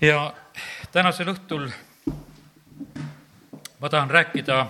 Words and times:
ja 0.00 0.34
tänasel 0.92 1.28
õhtul 1.32 1.70
ma 3.78 3.88
tahan 3.88 4.10
rääkida 4.10 4.66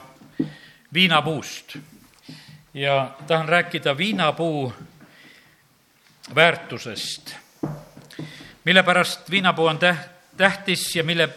viinapuust. 0.94 1.76
Ja 2.74 3.16
tahan 3.26 3.48
rääkida 3.48 3.96
viinapuu 3.96 4.72
väärtusest, 6.34 7.34
mille 8.64 8.82
pärast 8.82 9.30
viinapuu 9.30 9.66
on 9.66 9.78
täht-, 9.78 10.08
tähtis 10.36 10.96
ja 10.96 11.04
mille 11.04 11.28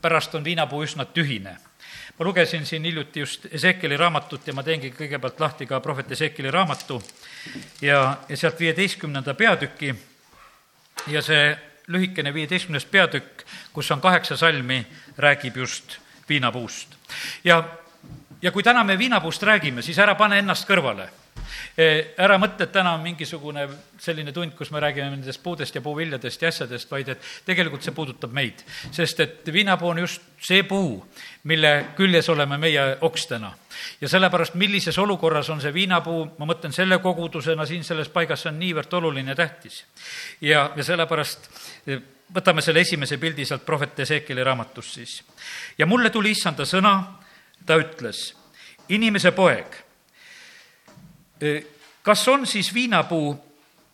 pärast 0.00 0.34
on 0.34 0.44
viinapuu 0.44 0.82
üsna 0.82 1.04
tühine. 1.04 1.56
ma 2.18 2.24
lugesin 2.24 2.66
siin 2.66 2.84
hiljuti 2.84 3.20
just 3.20 3.46
Ezekeli 3.50 3.96
raamatut 3.96 4.46
ja 4.46 4.52
ma 4.52 4.62
teengi 4.62 4.90
kõigepealt 4.90 5.40
lahti 5.40 5.66
ka 5.66 5.80
prohvet 5.80 6.12
Ezekeli 6.12 6.50
raamatu. 6.50 7.02
Ja, 7.80 8.16
ja 8.28 8.36
sealt 8.36 8.60
viieteistkümnenda 8.60 9.34
peatüki. 9.34 9.94
Ja 11.06 11.22
see 11.22 11.58
lühikene 11.86 12.34
viieteistkümnes 12.34 12.84
peatükk, 12.84 13.44
kus 13.72 13.90
on 13.90 14.00
kaheksa 14.00 14.36
salmi, 14.36 14.86
räägib 15.18 15.56
just 15.56 15.98
viinapuust. 16.28 16.88
ja, 17.44 17.64
ja 18.42 18.52
kui 18.52 18.62
täna 18.62 18.84
me 18.84 18.98
viinapuust 18.98 19.42
räägime, 19.42 19.82
siis 19.82 19.98
ära 19.98 20.14
pane 20.14 20.38
ennast 20.38 20.68
kõrvale 20.68 21.08
ära 21.76 22.38
mõtle, 22.40 22.64
et 22.64 22.72
täna 22.72 22.94
on 22.96 23.02
mingisugune 23.04 23.66
selline 24.00 24.32
tund, 24.32 24.54
kus 24.56 24.70
me 24.72 24.80
räägime 24.80 25.10
nendest 25.12 25.42
puudest 25.42 25.74
ja 25.76 25.82
puuviljadest 25.84 26.42
ja 26.42 26.48
asjadest, 26.48 26.90
vaid 26.90 27.10
et 27.12 27.28
tegelikult 27.44 27.84
see 27.84 27.92
puudutab 27.92 28.32
meid. 28.32 28.62
sest 28.90 29.20
et 29.20 29.52
viinapuu 29.52 29.90
on 29.92 29.98
just 29.98 30.22
see 30.40 30.62
puu, 30.64 31.04
mille 31.44 31.92
küljes 31.96 32.28
oleme 32.32 32.56
meie 32.58 32.96
okstena. 33.00 33.52
ja 34.00 34.08
sellepärast, 34.08 34.54
millises 34.54 34.98
olukorras 34.98 35.50
on 35.50 35.60
see 35.60 35.74
viinapuu, 35.74 36.24
ma 36.38 36.48
mõtlen 36.48 36.72
selle 36.72 36.98
kogudusena 36.98 37.66
siin 37.66 37.84
selles 37.84 38.08
paigas, 38.08 38.42
see 38.42 38.52
on 38.52 38.58
niivõrd 38.58 38.92
oluline 38.92 39.30
ja 39.30 39.36
tähtis. 39.36 39.84
ja, 40.40 40.70
ja 40.76 40.84
sellepärast 40.84 41.50
võtame 42.34 42.62
selle 42.62 42.80
esimese 42.80 43.18
pildi 43.18 43.44
sealt 43.44 43.66
prohvet 43.66 44.00
Ezekeli 44.00 44.44
raamatust 44.44 44.94
siis. 44.94 45.22
ja 45.78 45.86
mulle 45.86 46.10
tuli 46.10 46.30
issanda 46.30 46.64
sõna, 46.64 47.02
ta 47.66 47.76
ütles, 47.76 48.32
inimese 48.88 49.32
poeg 49.36 49.84
kas 52.06 52.28
on 52.28 52.46
siis 52.46 52.74
viinapuu 52.74 53.34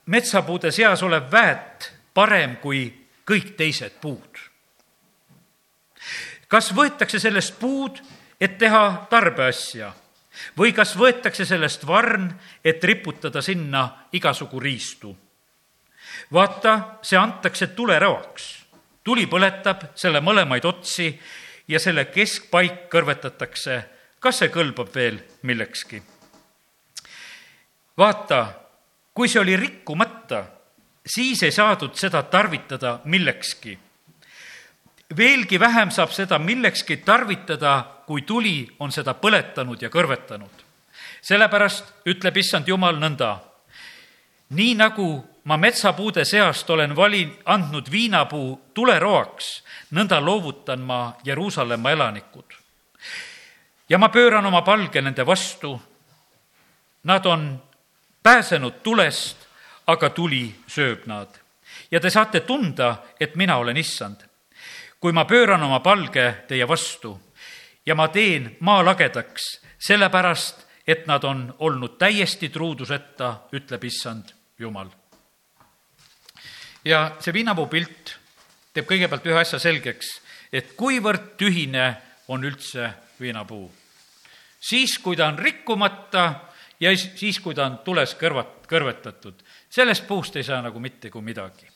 metsapuude 0.06 0.70
seas 0.70 1.02
olev 1.02 1.30
väet 1.32 1.92
parem 2.14 2.58
kui 2.60 2.84
kõik 3.24 3.54
teised 3.56 3.96
puud? 4.00 4.40
kas 6.48 6.68
võetakse 6.76 7.16
sellest 7.22 7.56
puud, 7.56 7.96
et 8.40 8.58
teha 8.60 9.06
tarbeasja 9.08 9.88
või 10.58 10.74
kas 10.76 10.92
võetakse 11.00 11.46
sellest 11.48 11.86
varn, 11.88 12.28
et 12.64 12.84
riputada 12.84 13.40
sinna 13.40 13.86
igasugu 14.12 14.60
riistu? 14.60 15.16
vaata, 16.32 17.00
see 17.02 17.16
antakse 17.16 17.72
tulerõoks. 17.72 18.66
tuli 19.04 19.24
põletab 19.26 19.94
selle 19.94 20.20
mõlemaid 20.20 20.68
otsi 20.68 21.14
ja 21.68 21.80
selle 21.80 22.04
keskpaik 22.04 22.90
kõrvetatakse. 22.92 23.84
kas 24.20 24.38
see 24.38 24.52
kõlbab 24.52 24.92
veel 24.94 25.22
millekski? 25.42 26.02
Vaata, 27.98 28.46
kui 29.14 29.28
see 29.28 29.40
oli 29.40 29.56
rikkumata, 29.56 30.44
siis 31.06 31.42
ei 31.42 31.52
saadud 31.52 31.94
seda 31.94 32.22
tarvitada 32.22 33.00
millekski. 33.04 33.78
veelgi 35.16 35.60
vähem 35.60 35.90
saab 35.90 36.10
seda 36.10 36.38
millekski 36.38 36.96
tarvitada, 36.96 37.84
kui 38.06 38.22
tuli 38.22 38.68
on 38.78 38.92
seda 38.92 39.14
põletanud 39.14 39.82
ja 39.82 39.88
kõrvetanud. 39.88 40.64
sellepärast 41.22 41.84
ütleb 42.06 42.36
issand 42.36 42.68
Jumal 42.68 42.96
nõnda. 42.96 43.38
nii 44.50 44.74
nagu 44.74 45.24
ma 45.44 45.56
metsapuude 45.56 46.24
seast 46.24 46.70
olen 46.70 46.96
vali-, 46.96 47.38
andnud 47.44 47.90
viinapuu 47.90 48.60
tuleroaks, 48.74 49.62
nõnda 49.90 50.20
loovutan 50.20 50.80
ma 50.80 51.12
Jeruusalemma 51.24 51.90
elanikud. 51.90 52.54
ja 53.88 53.98
ma 53.98 54.08
pööran 54.08 54.46
oma 54.46 54.62
palge 54.62 55.00
nende 55.02 55.26
vastu. 55.26 55.80
Nad 57.04 57.26
on 57.26 57.62
pääsenud 58.22 58.82
tulest, 58.82 59.36
aga 59.86 60.10
tuli 60.10 60.54
sööb 60.66 61.06
nad. 61.06 61.28
ja 61.90 62.00
te 62.00 62.10
saate 62.10 62.40
tunda, 62.40 62.96
et 63.20 63.36
mina 63.36 63.56
olen 63.56 63.76
issand. 63.76 64.16
kui 65.00 65.12
ma 65.12 65.24
pööran 65.24 65.62
oma 65.62 65.80
palge 65.80 66.44
teie 66.48 66.68
vastu 66.68 67.20
ja 67.86 67.94
ma 67.94 68.08
teen 68.08 68.56
maa 68.60 68.84
lagedaks, 68.84 69.60
sellepärast 69.78 70.66
et 70.86 71.06
nad 71.06 71.24
on 71.24 71.54
olnud 71.58 71.98
täiesti 71.98 72.48
truuduseta, 72.48 73.48
ütleb 73.52 73.84
issand 73.84 74.32
Jumal. 74.58 74.88
ja 76.84 77.16
see 77.20 77.32
viinapuu 77.32 77.66
pilt 77.66 78.18
teeb 78.72 78.86
kõigepealt 78.86 79.26
ühe 79.26 79.38
asja 79.40 79.58
selgeks, 79.58 80.20
et 80.52 80.74
kuivõrd 80.76 81.34
tühine 81.36 81.96
on 82.28 82.44
üldse 82.44 82.90
viinapuu. 83.20 83.70
siis, 84.60 84.98
kui 84.98 85.16
ta 85.16 85.26
on 85.26 85.38
rikkumata 85.38 86.51
ja 86.82 86.90
siis, 86.98 87.38
kui 87.40 87.54
ta 87.54 87.68
on 87.68 87.78
tules 87.86 88.14
kõrvat-, 88.18 88.66
kõrvetatud, 88.70 89.42
sellest 89.70 90.06
puust 90.08 90.36
ei 90.36 90.46
saa 90.46 90.62
nagu 90.64 90.80
mitte 90.82 91.10
kui 91.10 91.22
midagi. 91.22 91.68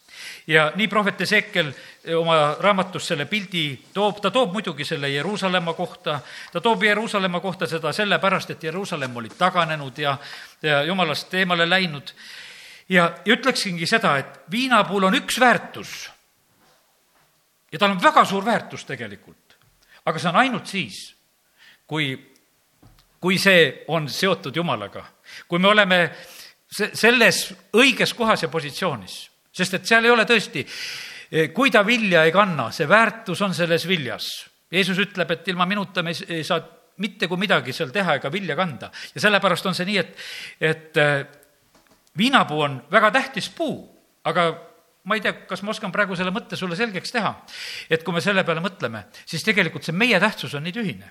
ja 0.46 0.70
nii 0.74 0.88
prohvet 0.88 1.20
Ezekiel 1.20 1.70
oma 2.16 2.56
raamatus 2.60 3.06
selle 3.06 3.26
pildi 3.30 3.64
toob, 3.94 4.20
ta 4.20 4.30
toob 4.30 4.52
muidugi 4.52 4.84
selle 4.84 5.10
Jeruusalemma 5.12 5.74
kohta, 5.74 6.20
ta 6.52 6.60
toob 6.60 6.82
Jeruusalemma 6.82 7.40
kohta 7.40 7.66
seda 7.66 7.92
sellepärast, 7.92 8.50
et 8.50 8.64
Jeruusalemm 8.64 9.16
oli 9.16 9.30
taganenud 9.38 9.98
ja, 9.98 10.16
ja 10.62 10.82
jumalast 10.82 11.34
eemale 11.34 11.68
läinud. 11.70 12.14
ja, 12.88 13.12
ja 13.24 13.34
ütleksingi 13.34 13.86
seda, 13.86 14.16
et 14.18 14.40
viinapuul 14.50 15.04
on 15.04 15.14
üks 15.14 15.40
väärtus 15.40 16.10
ja 17.72 17.78
tal 17.78 17.94
on 17.94 18.02
väga 18.02 18.24
suur 18.24 18.44
väärtus 18.44 18.84
tegelikult, 18.84 19.58
aga 20.04 20.18
see 20.18 20.30
on 20.30 20.42
ainult 20.42 20.66
siis, 20.66 21.14
kui 21.86 22.14
kui 23.26 23.40
see 23.42 23.82
on 23.90 24.04
seotud 24.06 24.54
Jumalaga, 24.54 25.02
kui 25.50 25.58
me 25.58 25.66
oleme 25.72 25.96
selles 26.70 27.40
õiges 27.74 28.12
kohas 28.14 28.44
ja 28.44 28.50
positsioonis, 28.52 29.16
sest 29.50 29.80
et 29.80 29.88
seal 29.88 30.06
ei 30.06 30.12
ole 30.14 30.22
tõesti, 30.28 30.62
kui 31.56 31.72
ta 31.74 31.82
vilja 31.82 32.22
ei 32.22 32.30
kanna, 32.30 32.68
see 32.70 32.86
väärtus 32.86 33.42
on 33.42 33.54
selles 33.54 33.88
viljas. 33.90 34.28
Jeesus 34.70 35.00
ütleb, 35.02 35.32
et 35.34 35.48
ilma 35.50 35.66
minuta 35.66 36.04
me 36.06 36.14
ei 36.28 36.44
saa 36.46 36.62
mitte 37.02 37.26
kui 37.26 37.40
midagi 37.42 37.74
seal 37.74 37.90
teha 37.94 38.14
ega 38.20 38.30
vilja 38.32 38.54
kanda 38.56 38.92
ja 39.14 39.20
sellepärast 39.26 39.66
on 39.66 39.74
see 39.76 39.88
nii, 39.90 39.98
et, 40.00 40.22
et 40.70 41.00
äh, 41.02 41.26
viinapuu 42.16 42.62
on 42.62 42.78
väga 42.92 43.10
tähtis 43.18 43.50
puu, 43.52 43.82
aga 44.24 44.46
ma 45.02 45.18
ei 45.18 45.24
tea, 45.24 45.34
kas 45.50 45.66
ma 45.66 45.74
oskan 45.74 45.92
praegu 45.94 46.16
selle 46.16 46.32
mõtte 46.34 46.56
sulle 46.56 46.78
selgeks 46.78 47.12
teha. 47.18 47.34
et 47.90 48.06
kui 48.06 48.14
me 48.14 48.22
selle 48.22 48.46
peale 48.46 48.62
mõtleme, 48.62 49.04
siis 49.26 49.44
tegelikult 49.44 49.84
see 49.84 49.98
meie 49.98 50.20
tähtsus 50.22 50.54
on 50.54 50.64
nii 50.66 50.78
tühine. 50.78 51.10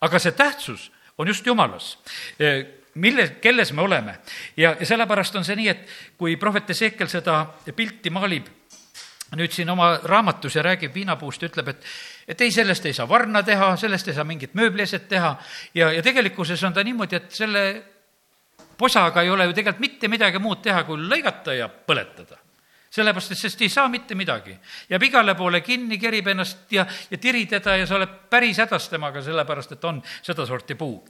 aga 0.00 0.22
see 0.22 0.32
tähtsus 0.32 0.90
on 1.18 1.28
just 1.28 1.46
Jumalas 1.46 1.96
mille, 2.94 3.28
kelles 3.40 3.72
me 3.72 3.82
oleme. 3.82 4.18
ja, 4.56 4.76
ja 4.80 4.86
sellepärast 4.86 5.36
on 5.36 5.44
see 5.44 5.56
nii, 5.56 5.68
et 5.68 5.88
kui 6.18 6.36
prohvet 6.36 6.70
Ezekiel 6.70 7.08
seda 7.12 7.44
pilti 7.76 8.10
maalib 8.10 8.48
nüüd 9.36 9.50
siin 9.50 9.70
oma 9.70 9.96
raamatus 10.04 10.54
ja 10.54 10.62
räägib 10.62 10.94
viinapuust, 10.94 11.42
ütleb, 11.42 11.68
et 11.68 11.84
et 12.28 12.40
ei, 12.40 12.50
sellest 12.50 12.86
ei 12.86 12.94
saa 12.94 13.08
varna 13.08 13.42
teha, 13.42 13.76
sellest 13.76 14.08
ei 14.08 14.14
saa 14.14 14.24
mingit 14.24 14.54
mööblieset 14.54 15.08
teha. 15.08 15.36
Ja, 15.74 15.92
ja 15.92 16.02
tegelikkuses 16.02 16.62
on 16.64 16.74
ta 16.74 16.82
niimoodi, 16.84 17.16
et 17.16 17.30
selle 17.30 17.62
posaga 18.78 19.22
ei 19.22 19.30
ole 19.30 19.46
ju 19.46 19.54
tegelikult 19.54 19.80
mitte 19.80 20.08
midagi 20.08 20.42
muud 20.42 20.62
teha, 20.62 20.82
kui 20.84 20.98
lõigata 20.98 21.54
ja 21.54 21.68
põletada 21.68 22.38
sellepärast, 22.90 23.32
et 23.32 23.38
sest 23.38 23.62
ei 23.62 23.68
saa 23.68 23.88
mitte 23.88 24.14
midagi. 24.14 24.56
jääb 24.90 25.02
igale 25.02 25.34
poole 25.34 25.60
kinni, 25.60 25.98
kerib 25.98 26.26
ennast 26.32 26.72
ja, 26.72 26.86
ja 27.10 27.18
tiri 27.18 27.46
teda 27.46 27.76
ja 27.76 27.86
sa 27.86 27.96
oled 27.96 28.14
päris 28.30 28.58
hädas 28.58 28.88
temaga, 28.88 29.22
sellepärast 29.22 29.72
et 29.72 29.84
on 29.84 30.02
sedasorti 30.22 30.74
puu. 30.74 31.04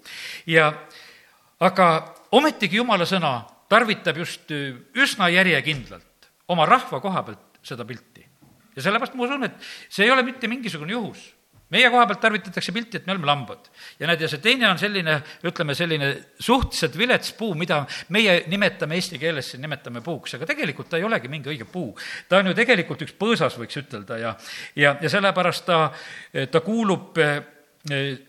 ja 0.47 0.73
aga 1.61 2.15
ometigi 2.33 2.77
jumala 2.77 3.07
sõna 3.07 3.41
tarvitab 3.69 4.17
just 4.17 4.51
üsna 4.95 5.29
järjekindlalt 5.29 6.31
oma 6.49 6.67
rahva 6.67 7.01
koha 7.01 7.23
pealt 7.23 7.61
seda 7.63 7.85
pilti. 7.85 8.27
ja 8.77 8.83
sellepärast 8.83 9.15
ma 9.15 9.25
usun, 9.25 9.45
et 9.45 9.57
see 9.89 10.05
ei 10.05 10.11
ole 10.11 10.23
mitte 10.23 10.49
mingisugune 10.49 10.93
juhus 10.93 11.36
meie 11.75 11.89
koha 11.91 12.05
pealt 12.07 12.21
tarvitatakse 12.23 12.73
pilti, 12.75 13.01
et 13.01 13.07
me 13.07 13.15
oleme 13.15 13.27
lambad. 13.27 13.69
ja 13.99 14.07
näed, 14.07 14.21
ja 14.23 14.29
see 14.31 14.43
teine 14.43 14.69
on 14.69 14.79
selline, 14.79 15.17
ütleme, 15.47 15.75
selline 15.75 16.11
suhteliselt 16.39 16.99
vilets 16.99 17.33
puu, 17.39 17.55
mida 17.59 17.83
meie 18.15 18.39
nimetame 18.51 18.99
eesti 18.99 19.19
keeles, 19.19 19.55
nimetame 19.59 20.03
puuks, 20.05 20.37
aga 20.39 20.47
tegelikult 20.47 20.91
ta 20.91 21.01
ei 21.01 21.07
olegi 21.07 21.31
mingi 21.33 21.51
õige 21.51 21.67
puu. 21.71 21.91
ta 22.29 22.41
on 22.41 22.53
ju 22.53 22.57
tegelikult 22.59 23.03
üks 23.07 23.17
põõsas, 23.19 23.59
võiks 23.59 23.83
ütelda, 23.83 24.19
ja, 24.23 24.35
ja, 24.77 24.97
ja 25.03 25.11
sellepärast 25.11 25.67
ta, 25.67 25.81
ta 26.51 26.63
kuulub 26.63 27.19
eh, 27.19 27.39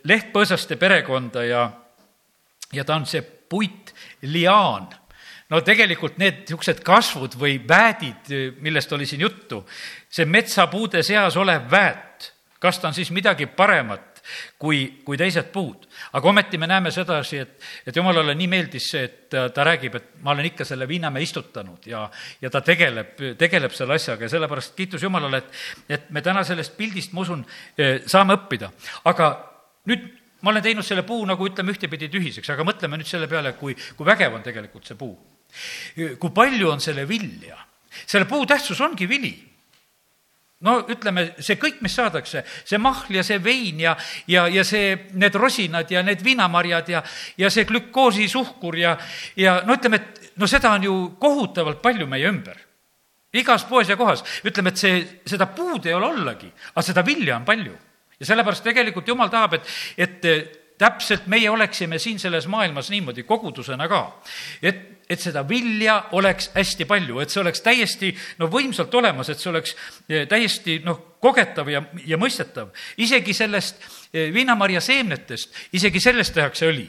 lehtpõõsaste 0.07 0.77
perekonda 0.77 1.43
ja, 1.45 1.67
ja 2.73 2.85
ta 2.85 2.97
on 2.97 3.05
see 3.09 3.21
puit 3.21 3.93
liaan 4.25 4.89
no 5.49 5.61
tegelikult 5.63 6.17
need 6.19 6.41
niisugused 6.43 6.81
kasvud 6.85 7.37
või 7.39 7.55
väädid, 7.69 8.33
millest 8.65 8.91
oli 8.91 9.05
siin 9.07 9.23
juttu, 9.23 9.61
see 10.09 10.25
metsapuude 10.27 11.03
seas 11.05 11.37
olev 11.39 11.69
väät 11.71 12.33
kas 12.59 12.79
ta 12.79 12.89
on 12.89 12.93
siis 12.97 13.11
midagi 13.13 13.45
paremat 13.45 14.17
kui, 14.59 15.01
kui 15.05 15.17
teised 15.17 15.51
puud. 15.53 15.87
aga 16.13 16.29
ometi 16.29 16.57
me 16.57 16.67
näeme 16.67 16.91
sedasi, 16.91 17.37
et, 17.37 17.63
et 17.87 17.95
jumalale 17.95 18.35
nii 18.35 18.47
meeldis 18.51 18.89
see, 18.91 19.03
et 19.07 19.29
ta, 19.29 19.63
räägib, 19.67 19.95
et 19.95 20.09
ma 20.23 20.33
olen 20.33 20.49
ikka 20.49 20.65
selle 20.65 20.87
viinamäe 20.87 21.23
istutanud 21.23 21.87
ja, 21.87 22.05
ja 22.41 22.51
ta 22.53 22.61
tegeleb, 22.61 23.15
tegeleb 23.37 23.75
selle 23.75 23.97
asjaga 23.97 24.25
ja 24.25 24.33
sellepärast 24.35 24.75
kiitus 24.75 25.03
Jumalale, 25.03 25.43
et, 25.43 25.59
et 25.97 26.09
me 26.11 26.23
täna 26.25 26.43
sellest 26.47 26.77
pildist, 26.77 27.13
ma 27.13 27.23
usun, 27.25 27.45
saame 28.05 28.37
õppida. 28.37 28.71
aga 29.07 29.31
nüüd 29.89 30.07
ma 30.41 30.51
olen 30.51 30.63
teinud 30.63 30.85
selle 30.85 31.03
puu 31.07 31.25
nagu 31.25 31.47
ütleme 31.47 31.73
ühtepidi 31.73 32.09
tühiseks, 32.13 32.49
aga 32.53 32.65
mõtleme 32.67 32.99
nüüd 32.99 33.09
selle 33.09 33.29
peale, 33.31 33.53
kui, 33.59 33.75
kui 33.97 34.07
vägev 34.07 34.37
on 34.37 34.45
tegelikult 34.45 34.87
see 34.87 34.99
puu. 34.99 35.15
kui 36.19 36.31
palju 36.33 36.71
on 36.71 36.81
selle 36.83 37.07
vilja. 37.07 37.57
selle 38.05 38.27
puu 38.29 38.45
tähtsus 38.45 38.81
ongi 38.81 39.07
vili 39.09 39.35
no 40.65 40.77
ütleme, 40.89 41.27
see 41.43 41.57
kõik, 41.61 41.81
mis 41.85 41.95
saadakse, 41.97 42.41
see 42.65 42.79
mahl 42.81 43.13
ja 43.13 43.23
see 43.25 43.37
vein 43.43 43.81
ja, 43.83 43.93
ja, 44.29 44.47
ja 44.49 44.63
see, 44.65 44.95
need 45.13 45.35
rosinad 45.37 45.91
ja 45.93 46.01
need 46.05 46.23
viinamarjad 46.25 46.89
ja, 46.89 47.03
ja 47.37 47.51
see 47.53 47.67
glükoosisuhkur 47.69 48.79
ja, 48.81 48.95
ja 49.37 49.59
no 49.67 49.77
ütleme, 49.77 50.01
et 50.01 50.31
no 50.41 50.49
seda 50.49 50.73
on 50.73 50.87
ju 50.87 50.95
kohutavalt 51.21 51.81
palju 51.83 52.07
meie 52.09 52.29
ümber. 52.29 52.63
igas 53.37 53.67
poes 53.69 53.89
ja 53.89 53.97
kohas, 53.97 54.23
ütleme, 54.47 54.71
et 54.73 54.81
see, 54.81 55.01
seda 55.27 55.45
puud 55.53 55.85
ei 55.85 55.93
ole 55.93 56.07
ollagi, 56.07 56.49
aga 56.73 56.81
seda 56.81 57.05
vilja 57.05 57.35
on 57.37 57.45
palju. 57.45 57.75
ja 58.19 58.25
sellepärast 58.25 58.63
tegelikult 58.65 59.07
jumal 59.07 59.29
tahab, 59.29 59.59
et, 59.59 59.67
et 59.97 60.25
täpselt 60.77 61.27
meie 61.27 61.49
oleksime 61.49 61.99
siin 61.99 62.19
selles 62.19 62.47
maailmas 62.47 62.89
niimoodi 62.89 63.23
kogudusena 63.23 63.87
ka, 63.87 64.01
et 64.61 64.96
et 65.09 65.21
seda 65.21 65.43
vilja 65.47 65.97
oleks 66.17 66.49
hästi 66.55 66.85
palju, 66.87 67.19
et 67.21 67.31
see 67.31 67.41
oleks 67.41 67.61
täiesti 67.63 68.11
no 68.41 68.49
võimsalt 68.51 68.93
olemas, 68.99 69.29
et 69.31 69.39
see 69.39 69.51
oleks 69.51 69.75
eh, 70.09 70.25
täiesti 70.27 70.79
noh, 70.85 70.99
kogetav 71.23 71.69
ja, 71.71 71.81
ja 72.05 72.19
mõistetav. 72.19 72.73
isegi 73.03 73.33
sellest 73.33 73.79
eh, 74.11 74.27
viinamarja 74.33 74.81
seemnetest, 74.83 75.55
isegi 75.79 76.01
sellest 76.03 76.35
tehakse 76.35 76.67
õli. 76.69 76.87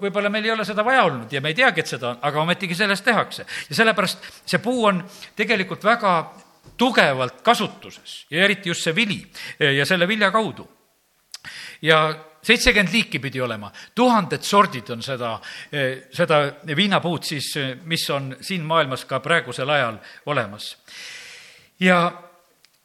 võib-olla 0.00 0.32
meil 0.32 0.48
ei 0.48 0.54
ole 0.54 0.64
seda 0.68 0.84
vaja 0.84 1.04
olnud 1.08 1.32
ja 1.32 1.40
me 1.40 1.52
ei 1.52 1.58
teagi, 1.58 1.84
et 1.84 1.92
seda 1.92 2.14
on, 2.14 2.18
aga 2.22 2.42
ometigi 2.42 2.74
sellest 2.78 3.04
tehakse. 3.04 3.46
ja 3.68 3.78
sellepärast 3.82 4.32
see 4.46 4.62
puu 4.62 4.86
on 4.88 5.04
tegelikult 5.36 5.84
väga 5.84 6.16
tugevalt 6.78 7.42
kasutuses 7.44 8.26
ja 8.30 8.44
eriti 8.44 8.72
just 8.72 8.82
see 8.82 8.96
vili 8.96 9.20
eh, 9.58 9.76
ja 9.76 9.86
selle 9.86 10.08
vilja 10.08 10.32
kaudu. 10.32 10.68
ja 11.82 12.31
seitsekümmend 12.42 12.92
liiki 12.92 13.20
pidi 13.22 13.42
olema, 13.42 13.72
tuhanded 13.94 14.42
sordid 14.42 14.88
on 14.90 15.02
seda, 15.02 15.36
eh, 15.72 16.08
seda 16.12 16.42
viinapuud 16.76 17.22
siis, 17.22 17.56
eh, 17.56 17.76
mis 17.84 18.08
on 18.10 18.36
siin 18.40 18.64
maailmas 18.64 19.04
ka 19.04 19.20
praegusel 19.20 19.68
ajal 19.68 19.98
olemas. 20.26 20.76
ja, 21.80 22.12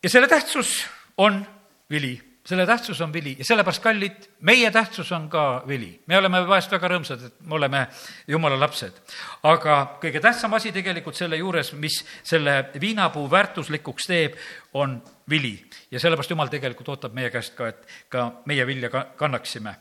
ja 0.03 0.09
selle 0.09 0.27
tähtsus 0.27 0.85
on 1.17 1.45
vili 1.89 2.26
selle 2.47 2.65
tähtsus 2.65 3.01
on 3.01 3.13
vili 3.13 3.35
ja 3.39 3.45
sellepärast, 3.45 3.83
kallid, 3.83 4.27
meie 4.47 4.69
tähtsus 4.71 5.11
on 5.11 5.29
ka 5.29 5.63
vili. 5.67 5.99
me 6.07 6.17
oleme 6.17 6.39
vahest 6.47 6.71
väga 6.71 6.87
rõõmsad, 6.93 7.25
et 7.27 7.41
me 7.43 7.55
oleme 7.55 7.81
jumala 8.27 8.59
lapsed. 8.59 9.01
aga 9.43 9.97
kõige 10.01 10.21
tähtsam 10.23 10.53
asi 10.55 10.71
tegelikult 10.71 11.15
selle 11.15 11.37
juures, 11.37 11.73
mis 11.73 11.99
selle 12.23 12.69
viinapuu 12.79 13.27
väärtuslikuks 13.31 14.07
teeb, 14.07 14.37
on 14.73 15.01
vili. 15.29 15.59
ja 15.91 15.99
sellepärast 15.99 16.31
jumal 16.31 16.47
tegelikult 16.47 16.89
ootab 16.95 17.13
meie 17.13 17.29
käest 17.29 17.55
ka, 17.55 17.67
et 17.67 17.83
ka 18.09 18.31
meie 18.45 18.67
vilja 18.67 18.89
ka 18.89 19.03
kannaksime. 19.17 19.75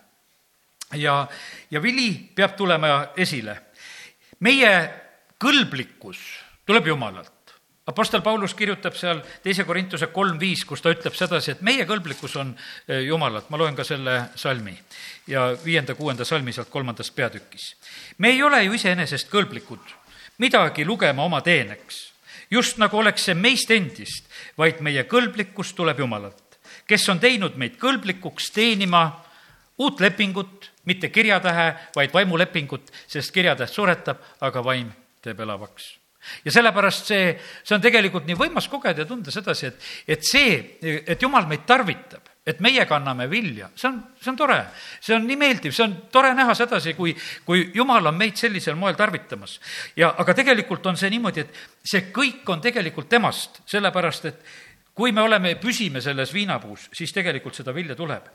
ja, 0.94 1.26
ja 1.70 1.82
vili 1.82 2.10
peab 2.34 2.56
tulema 2.56 3.12
esile. 3.16 3.60
meie 4.40 4.74
kõlblikkus 5.38 6.18
tuleb 6.66 6.86
Jumalalt 6.86 7.35
Apostel 7.86 8.22
Paulus 8.22 8.54
kirjutab 8.58 8.96
seal 8.98 9.20
teise 9.44 9.62
Korintuse 9.64 10.08
kolm 10.10 10.40
viis, 10.40 10.64
kus 10.66 10.80
ta 10.82 10.90
ütleb 10.90 11.14
sedasi, 11.14 11.52
et 11.54 11.60
meie 11.62 11.84
kõlblikkus 11.86 12.32
on 12.40 12.48
Jumalat, 13.06 13.46
ma 13.50 13.60
loen 13.60 13.76
ka 13.78 13.84
selle 13.86 14.16
salmi 14.34 14.74
ja 15.30 15.52
viienda-kuuenda 15.62 16.24
salmi 16.26 16.52
sealt 16.52 16.70
kolmandas 16.72 17.12
peatükis. 17.14 17.76
me 18.18 18.32
ei 18.34 18.42
ole 18.42 18.64
ju 18.64 18.72
iseenesest 18.74 19.30
kõlblikud 19.30 19.92
midagi 20.42 20.84
lugema 20.84 21.22
oma 21.22 21.40
teeneks, 21.40 22.12
just 22.50 22.78
nagu 22.82 22.98
oleks 22.98 23.28
see 23.28 23.34
meist 23.34 23.70
endist, 23.70 24.26
vaid 24.58 24.80
meie 24.82 25.04
kõlblikkus 25.06 25.70
tuleb 25.78 26.02
Jumalalt, 26.02 26.58
kes 26.86 27.08
on 27.08 27.22
teinud 27.22 27.54
meid 27.54 27.76
kõlblikuks 27.78 28.50
teenima 28.50 29.04
uut 29.78 30.00
lepingut, 30.00 30.72
mitte 30.84 31.08
kirjatähe, 31.08 31.68
vaid 31.94 32.10
vaimulepingut, 32.10 32.90
sest 33.06 33.30
kirjatäht 33.30 33.70
suretab, 33.70 34.18
aga 34.40 34.64
vaim 34.64 34.90
teeb 35.22 35.40
elavaks 35.46 36.05
ja 36.44 36.54
sellepärast 36.54 37.12
see, 37.12 37.34
see 37.62 37.76
on 37.76 37.84
tegelikult 37.84 38.26
nii 38.28 38.38
võimas 38.38 38.68
kogeda 38.72 39.04
ja 39.04 39.08
tunda 39.08 39.34
sedasi, 39.34 39.70
et, 39.70 39.90
et 40.16 40.26
see, 40.26 40.56
et 41.06 41.22
jumal 41.22 41.48
meid 41.50 41.66
tarvitab, 41.68 42.32
et 42.46 42.60
meie 42.62 42.84
kanname 42.86 43.26
vilja, 43.30 43.70
see 43.74 43.88
on, 43.90 43.98
see 44.22 44.30
on 44.30 44.38
tore. 44.38 44.58
see 45.00 45.16
on 45.16 45.26
nii 45.26 45.38
meeldiv, 45.40 45.74
see 45.74 45.86
on 45.86 45.96
tore 46.14 46.30
näha 46.34 46.54
sedasi, 46.54 46.94
kui, 46.94 47.16
kui 47.46 47.64
jumal 47.74 48.06
on 48.06 48.18
meid 48.18 48.38
sellisel 48.38 48.78
moel 48.78 48.94
tarvitamas. 48.98 49.58
ja, 49.96 50.14
aga 50.18 50.34
tegelikult 50.34 50.86
on 50.86 50.96
see 50.96 51.10
niimoodi, 51.10 51.42
et 51.42 51.64
see 51.82 52.06
kõik 52.14 52.46
on 52.54 52.62
tegelikult 52.62 53.10
temast, 53.10 53.62
sellepärast 53.66 54.30
et 54.30 54.46
kui 54.96 55.12
me 55.12 55.20
oleme, 55.20 55.52
püsime 55.60 56.00
selles 56.00 56.30
viinapuus, 56.32 56.86
siis 56.96 57.12
tegelikult 57.12 57.58
seda 57.58 57.74
vilja 57.76 57.94
tuleb. 57.96 58.30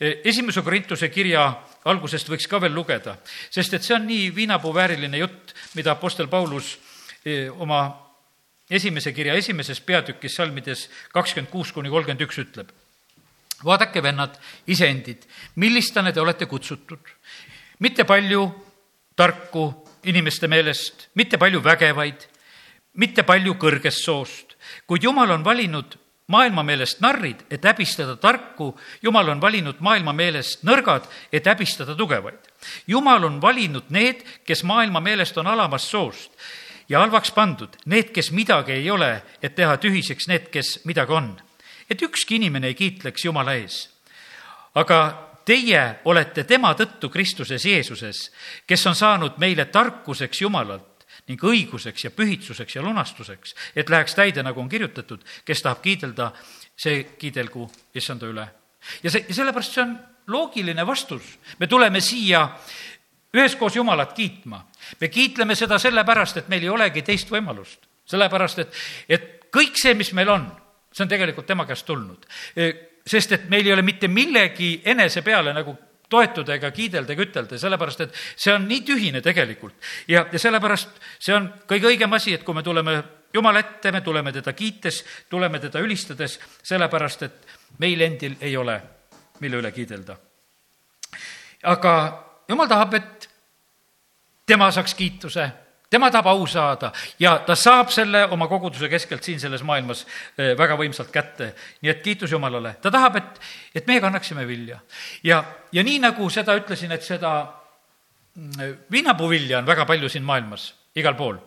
esimese 0.00 0.62
Korintuse 0.66 1.08
kirja 1.08 1.44
algusest 1.84 2.28
võiks 2.32 2.48
ka 2.50 2.58
veel 2.60 2.74
lugeda, 2.74 3.14
sest 3.50 3.76
et 3.76 3.86
see 3.86 3.94
on 3.94 4.08
nii 4.08 4.30
viinapuu 4.34 4.74
vääriline 4.74 5.20
jutt, 5.20 5.54
mida 5.78 5.92
Apostel 5.92 6.26
Paulus 6.28 6.78
oma 7.58 8.10
esimese 8.70 9.12
kirja 9.12 9.34
esimeses 9.34 9.80
peatükis, 9.80 10.36
salmides 10.38 10.86
kakskümmend 11.12 11.50
kuus 11.50 11.72
kuni 11.74 11.90
kolmkümmend 11.90 12.24
üks 12.24 12.38
ütleb. 12.38 12.70
vaadake, 13.64 14.00
vennad, 14.02 14.38
iseendid, 14.66 15.26
millistena 15.56 16.12
te 16.12 16.20
olete 16.20 16.46
kutsutud. 16.46 17.00
mitte 17.78 18.04
palju 18.04 18.50
tarku 19.16 19.84
inimeste 20.04 20.48
meelest, 20.48 21.08
mitte 21.14 21.38
palju 21.38 21.60
vägevaid, 21.60 22.28
mitte 22.94 23.22
palju 23.22 23.54
kõrgest 23.54 24.04
soost, 24.04 24.56
kuid 24.86 25.02
Jumal 25.02 25.30
on 25.30 25.44
valinud 25.44 25.98
maailma 26.30 26.62
meelest 26.62 27.00
narrid, 27.00 27.42
et 27.50 27.64
häbistada 27.64 28.16
tarku, 28.16 28.78
Jumal 29.02 29.28
on 29.28 29.40
valinud 29.40 29.80
maailma 29.80 30.12
meelest 30.12 30.62
nõrgad, 30.62 31.04
et 31.32 31.46
häbistada 31.46 31.96
tugevaid. 31.98 32.38
Jumal 32.86 33.24
on 33.24 33.40
valinud 33.42 33.90
need, 33.90 34.22
kes 34.46 34.62
maailma 34.62 35.00
meelest 35.00 35.36
on 35.38 35.46
alamast 35.50 35.90
soost 35.90 36.30
ja 36.90 36.98
halvaks 36.98 37.30
pandud 37.32 37.78
need, 37.86 38.10
kes 38.14 38.32
midagi 38.34 38.74
ei 38.76 38.90
ole, 38.90 39.22
et 39.42 39.54
teha 39.54 39.78
tühiseks 39.80 40.28
need, 40.28 40.50
kes 40.52 40.80
midagi 40.84 41.12
on. 41.12 41.32
et 41.90 42.02
ükski 42.02 42.36
inimene 42.36 42.66
ei 42.66 42.74
kiitleks 42.74 43.24
Jumala 43.24 43.54
ees. 43.54 43.88
aga 44.74 45.30
teie 45.44 46.00
olete 46.04 46.44
tema 46.44 46.74
tõttu 46.74 47.10
Kristuses 47.10 47.64
Jeesuses, 47.64 48.30
kes 48.66 48.86
on 48.86 48.94
saanud 48.94 49.38
meile 49.38 49.64
tarkuseks 49.64 50.42
Jumalalt 50.42 51.06
ning 51.28 51.42
õiguseks 51.42 52.04
ja 52.04 52.10
pühitsuseks 52.10 52.76
ja 52.76 52.82
lunastuseks, 52.82 53.54
et 53.76 53.90
läheks 53.90 54.14
täide, 54.14 54.42
nagu 54.42 54.60
on 54.60 54.68
kirjutatud, 54.68 55.22
kes 55.44 55.62
tahab 55.62 55.82
kiidelda, 55.82 56.30
see 56.76 57.04
kiidelgu 57.18 57.68
issanda 57.94 58.26
üle. 58.26 58.46
ja 59.02 59.10
see, 59.10 59.24
ja 59.28 59.34
sellepärast 59.34 59.74
see 59.74 59.82
on 59.84 59.98
loogiline 60.26 60.86
vastus. 60.86 61.38
me 61.58 61.66
tuleme 61.66 62.00
siia 62.00 62.48
üheskoos 63.34 63.76
Jumalat 63.76 64.12
kiitma. 64.12 64.69
Me 65.00 65.08
kiitleme 65.08 65.54
seda 65.54 65.78
sellepärast, 65.78 66.36
et 66.36 66.48
meil 66.48 66.62
ei 66.62 66.72
olegi 66.72 67.02
teist 67.02 67.30
võimalust. 67.30 67.86
sellepärast, 68.10 68.58
et, 68.58 68.80
et 69.08 69.28
kõik 69.54 69.76
see, 69.78 69.94
mis 69.94 70.12
meil 70.18 70.28
on, 70.28 70.48
see 70.92 71.04
on 71.04 71.10
tegelikult 71.10 71.46
tema 71.46 71.66
käest 71.66 71.86
tulnud. 71.86 72.26
E, 72.56 72.72
sest 73.06 73.32
et 73.32 73.48
meil 73.50 73.66
ei 73.66 73.72
ole 73.72 73.82
mitte 73.86 74.08
millegi 74.08 74.80
enese 74.84 75.22
peale 75.22 75.54
nagu 75.54 75.76
toetuda 76.10 76.56
ega 76.58 76.70
kiidelda 76.74 77.14
ega 77.14 77.22
ütelda, 77.22 77.58
sellepärast 77.58 78.04
et 78.04 78.18
see 78.34 78.52
on 78.54 78.66
nii 78.68 78.82
tühine 78.86 79.22
tegelikult. 79.22 79.74
ja, 80.08 80.26
ja 80.32 80.38
sellepärast 80.38 80.98
see 81.18 81.34
on 81.34 81.48
kõige 81.70 81.92
õigem 81.92 82.18
asi, 82.18 82.34
et 82.34 82.44
kui 82.44 82.54
me 82.54 82.66
tuleme 82.66 83.02
Jumala 83.34 83.60
ette, 83.62 83.92
me 83.94 84.00
tuleme 84.00 84.32
teda 84.34 84.52
kiites, 84.58 85.04
tuleme 85.30 85.60
teda 85.62 85.78
ülistades, 85.78 86.40
sellepärast 86.66 87.22
et 87.22 87.52
meil 87.78 88.00
endil 88.02 88.34
ei 88.40 88.56
ole, 88.56 88.74
mille 89.40 89.60
üle 89.60 89.70
kiidelda. 89.70 90.16
aga 91.62 91.92
jumal 92.48 92.68
tahab, 92.68 92.94
et 92.94 93.29
tema 94.50 94.70
saaks 94.74 94.94
kiituse, 94.98 95.44
tema 95.90 96.10
tahab 96.10 96.26
au 96.32 96.46
saada 96.50 96.90
ja 97.22 97.36
ta 97.46 97.54
saab 97.54 97.90
selle 97.94 98.24
oma 98.34 98.48
koguduse 98.50 98.88
keskelt 98.90 99.26
siin 99.26 99.40
selles 99.40 99.62
maailmas 99.66 100.02
eh, 100.38 100.56
väga 100.58 100.74
võimsalt 100.78 101.12
kätte. 101.14 101.52
nii 101.82 101.90
et 101.92 102.02
kiitus 102.02 102.32
Jumalale, 102.34 102.74
ta 102.82 102.90
tahab, 102.90 103.20
et, 103.20 103.40
et 103.74 103.86
meie 103.86 104.02
kannaksime 104.02 104.46
vilja. 104.48 104.80
ja, 105.22 105.42
ja 105.72 105.84
nii 105.86 106.00
nagu 106.02 106.30
seda 106.30 106.56
ütlesin, 106.58 106.92
et 106.92 107.06
seda 107.06 107.34
mm, 108.34 108.74
viinapuuvilja 108.90 109.60
on 109.62 109.70
väga 109.70 109.86
palju 109.86 110.10
siin 110.10 110.26
maailmas, 110.26 110.72
igal 110.98 111.14
pool, 111.18 111.38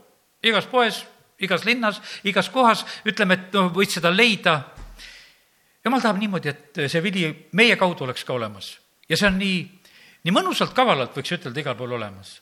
igas 0.43 0.69
poes, 0.72 1.03
igas 1.43 1.65
linnas, 1.67 2.00
igas 2.24 2.50
kohas, 2.50 2.86
ütleme, 3.10 3.39
et 3.39 3.60
no 3.60 3.67
võid 3.75 3.91
seda 3.91 4.13
leida. 4.15 4.62
jumal 5.83 6.01
tahab 6.01 6.24
niimoodi, 6.24 6.50
et 6.50 6.86
see 6.88 7.03
vili 7.03 7.27
meie 7.51 7.75
kaudu 7.75 8.07
oleks 8.07 8.24
ka 8.24 8.39
olemas 8.39 8.77
ja 9.10 9.17
see 9.19 9.27
on 9.27 9.39
nii 9.43 9.63
nii 10.24 10.31
mõnusalt 10.31 10.72
kavalalt 10.75 11.15
võiks 11.17 11.36
ütelda 11.36 11.60
igal 11.60 11.75
pool 11.75 11.98
olemas. 12.00 12.38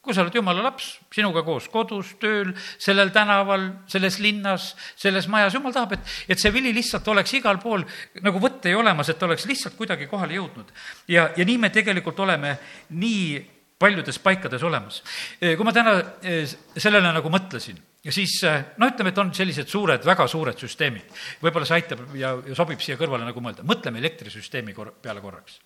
Kui 0.00 0.16
sa 0.16 0.22
oled 0.24 0.34
jumala 0.34 0.62
laps, 0.64 0.94
sinuga 1.12 1.42
koos 1.44 1.66
kodus, 1.68 2.14
tööl, 2.22 2.54
sellel 2.80 3.12
tänaval, 3.12 3.66
selles 3.90 4.16
linnas, 4.24 4.70
selles 4.96 5.28
majas, 5.28 5.54
jumal 5.58 5.74
tahab, 5.76 5.92
et, 5.98 6.14
et 6.32 6.40
see 6.40 6.52
vili 6.54 6.72
lihtsalt 6.72 7.08
oleks 7.12 7.34
igal 7.36 7.60
pool 7.60 7.84
nagu 8.24 8.40
võtta 8.40 8.72
ja 8.72 8.80
olemas, 8.80 9.12
et 9.12 9.22
oleks 9.28 9.44
lihtsalt 9.50 9.76
kuidagi 9.76 10.08
kohale 10.08 10.38
jõudnud. 10.38 10.72
ja, 11.08 11.28
ja 11.36 11.44
nii 11.44 11.58
me 11.60 11.72
tegelikult 11.74 12.24
oleme 12.24 12.56
nii 12.96 13.40
paljudes 13.80 14.18
paikades 14.24 14.62
olemas. 14.64 15.02
kui 15.40 15.68
ma 15.68 15.72
täna 15.76 15.94
eh, 16.22 16.48
sellele 16.76 17.12
nagu 17.12 17.32
mõtlesin 17.32 17.78
ja 18.04 18.12
siis 18.12 18.38
noh, 18.80 18.88
ütleme, 18.88 19.12
et 19.12 19.20
on 19.20 19.34
sellised 19.36 19.68
suured, 19.68 20.04
väga 20.04 20.26
suured 20.28 20.60
süsteemid. 20.60 21.12
võib-olla 21.44 21.68
see 21.68 21.80
aitab 21.80 22.08
ja, 22.16 22.34
ja 22.40 22.56
sobib 22.56 22.80
siia 22.80 22.96
kõrvale 23.00 23.28
nagu 23.28 23.44
mõelda, 23.44 23.68
mõtleme 23.68 24.00
elektrisüsteemi 24.00 24.72
kor-, 24.76 24.94
peale 25.02 25.20
korraks. 25.20 25.60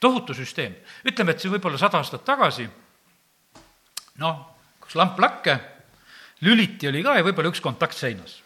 tohutu 0.00 0.34
süsteem, 0.34 0.80
ütleme, 1.04 1.36
et 1.36 1.44
see 1.44 1.52
võib-olla 1.52 1.80
sada 1.80 2.00
aastat 2.00 2.24
tagasi 2.24 2.68
noh, 4.22 4.40
kus 4.82 4.96
lamp 4.98 5.18
lakke, 5.20 5.56
lüliti 6.46 6.88
oli 6.90 7.02
ka 7.04 7.18
ja 7.18 7.24
võib-olla 7.26 7.52
üks 7.52 7.62
kontakt 7.62 7.96
seinas. 7.98 8.42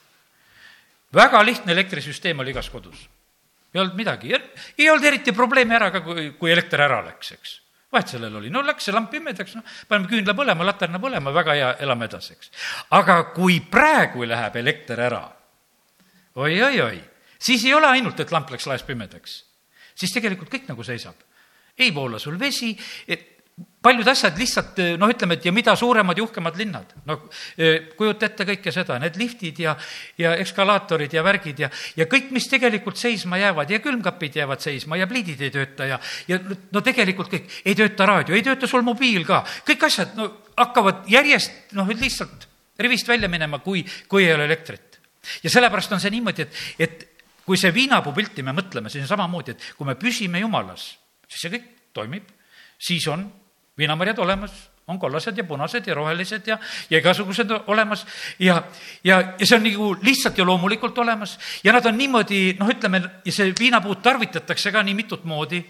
väga 1.12 1.42
lihtne 1.44 1.72
elektrisüsteem 1.72 2.38
oli 2.38 2.50
igas 2.50 2.70
kodus. 2.70 3.08
ei 3.74 3.80
olnud 3.80 3.96
midagi, 3.96 4.32
ei 4.78 4.90
olnud 4.90 5.04
eriti 5.04 5.32
probleemi 5.32 5.74
ära 5.74 5.90
ka, 5.90 6.00
kui, 6.00 6.32
kui 6.38 6.52
elekter 6.52 6.80
ära 6.80 7.02
läks, 7.04 7.32
eks. 7.32 7.60
vahet 7.92 8.08
sellel 8.08 8.36
oli, 8.36 8.50
no 8.50 8.62
läks 8.62 8.84
see 8.84 8.94
lamp 8.94 9.10
pimedaks, 9.10 9.54
noh, 9.56 9.64
paneme 9.88 10.08
küünla 10.08 10.34
põlema, 10.34 10.64
laterna 10.64 11.00
põlema, 11.00 11.32
väga 11.32 11.54
hea, 11.54 11.70
elame 11.80 12.08
edasi, 12.10 12.36
eks. 12.36 12.52
aga 12.90 13.22
kui 13.32 13.60
praegu 13.60 14.24
läheb 14.28 14.56
elekter 14.56 15.00
ära 15.00 15.24
oi, 16.34 16.52
oi-oi-oi, 16.52 17.02
siis 17.38 17.64
ei 17.64 17.74
ole 17.74 17.88
ainult, 17.88 18.20
et 18.20 18.32
lamp 18.32 18.50
läks 18.50 18.66
laes 18.66 18.84
pimedaks, 18.88 19.42
siis 19.94 20.12
tegelikult 20.12 20.52
kõik 20.52 20.68
nagu 20.68 20.84
seisab 20.84 21.28
ei 21.78 21.94
voola 21.94 22.18
sul 22.18 22.38
vesi, 22.38 22.72
paljud 23.82 24.06
asjad 24.08 24.38
lihtsalt 24.38 24.78
noh, 25.00 25.10
ütleme, 25.10 25.36
et 25.36 25.46
ja 25.46 25.52
mida 25.54 25.74
suuremad 25.76 26.16
ja 26.18 26.24
uhkemad 26.24 26.56
linnad, 26.56 26.92
no 27.08 27.18
kujuta 27.98 28.28
ette 28.28 28.46
kõike 28.48 28.72
seda, 28.74 28.98
need 29.02 29.18
liftid 29.20 29.58
ja, 29.64 29.74
ja 30.20 30.36
ekskalaatorid 30.40 31.12
ja 31.16 31.24
värgid 31.26 31.64
ja, 31.64 31.70
ja 31.98 32.06
kõik, 32.10 32.30
mis 32.34 32.46
tegelikult 32.50 33.00
seisma 33.00 33.40
jäävad 33.42 33.74
ja 33.74 33.80
külmkapid 33.82 34.38
jäävad 34.38 34.62
seisma 34.62 35.00
ja 35.00 35.08
pliidid 35.10 35.42
ei 35.42 35.52
tööta 35.54 35.90
ja, 35.90 35.98
ja 36.30 36.38
no 36.46 36.84
tegelikult 36.84 37.32
kõik, 37.32 37.50
ei 37.66 37.76
tööta 37.78 38.06
raadio, 38.08 38.38
ei 38.38 38.46
tööta 38.46 38.70
sul 38.70 38.86
mobiil 38.86 39.26
ka, 39.28 39.42
kõik 39.66 39.88
asjad 39.90 40.14
no 40.18 40.30
hakkavad 40.56 41.04
järjest 41.10 41.74
noh, 41.76 41.90
lihtsalt 41.90 42.48
rivist 42.82 43.10
välja 43.10 43.28
minema, 43.28 43.60
kui, 43.64 43.82
kui 44.08 44.24
ei 44.28 44.32
ole 44.36 44.46
elektrit. 44.46 45.00
ja 45.42 45.50
sellepärast 45.50 45.92
on 45.92 46.00
see 46.00 46.14
niimoodi, 46.14 46.46
et, 46.46 46.64
et 46.78 47.06
kui 47.46 47.58
see 47.58 47.74
viinapuu 47.74 48.14
pilti 48.14 48.46
me 48.46 48.54
mõtleme, 48.54 48.90
siis 48.90 49.04
on 49.04 49.14
samamoodi, 49.16 49.56
et 49.56 49.70
kui 49.76 49.86
me 49.86 49.98
püsime 49.98 50.40
jumalas, 50.40 50.92
siis 51.26 51.46
see 51.46 51.56
kõik 51.58 51.70
toimib, 51.94 52.30
siis 52.78 53.06
on 53.10 53.26
viinamarjad 53.78 54.18
olemas, 54.18 54.52
on 54.86 54.98
kollased 54.98 55.38
ja 55.38 55.44
punased 55.44 55.86
ja 55.86 55.94
rohelised 55.94 56.46
ja, 56.46 56.58
ja 56.90 56.98
igasugused 56.98 57.50
olemas. 57.66 58.06
Ja, 58.38 58.62
ja, 59.04 59.20
ja 59.38 59.46
see 59.46 59.56
on 59.56 59.64
nagu 59.66 59.90
lihtsalt 60.02 60.38
ja 60.38 60.46
loomulikult 60.46 60.98
olemas. 60.98 61.38
Ja 61.64 61.72
nad 61.72 61.86
on 61.86 61.96
niimoodi, 61.98 62.56
noh, 62.58 62.70
ütleme, 62.70 63.02
ja 63.24 63.32
see 63.32 63.52
viinapuud 63.58 64.02
tarvitatakse 64.02 64.72
ka 64.72 64.82
nii 64.82 64.98
mitut 64.98 65.24
moodi. 65.24 65.62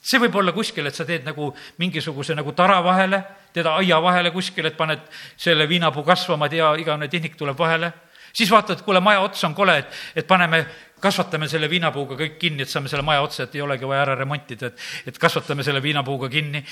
see 0.00 0.16
võib 0.16 0.36
olla 0.40 0.52
kuskil, 0.56 0.86
et 0.88 0.96
sa 0.96 1.04
teed 1.04 1.26
nagu 1.28 1.50
mingisuguse 1.76 2.32
nagu 2.32 2.52
tara 2.56 2.78
vahele, 2.84 3.18
teda 3.52 3.74
aia 3.76 3.98
vahele 4.00 4.30
kuskil, 4.32 4.64
et 4.66 4.76
paned 4.76 5.02
selle 5.36 5.66
viinapuu 5.68 6.02
kasvama, 6.02 6.48
tea, 6.48 6.70
igavene 6.80 7.08
tihnik 7.08 7.36
tuleb 7.36 7.58
vahele. 7.58 7.92
Siis 8.32 8.48
vaatad, 8.50 8.80
kuule, 8.86 9.00
maja 9.00 9.20
ots 9.20 9.44
on 9.44 9.54
kole, 9.54 9.76
et, 9.78 9.92
et 10.16 10.26
paneme, 10.26 10.62
kasvatame 11.00 11.48
selle 11.48 11.68
viinapuuga 11.68 12.16
kõik 12.16 12.38
kinni, 12.38 12.62
et 12.62 12.72
saame 12.72 12.88
selle 12.88 13.04
maja 13.04 13.20
otsa, 13.20 13.42
et 13.44 13.58
ei 13.58 13.60
olegi 13.60 13.84
vaja 13.84 14.06
ära 14.06 14.14
remontida, 14.14 14.70
et, 14.70 14.88
et 15.12 15.18
kasvatame 15.18 15.66
selle 15.66 15.82
viinapuuga 15.82 16.30
kinni 16.32 16.64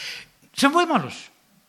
see 0.58 0.68
on 0.68 0.74
võimalus 0.74 1.26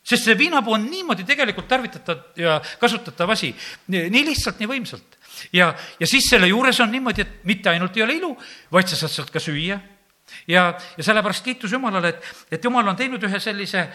sest 0.09 0.25
see 0.25 0.37
viinapuu 0.37 0.73
on 0.73 0.87
niimoodi 0.89 1.25
tegelikult 1.27 1.67
tarvitatav 1.69 2.39
ja 2.39 2.57
kasutatav 2.81 3.35
asi, 3.35 3.51
nii 3.91 4.25
lihtsalt, 4.31 4.59
nii 4.61 4.71
võimsalt. 4.71 5.19
ja, 5.53 5.73
ja 5.99 6.07
siis 6.07 6.29
selle 6.29 6.49
juures 6.49 6.79
on 6.79 6.91
niimoodi, 6.91 7.21
et 7.21 7.45
mitte 7.49 7.69
ainult 7.69 7.97
ei 7.97 8.03
ole 8.03 8.17
ilu, 8.17 8.33
vaid 8.71 8.89
sa 8.89 8.97
saad 8.99 9.13
sealt 9.13 9.31
ka 9.33 9.41
süüa. 9.43 9.79
ja, 10.47 10.65
ja 10.97 11.03
sellepärast 11.03 11.45
kiitus 11.45 11.71
Jumalale, 11.71 12.15
et, 12.15 12.33
et 12.51 12.63
Jumal 12.63 12.87
on 12.87 12.97
teinud 12.97 13.23
ühe 13.23 13.39
sellise 13.39 13.87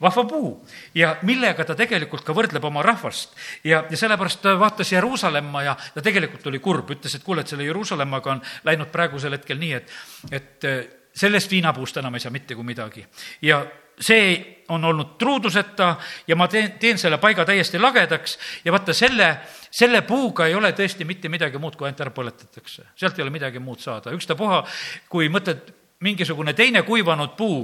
vahva 0.00 0.24
puu 0.26 0.50
ja 0.94 1.14
millega 1.22 1.64
ta 1.64 1.76
tegelikult 1.78 2.24
ka 2.26 2.34
võrdleb 2.34 2.64
oma 2.64 2.82
rahvast. 2.82 3.36
ja, 3.64 3.84
ja 3.90 3.96
sellepärast 3.96 4.42
ta 4.42 4.58
vaatas 4.58 4.92
Jeruusalemma 4.92 5.62
ja 5.62 5.76
ta 5.94 6.02
tegelikult 6.02 6.46
oli 6.50 6.58
kurb, 6.58 6.90
ütles, 6.96 7.14
et 7.14 7.22
kuule, 7.22 7.44
et 7.44 7.52
selle 7.52 7.68
Jeruusalemmaga 7.68 8.34
on 8.34 8.42
läinud 8.64 8.90
praegusel 8.92 9.38
hetkel 9.38 9.60
nii, 9.60 9.72
et, 9.78 9.96
et 10.32 10.70
sellest 11.14 11.50
viinapuust 11.50 11.96
enam 12.02 12.14
ei 12.14 12.20
saa 12.20 12.34
mitte 12.34 12.54
kui 12.54 12.64
midagi. 12.66 13.06
ja 13.42 13.64
see 14.00 14.64
on 14.68 14.84
olnud 14.84 15.14
truuduseta 15.18 15.96
ja 16.26 16.36
ma 16.36 16.48
teen, 16.48 16.72
teen 16.80 16.98
selle 16.98 17.18
paiga 17.22 17.44
täiesti 17.44 17.78
lagedaks 17.78 18.38
ja 18.64 18.72
vaata, 18.72 18.94
selle, 18.96 19.28
selle 19.70 20.02
puuga 20.02 20.48
ei 20.48 20.54
ole 20.54 20.72
tõesti 20.72 21.06
mitte 21.06 21.28
midagi 21.28 21.60
muud, 21.62 21.76
kui 21.76 21.86
ainult 21.86 22.02
ära 22.02 22.14
põletatakse. 22.14 22.90
sealt 22.96 23.18
ei 23.18 23.22
ole 23.22 23.34
midagi 23.34 23.62
muud 23.62 23.80
saada, 23.80 24.14
ükstapuha, 24.16 24.64
kui 25.08 25.30
mõtled, 25.32 25.70
mingisugune 26.04 26.52
teine 26.52 26.82
kuivanud 26.82 27.36
puu, 27.38 27.62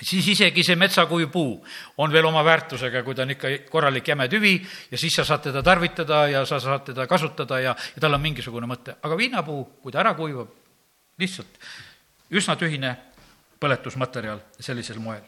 siis 0.00 0.28
isegi 0.34 0.62
see 0.64 0.76
metsakuiv 0.78 1.30
puu 1.32 1.56
on 1.98 2.12
veel 2.12 2.26
oma 2.30 2.44
väärtusega, 2.44 3.02
kui 3.02 3.14
ta 3.14 3.26
on 3.26 3.34
ikka 3.34 3.54
korralik 3.70 4.08
jäme 4.08 4.28
tüvi 4.30 4.54
ja 4.90 4.98
siis 4.98 5.16
sa 5.18 5.24
saad 5.26 5.48
teda 5.50 5.62
tarvitada 5.62 6.26
ja 6.30 6.46
sa 6.46 6.60
saad 6.62 6.86
teda 6.92 7.06
kasutada 7.10 7.60
ja, 7.60 7.74
ja 7.74 8.00
tal 8.00 8.14
on 8.14 8.22
mingisugune 8.22 8.68
mõte. 8.70 8.96
aga 9.02 9.16
viinapuu, 9.16 9.64
kui 9.82 9.92
ta 9.92 10.04
ära 10.04 10.14
kuivab, 10.14 10.54
lihtsalt 11.18 11.58
üsna 12.32 12.56
tühine 12.60 12.96
põletusmaterjal 13.62 14.40
sellisel 14.60 14.98
moel. 15.02 15.22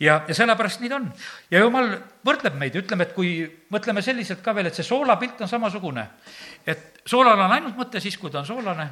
ja, 0.00 0.22
ja 0.26 0.34
sellepärast 0.34 0.82
nii 0.82 0.90
ta 0.90 0.98
on. 0.98 1.08
ja 1.50 1.62
jumal 1.62 1.92
võrdleb 2.26 2.56
meid, 2.58 2.78
ütleme, 2.80 3.06
et 3.06 3.14
kui 3.14 3.32
mõtleme 3.74 4.02
selliselt 4.04 4.42
ka 4.44 4.54
veel, 4.56 4.70
et 4.70 4.78
see 4.78 4.86
soolapilt 4.86 5.44
on 5.44 5.50
samasugune, 5.50 6.06
et 6.66 7.02
soolal 7.06 7.38
on 7.38 7.54
ainult 7.54 7.78
mõte 7.78 8.02
siis, 8.02 8.18
kui 8.18 8.32
ta 8.34 8.42
on 8.42 8.48
soolane 8.48 8.88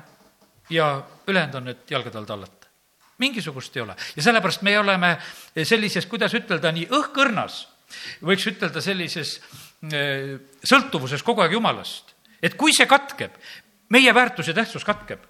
ja 0.70 0.90
ülejäänud 1.26 1.60
on, 1.60 1.74
et 1.74 1.90
jalgade 1.90 2.18
all 2.18 2.28
tallata. 2.28 2.70
mingisugust 3.18 3.76
ei 3.76 3.82
ole 3.82 3.96
ja 4.16 4.22
sellepärast 4.22 4.62
me 4.62 4.78
oleme 4.78 5.16
sellises, 5.64 6.06
kuidas 6.06 6.34
ütelda, 6.34 6.72
nii 6.72 6.90
õhkõrnas, 6.92 7.62
võiks 8.22 8.46
ütelda 8.52 8.82
sellises 8.84 9.38
eh, 9.92 10.36
sõltuvuses 10.62 11.22
kogu 11.26 11.42
aeg 11.42 11.58
jumalast. 11.58 12.14
et 12.42 12.54
kui 12.54 12.74
see 12.76 12.86
katkeb, 12.86 13.34
meie 13.88 14.14
väärtus 14.14 14.48
ja 14.48 14.54
tähtsus 14.54 14.84
katkeb, 14.84 15.24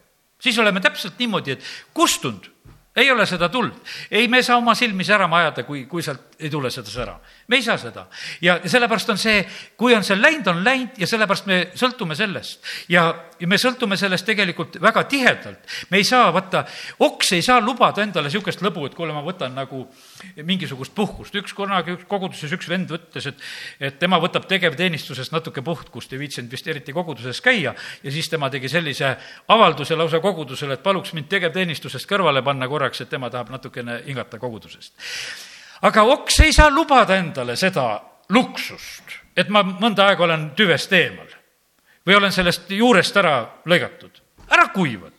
siis 0.46 0.58
oleme 0.62 0.80
täpselt 0.84 1.18
niimoodi, 1.18 1.56
et 1.56 1.72
kustunud 1.94 2.52
ei 2.96 3.10
ole 3.12 3.26
seda 3.26 3.48
tuld. 3.52 3.72
ei, 4.10 4.28
me 4.28 4.40
ei 4.40 4.46
saa 4.46 4.56
oma 4.56 4.74
silmi 4.74 5.04
särama 5.04 5.42
ajada, 5.42 5.66
kui, 5.68 5.84
kui 5.90 6.02
sealt 6.02 6.35
ei 6.38 6.50
tule 6.50 6.70
seda 6.70 6.90
sära. 6.90 7.14
me 7.48 7.56
ei 7.56 7.62
saa 7.62 7.78
seda. 7.78 8.06
ja, 8.40 8.58
sellepärast 8.64 9.10
on 9.10 9.18
see, 9.18 9.40
kui 9.76 9.94
on 9.94 10.04
see 10.04 10.16
läinud, 10.20 10.46
on 10.52 10.64
läinud 10.64 10.98
ja 11.00 11.06
sellepärast 11.08 11.46
me 11.46 11.58
sõltume 11.74 12.16
sellest. 12.16 12.60
ja, 12.92 13.06
ja 13.40 13.48
me 13.48 13.58
sõltume 13.60 13.96
sellest 13.96 14.26
tegelikult 14.26 14.76
väga 14.82 15.04
tihedalt. 15.08 15.64
me 15.90 16.00
ei 16.00 16.04
saa, 16.04 16.28
vaata, 16.34 16.64
oks 17.06 17.32
ei 17.32 17.42
saa 17.42 17.60
lubada 17.60 18.04
endale 18.04 18.28
niisugust 18.28 18.62
lõbu, 18.64 18.86
et 18.86 18.94
kuule, 18.98 19.14
ma 19.16 19.24
võtan 19.24 19.54
nagu 19.56 19.86
mingisugust 20.42 20.94
puhkust. 20.94 21.34
üks 21.40 21.56
kunagi 21.56 21.96
üks 21.96 22.06
koguduses 22.08 22.52
üks 22.52 22.68
vend 22.68 22.92
ütles, 22.92 23.30
et, 23.32 23.42
et 23.80 23.98
tema 23.98 24.20
võtab 24.22 24.48
tegevteenistusest 24.50 25.32
natuke 25.32 25.64
puhkust, 25.64 26.12
ei 26.12 26.20
viitsinud 26.20 26.52
vist 26.52 26.68
eriti 26.68 26.92
koguduses 26.96 27.40
käia 27.40 27.74
ja 28.02 28.12
siis 28.12 28.28
tema 28.28 28.50
tegi 28.52 28.68
sellise 28.68 29.16
avalduse 29.48 29.96
lausa 29.96 30.20
kogudusele, 30.20 30.76
et 30.76 30.84
paluks 30.84 31.14
mind 31.16 31.32
tegevteenistusest 31.32 32.08
kõrvale 32.10 32.44
panna 32.44 32.68
korraks, 32.68 33.00
et 33.00 33.12
tema 33.12 33.30
tahab 33.32 33.54
natukene 33.54 34.02
hingata 34.06 34.38
kogudusest. 34.42 34.92
Aga 35.82 36.02
oks 36.02 36.40
ei 36.40 36.52
saa 36.52 36.70
lubada 36.70 37.16
endale 37.16 37.56
seda 37.56 38.00
luksust, 38.28 39.18
et 39.36 39.48
ma 39.48 39.62
mõnda 39.62 40.08
aega 40.08 40.24
olen 40.24 40.50
tüvest 40.56 40.92
eemal 40.92 41.28
või 42.06 42.16
olen 42.16 42.32
sellest 42.32 42.70
juurest 42.70 43.16
ära 43.16 43.36
lõigatud. 43.66 44.22
ära 44.50 44.68
kuivad 44.74 45.12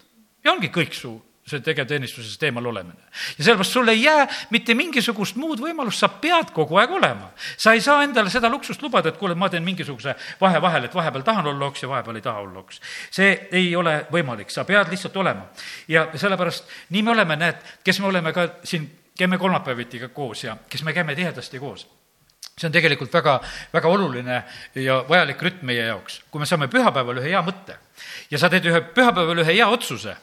ja 0.43 0.51
ongi 0.51 0.69
kõik 0.71 0.93
su 0.93 1.17
see 1.47 1.63
tegevteenistusest 1.63 2.43
eemal 2.43 2.65
olemine. 2.65 2.99
ja 3.37 3.43
sellepärast 3.43 3.71
sul 3.71 3.87
ei 3.87 4.03
jää 4.03 4.27
mitte 4.49 4.75
mingisugust 4.75 5.35
muud 5.35 5.61
võimalust, 5.63 5.99
sa 6.03 6.07
pead 6.07 6.51
kogu 6.53 6.77
aeg 6.77 6.91
olema. 6.91 7.31
sa 7.57 7.73
ei 7.73 7.81
saa 7.81 8.03
endale 8.03 8.29
seda 8.29 8.49
luksust 8.49 8.81
lubada, 8.81 9.09
et 9.09 9.17
kuule, 9.17 9.35
ma 9.35 9.49
teen 9.49 9.63
mingisuguse 9.63 10.15
vahe 10.41 10.61
vahel, 10.61 10.83
et 10.83 10.95
vahepeal 10.95 11.23
tahan 11.23 11.47
olla 11.47 11.65
oks 11.65 11.83
ja 11.83 11.89
vahepeal 11.89 12.15
ei 12.15 12.21
taha 12.21 12.39
olla 12.39 12.59
oks. 12.59 12.81
see 13.11 13.47
ei 13.51 13.75
ole 13.75 14.05
võimalik, 14.11 14.51
sa 14.51 14.65
pead 14.65 14.91
lihtsalt 14.91 15.17
olema. 15.17 15.47
ja 15.87 16.09
sellepärast 16.15 16.67
nii 16.89 17.03
me 17.03 17.11
oleme, 17.11 17.35
näed, 17.35 17.63
kes 17.83 17.99
me 17.99 18.07
oleme 18.07 18.33
ka 18.33 18.49
siin, 18.63 18.91
käime 19.17 19.37
kolmapäeviti 19.37 19.99
ka 19.99 20.09
koos 20.09 20.43
ja 20.43 20.57
kes 20.69 20.83
me 20.83 20.93
käime 20.93 21.15
tihedasti 21.15 21.59
koos 21.59 21.87
see 22.57 22.67
on 22.67 22.73
tegelikult 22.73 23.13
väga, 23.13 23.39
väga 23.73 23.89
oluline 23.89 24.43
ja 24.75 25.03
vajalik 25.09 25.41
rütm 25.41 25.65
meie 25.69 25.85
jaoks. 25.85 26.21
kui 26.31 26.39
me 26.39 26.45
saame 26.45 26.67
pühapäeval 26.67 27.21
ühe 27.21 27.29
hea 27.31 27.41
mõtte 27.45 27.77
ja 28.31 28.39
sa 28.39 28.49
teed 28.49 28.65
ühe 28.65 28.81
pühapäeval 28.95 29.43
ühe 29.43 29.53
hea 29.59 29.67
otsuse 29.67 30.15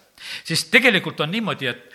siis 0.45 0.65
tegelikult 0.73 1.21
on 1.21 1.31
niimoodi, 1.31 1.71
et, 1.71 1.95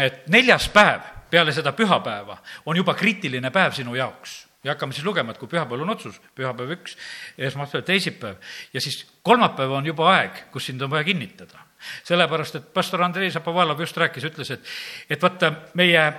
et 0.00 0.26
neljas 0.32 0.68
päev 0.74 1.06
peale 1.30 1.52
seda 1.52 1.72
pühapäeva 1.76 2.38
on 2.66 2.76
juba 2.76 2.94
kriitiline 2.94 3.50
päev 3.54 3.76
sinu 3.76 3.94
jaoks 3.94 4.44
ja 4.64 4.72
hakkame 4.74 4.92
siis 4.92 5.06
lugema, 5.06 5.32
et 5.32 5.38
kui 5.38 5.48
pühapäeval 5.48 5.84
on 5.86 5.94
otsus, 5.94 6.18
pühapäev 6.34 6.74
üks, 6.78 6.96
esmaspäev, 7.38 7.84
teisipäev 7.86 8.36
ja 8.74 8.80
siis 8.82 9.04
kolmapäev 9.22 9.72
on 9.78 9.86
juba 9.86 10.10
aeg, 10.16 10.44
kus 10.52 10.66
sind 10.66 10.82
on 10.82 10.90
vaja 10.90 11.06
kinnitada. 11.06 11.66
sellepärast, 12.04 12.54
et 12.56 12.72
pastor 12.74 13.02
Andrei 13.02 13.30
Zapovalov 13.30 13.80
just 13.80 13.96
rääkis, 13.96 14.24
ütles, 14.24 14.50
et, 14.50 14.64
et 15.10 15.22
vaata, 15.22 15.52
meie 15.74 16.12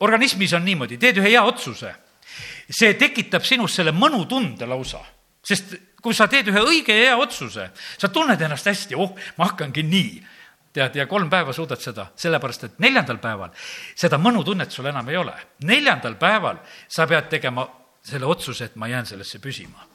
organismis 0.00 0.52
on 0.56 0.64
niimoodi, 0.64 0.98
teed 1.00 1.20
ühe 1.22 1.32
hea 1.34 1.42
otsuse, 1.44 1.92
see 2.68 2.94
tekitab 3.00 3.44
sinus 3.46 3.76
selle 3.78 3.94
mõnutunde 3.96 4.68
lausa, 4.68 5.02
sest 5.44 5.76
kui 6.04 6.16
sa 6.16 6.28
teed 6.28 6.50
ühe 6.52 6.64
õige 6.64 6.96
ja 6.96 7.10
hea 7.10 7.20
otsuse, 7.20 7.70
sa 7.74 8.10
tunned 8.12 8.40
ennast 8.40 8.68
hästi, 8.68 8.98
oh, 8.98 9.14
ma 9.38 9.50
hakkangi 9.52 9.86
nii. 9.88 10.14
Tead, 10.74 10.96
ja 10.98 11.04
kolm 11.06 11.28
päeva 11.30 11.52
suudad 11.54 11.78
seda, 11.78 12.08
sellepärast 12.18 12.64
et 12.66 12.80
neljandal 12.82 13.20
päeval 13.22 13.52
seda 13.94 14.18
mõnutunnet 14.18 14.74
sul 14.74 14.90
enam 14.90 15.06
ei 15.08 15.20
ole. 15.20 15.36
neljandal 15.62 16.18
päeval 16.18 16.58
sa 16.90 17.06
pead 17.06 17.30
tegema 17.30 17.68
selle 18.02 18.26
otsuse, 18.26 18.64
et 18.64 18.76
ma 18.76 18.90
jään 18.90 19.06
sellesse 19.06 19.38
püsima 19.38 19.93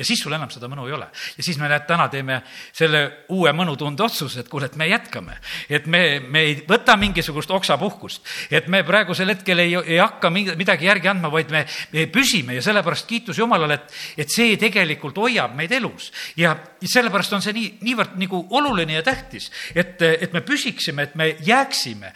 ja 0.00 0.06
siis 0.08 0.22
sul 0.22 0.32
enam 0.32 0.48
seda 0.52 0.68
mõnu 0.70 0.86
ei 0.88 0.94
ole. 0.96 1.06
ja 1.36 1.44
siis 1.44 1.58
me 1.60 1.68
näed, 1.68 1.84
täna 1.88 2.06
teeme 2.08 2.40
selle 2.72 3.02
uue 3.36 3.52
mõnutunde 3.56 4.04
otsuse, 4.06 4.40
et 4.40 4.48
kuule, 4.48 4.70
et 4.70 4.76
me 4.80 4.88
jätkame. 4.88 5.36
et 5.68 5.86
me, 5.86 6.02
me 6.20 6.44
ei 6.48 6.54
võta 6.68 6.96
mingisugust 6.96 7.50
oksapuhkust, 7.52 8.24
et 8.50 8.68
me 8.72 8.82
praegusel 8.86 9.34
hetkel 9.34 9.60
ei, 9.60 9.74
ei 9.76 9.98
hakka 10.00 10.30
midagi 10.32 10.88
järgi 10.88 11.12
andma, 11.12 11.28
vaid 11.32 11.52
me, 11.52 11.66
me 11.92 12.06
püsime 12.12 12.56
ja 12.56 12.64
sellepärast 12.64 13.08
kiitus 13.10 13.38
Jumalale, 13.38 13.76
et, 13.76 13.98
et 14.24 14.32
see 14.32 14.56
tegelikult 14.60 15.20
hoiab 15.20 15.54
meid 15.58 15.72
elus. 15.76 16.10
ja 16.40 16.56
sellepärast 16.80 17.36
on 17.36 17.44
see 17.44 17.56
nii, 17.56 17.68
niivõrd 17.84 18.16
nagu 18.20 18.46
oluline 18.56 18.96
ja 18.96 19.04
tähtis, 19.04 19.50
et, 19.74 20.00
et 20.00 20.32
me 20.32 20.40
püsiksime, 20.40 21.10
et 21.10 21.14
me 21.14 21.34
jääksime. 21.44 22.14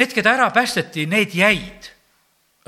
Need, 0.00 0.14
keda 0.16 0.34
ära 0.34 0.50
päästeti, 0.54 1.06
need 1.06 1.34
jäid 1.36 1.89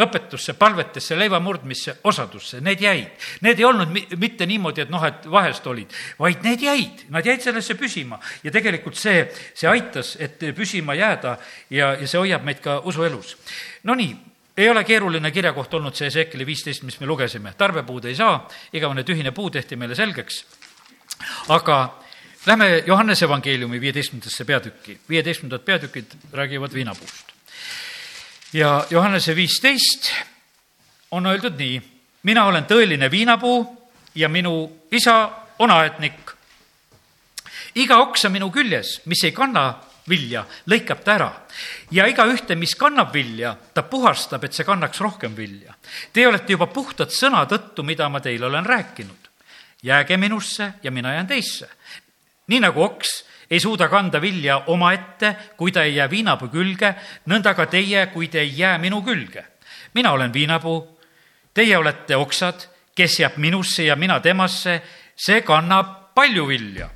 õpetusse, 0.00 0.54
palvetesse, 0.56 1.16
leiva 1.18 1.36
murdmisse, 1.40 1.98
osadusse, 2.08 2.62
need 2.64 2.80
jäid. 2.80 3.24
Need 3.44 3.60
ei 3.60 3.66
olnud 3.68 3.92
mitte 4.16 4.46
niimoodi, 4.48 4.86
et 4.86 4.92
noh, 4.92 5.02
et 5.04 5.26
vahest 5.28 5.66
olid, 5.68 5.92
vaid 6.18 6.44
need 6.46 6.64
jäid, 6.64 7.02
nad 7.12 7.26
jäid 7.26 7.44
sellesse 7.44 7.76
püsima. 7.76 8.16
Ja 8.44 8.52
tegelikult 8.54 8.96
see, 8.96 9.26
see 9.54 9.68
aitas, 9.68 10.14
et 10.16 10.40
püsima 10.56 10.96
jääda 10.96 11.36
ja, 11.70 11.92
ja 12.00 12.08
see 12.08 12.20
hoiab 12.22 12.46
meid 12.48 12.62
ka 12.64 12.78
usuelus. 12.88 13.34
Nonii, 13.88 14.14
ei 14.56 14.70
ole 14.72 14.84
keeruline 14.88 15.30
kirjakoht 15.32 15.74
olnud 15.76 15.96
see 15.96 16.08
Ezekieli 16.08 16.46
viisteist, 16.48 16.86
mis 16.88 16.96
me 17.00 17.08
lugesime, 17.08 17.52
tarbepuud 17.58 18.08
ei 18.08 18.16
saa, 18.16 18.38
igavene 18.72 19.04
tühine 19.04 19.34
puu 19.36 19.50
tehti 19.52 19.76
meile 19.76 19.96
selgeks, 19.98 20.40
aga 21.52 21.82
lähme 22.48 22.70
Johannese 22.86 23.28
evangeeliumi 23.28 23.80
viieteistkümnendasse 23.80 24.48
peatükki, 24.48 24.98
viieteistkümnendad 25.08 25.68
peatükid 25.68 26.16
räägivad 26.32 26.72
viinapuust 26.72 27.31
ja 28.52 28.86
Johannese 28.90 29.36
viisteist 29.36 30.12
on 31.10 31.26
öeldud 31.26 31.56
nii, 31.58 31.78
mina 32.22 32.44
olen 32.44 32.66
tõeline 32.68 33.10
viinapuu 33.10 33.62
ja 34.14 34.28
minu 34.28 34.86
isa 34.92 35.30
on 35.58 35.70
aednik. 35.70 36.30
iga 37.74 37.96
oksa 37.96 38.28
minu 38.28 38.50
küljes, 38.50 39.00
mis 39.06 39.24
ei 39.24 39.32
kanna 39.32 39.74
vilja, 40.08 40.44
lõikab 40.68 41.00
ta 41.04 41.14
ära 41.14 41.30
ja 41.90 42.06
igaühte, 42.06 42.54
mis 42.54 42.74
kannab 42.76 43.12
vilja, 43.14 43.54
ta 43.74 43.82
puhastab, 43.82 44.44
et 44.44 44.52
see 44.52 44.64
kannaks 44.64 45.00
rohkem 45.00 45.36
vilja. 45.36 45.74
Te 46.12 46.26
olete 46.26 46.52
juba 46.52 46.66
puhtad 46.66 47.10
sõna 47.10 47.44
tõttu, 47.48 47.82
mida 47.82 48.08
ma 48.08 48.20
teile 48.20 48.46
olen 48.46 48.66
rääkinud. 48.66 49.28
jääge 49.82 50.16
minusse 50.16 50.72
ja 50.82 50.90
mina 50.90 51.14
jään 51.14 51.26
teisse. 51.26 51.68
nii 52.46 52.60
nagu 52.60 52.82
oks 52.82 53.24
ei 53.52 53.60
suuda 53.60 53.88
kanda 53.88 54.20
vilja 54.20 54.62
omaette, 54.66 55.36
kui 55.56 55.72
ta 55.72 55.82
ei 55.84 55.96
jää 55.96 56.10
viinapuu 56.10 56.48
külge, 56.48 56.94
nõnda 57.28 57.52
ka 57.54 57.66
teie, 57.68 58.06
kui 58.08 58.30
te 58.32 58.40
ei 58.40 58.54
jää 58.58 58.78
minu 58.78 59.02
külge. 59.04 59.44
mina 59.94 60.12
olen 60.12 60.32
viinapuu, 60.32 61.00
teie 61.54 61.76
olete 61.76 62.16
oksad, 62.16 62.64
kes 62.94 63.20
jääb 63.20 63.36
minusse 63.36 63.84
ja 63.84 63.96
mina 63.96 64.20
temasse, 64.20 64.82
see 65.16 65.42
kannab 65.42 66.14
palju 66.14 66.46
vilja. 66.48 66.88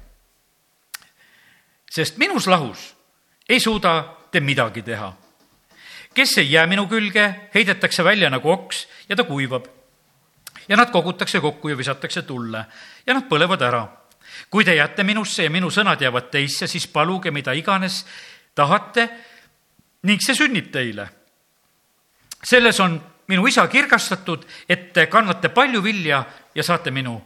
sest 1.90 2.16
minus 2.16 2.46
lahus 2.46 2.96
ei 3.48 3.60
suuda 3.60 4.16
te 4.32 4.40
midagi 4.40 4.82
teha. 4.82 5.12
kes 6.14 6.38
ei 6.38 6.52
jää 6.52 6.66
minu 6.66 6.86
külge, 6.86 7.50
heidetakse 7.54 8.04
välja 8.04 8.30
nagu 8.30 8.50
oks 8.50 8.88
ja 9.08 9.16
ta 9.16 9.24
kuivab. 9.24 9.66
ja 10.68 10.76
nad 10.76 10.90
kogutakse 10.90 11.40
kokku 11.40 11.68
ja 11.68 11.76
visatakse 11.76 12.22
tulle 12.22 12.64
ja 13.06 13.14
nad 13.14 13.28
põlevad 13.28 13.62
ära 13.62 14.05
kui 14.50 14.64
te 14.64 14.74
jääte 14.74 15.04
minusse 15.04 15.44
ja 15.44 15.50
minu 15.50 15.70
sõnad 15.70 16.00
jäävad 16.00 16.30
teisse, 16.30 16.66
siis 16.66 16.86
paluge 16.86 17.30
mida 17.30 17.52
iganes 17.52 18.04
tahate 18.54 19.08
ning 20.02 20.22
see 20.22 20.34
sünnib 20.34 20.70
teile. 20.72 21.08
selles 22.44 22.80
on 22.80 23.00
minu 23.28 23.46
isa 23.46 23.66
kirgastatud, 23.68 24.44
et 24.68 24.92
te 24.92 25.06
kannate 25.06 25.48
palju 25.48 25.82
vilja 25.82 26.24
ja 26.54 26.62
saate 26.62 26.90
minu 26.90 27.20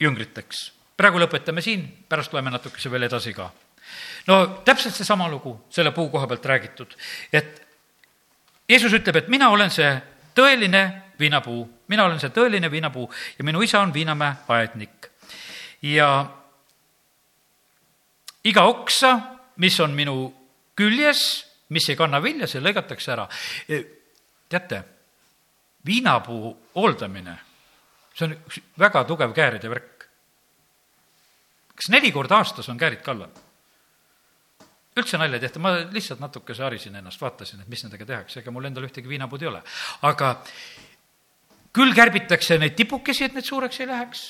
jüngriteks. 0.00 0.72
praegu 0.96 1.18
lõpetame 1.18 1.60
siin, 1.60 1.86
pärast 2.08 2.32
loeme 2.32 2.50
natukese 2.50 2.90
veel 2.90 3.02
edasi 3.02 3.34
ka. 3.34 3.50
no 4.26 4.46
täpselt 4.64 4.94
seesama 4.94 5.28
lugu 5.28 5.64
selle 5.70 5.90
puu 5.90 6.08
koha 6.10 6.26
pealt 6.26 6.46
räägitud, 6.46 6.96
et 7.32 7.62
Jeesus 8.68 8.92
ütleb, 8.92 9.16
et 9.16 9.28
mina 9.28 9.50
olen 9.52 9.70
see 9.70 9.90
tõeline 10.34 11.02
viinapuu, 11.18 11.66
mina 11.88 12.04
olen 12.04 12.20
see 12.20 12.32
tõeline 12.32 12.70
viinapuu 12.70 13.10
ja 13.38 13.44
minu 13.44 13.62
isa 13.62 13.80
on 13.80 13.92
viinamäe 13.94 14.36
aednik 14.48 15.10
ja 15.84 16.08
iga 18.44 18.64
oksa, 18.68 19.12
mis 19.60 19.76
on 19.80 19.94
minu 19.96 20.16
küljes, 20.76 21.22
mis 21.74 21.88
ei 21.90 21.98
kanna 21.98 22.20
vilja, 22.22 22.48
see 22.50 22.62
lõigatakse 22.64 23.12
ära. 23.14 23.24
E, 23.68 23.80
teate, 24.50 24.82
viinapuu 25.86 26.52
hooldamine, 26.76 27.38
see 28.14 28.28
on 28.28 28.36
üks 28.36 28.60
väga 28.80 29.04
tugev 29.08 29.34
kääride 29.36 29.70
värk. 29.72 29.90
kas 31.74 31.90
neli 31.90 32.12
korda 32.14 32.38
aastas 32.38 32.68
on 32.68 32.78
käärid 32.78 33.02
kallal? 33.02 33.32
üldse 34.94 35.18
nalja 35.18 35.40
ei 35.40 35.42
tehta, 35.42 35.58
ma 35.58 35.72
lihtsalt 35.90 36.20
natukese 36.22 36.62
harisin 36.62 36.94
ennast, 36.94 37.18
vaatasin, 37.20 37.64
et 37.64 37.68
mis 37.68 37.82
nendega 37.82 38.06
tehakse, 38.06 38.38
ega 38.40 38.52
mul 38.54 38.68
endal 38.68 38.86
ühtegi 38.86 39.10
viinapuud 39.10 39.42
ei 39.42 39.48
ole. 39.50 39.62
aga 40.06 40.36
küll 41.74 41.96
kärbitakse 41.96 42.60
neid 42.62 42.76
tipukesi, 42.78 43.24
et 43.26 43.34
need 43.34 43.48
suureks 43.48 43.80
ei 43.82 43.90
läheks 43.90 44.22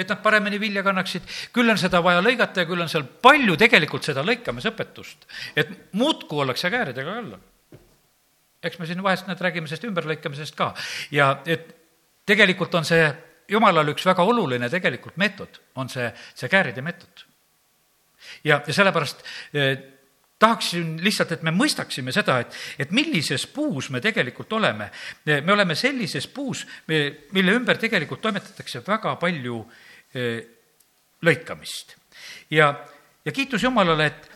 et 0.00 0.08
nad 0.08 0.20
paremini 0.22 0.60
vilja 0.60 0.82
kannaksid, 0.86 1.26
küll 1.54 1.70
on 1.70 1.78
seda 1.80 2.00
vaja 2.04 2.22
lõigata 2.24 2.64
ja 2.64 2.68
küll 2.68 2.80
on 2.80 2.90
seal 2.90 3.04
palju 3.22 3.56
tegelikult 3.60 4.06
seda 4.06 4.24
lõikamisõpetust, 4.26 5.26
et 5.60 5.72
muudkui 6.00 6.44
ollakse 6.44 6.70
kääridega 6.72 7.16
kallal. 7.20 7.40
eks 8.62 8.78
me 8.78 8.86
siin 8.86 9.02
vahest 9.02 9.28
nüüd 9.28 9.40
räägime 9.40 9.68
sellest 9.68 9.88
ümberlõikamisest 9.88 10.56
ka 10.56 10.72
ja 11.10 11.32
et 11.46 11.70
tegelikult 12.28 12.74
on 12.74 12.84
see 12.84 13.06
jumalal 13.50 13.88
üks 13.92 14.04
väga 14.06 14.24
oluline 14.24 14.68
tegelikult 14.70 15.16
meetod, 15.20 15.60
on 15.76 15.88
see, 15.88 16.10
see 16.34 16.48
kääride 16.48 16.82
meetod. 16.82 17.24
ja, 18.44 18.60
ja 18.66 18.72
sellepärast 18.72 19.24
eh, 19.54 19.78
tahaksin 20.40 20.96
lihtsalt, 21.04 21.32
et 21.32 21.42
me 21.44 21.52
mõistaksime 21.52 22.12
seda, 22.16 22.38
et, 22.40 22.56
et 22.78 22.92
millises 22.96 23.44
puus 23.52 23.90
me 23.90 24.00
tegelikult 24.00 24.52
oleme. 24.52 24.90
me 25.26 25.52
oleme 25.52 25.74
sellises 25.74 26.26
puus, 26.26 26.66
mille 26.88 27.52
ümber 27.52 27.76
tegelikult 27.76 28.22
toimetatakse 28.24 28.82
väga 28.86 29.16
palju 29.20 29.60
Eh, 29.64 29.89
lõikamist. 31.22 31.96
ja, 32.50 32.72
ja 33.24 33.32
kiitus 33.32 33.62
Jumalale, 33.62 34.06
et, 34.06 34.30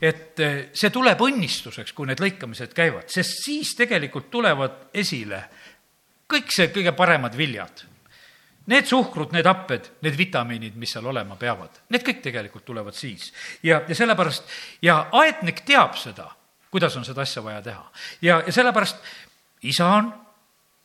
et 0.00 0.40
eh, 0.40 0.56
see 0.74 0.90
tuleb 0.90 1.20
õnnistuseks, 1.20 1.92
kui 1.94 2.08
need 2.08 2.22
lõikamised 2.22 2.74
käivad, 2.74 3.08
sest 3.12 3.44
siis 3.44 3.74
tegelikult 3.78 4.30
tulevad 4.30 4.88
esile 4.94 5.44
kõik 6.30 6.52
see 6.54 6.70
kõige 6.74 6.92
paremad 6.96 7.36
viljad. 7.36 7.86
Need 8.70 8.86
suhkrud, 8.86 9.32
need 9.34 9.48
happed, 9.48 9.88
need 10.04 10.16
vitamiinid, 10.18 10.76
mis 10.78 10.92
seal 10.94 11.06
olema 11.10 11.34
peavad, 11.38 11.80
need 11.90 12.04
kõik 12.06 12.20
tegelikult 12.22 12.64
tulevad 12.64 12.94
siis. 12.94 13.32
ja, 13.62 13.80
ja 13.88 13.94
sellepärast, 13.94 14.44
ja 14.82 15.08
aednik 15.22 15.64
teab 15.66 15.96
seda, 15.98 16.28
kuidas 16.70 16.96
on 16.96 17.04
seda 17.04 17.24
asja 17.24 17.42
vaja 17.42 17.62
teha. 17.62 17.90
ja, 18.22 18.42
ja 18.46 18.52
sellepärast 18.52 18.98
isa 19.62 19.86
on 19.96 20.12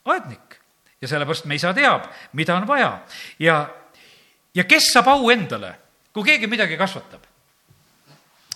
aednik 0.06 0.60
ja 1.02 1.08
sellepärast 1.08 1.46
me 1.46 1.56
isa 1.56 1.74
teab, 1.74 2.08
mida 2.34 2.56
on 2.56 2.68
vaja 2.68 2.92
ja 3.40 3.60
ja 4.56 4.64
kes 4.64 4.92
saab 4.94 5.12
au 5.14 5.30
endale, 5.34 5.74
kui 6.14 6.24
keegi 6.24 6.48
midagi 6.48 6.78
kasvatab? 6.78 7.24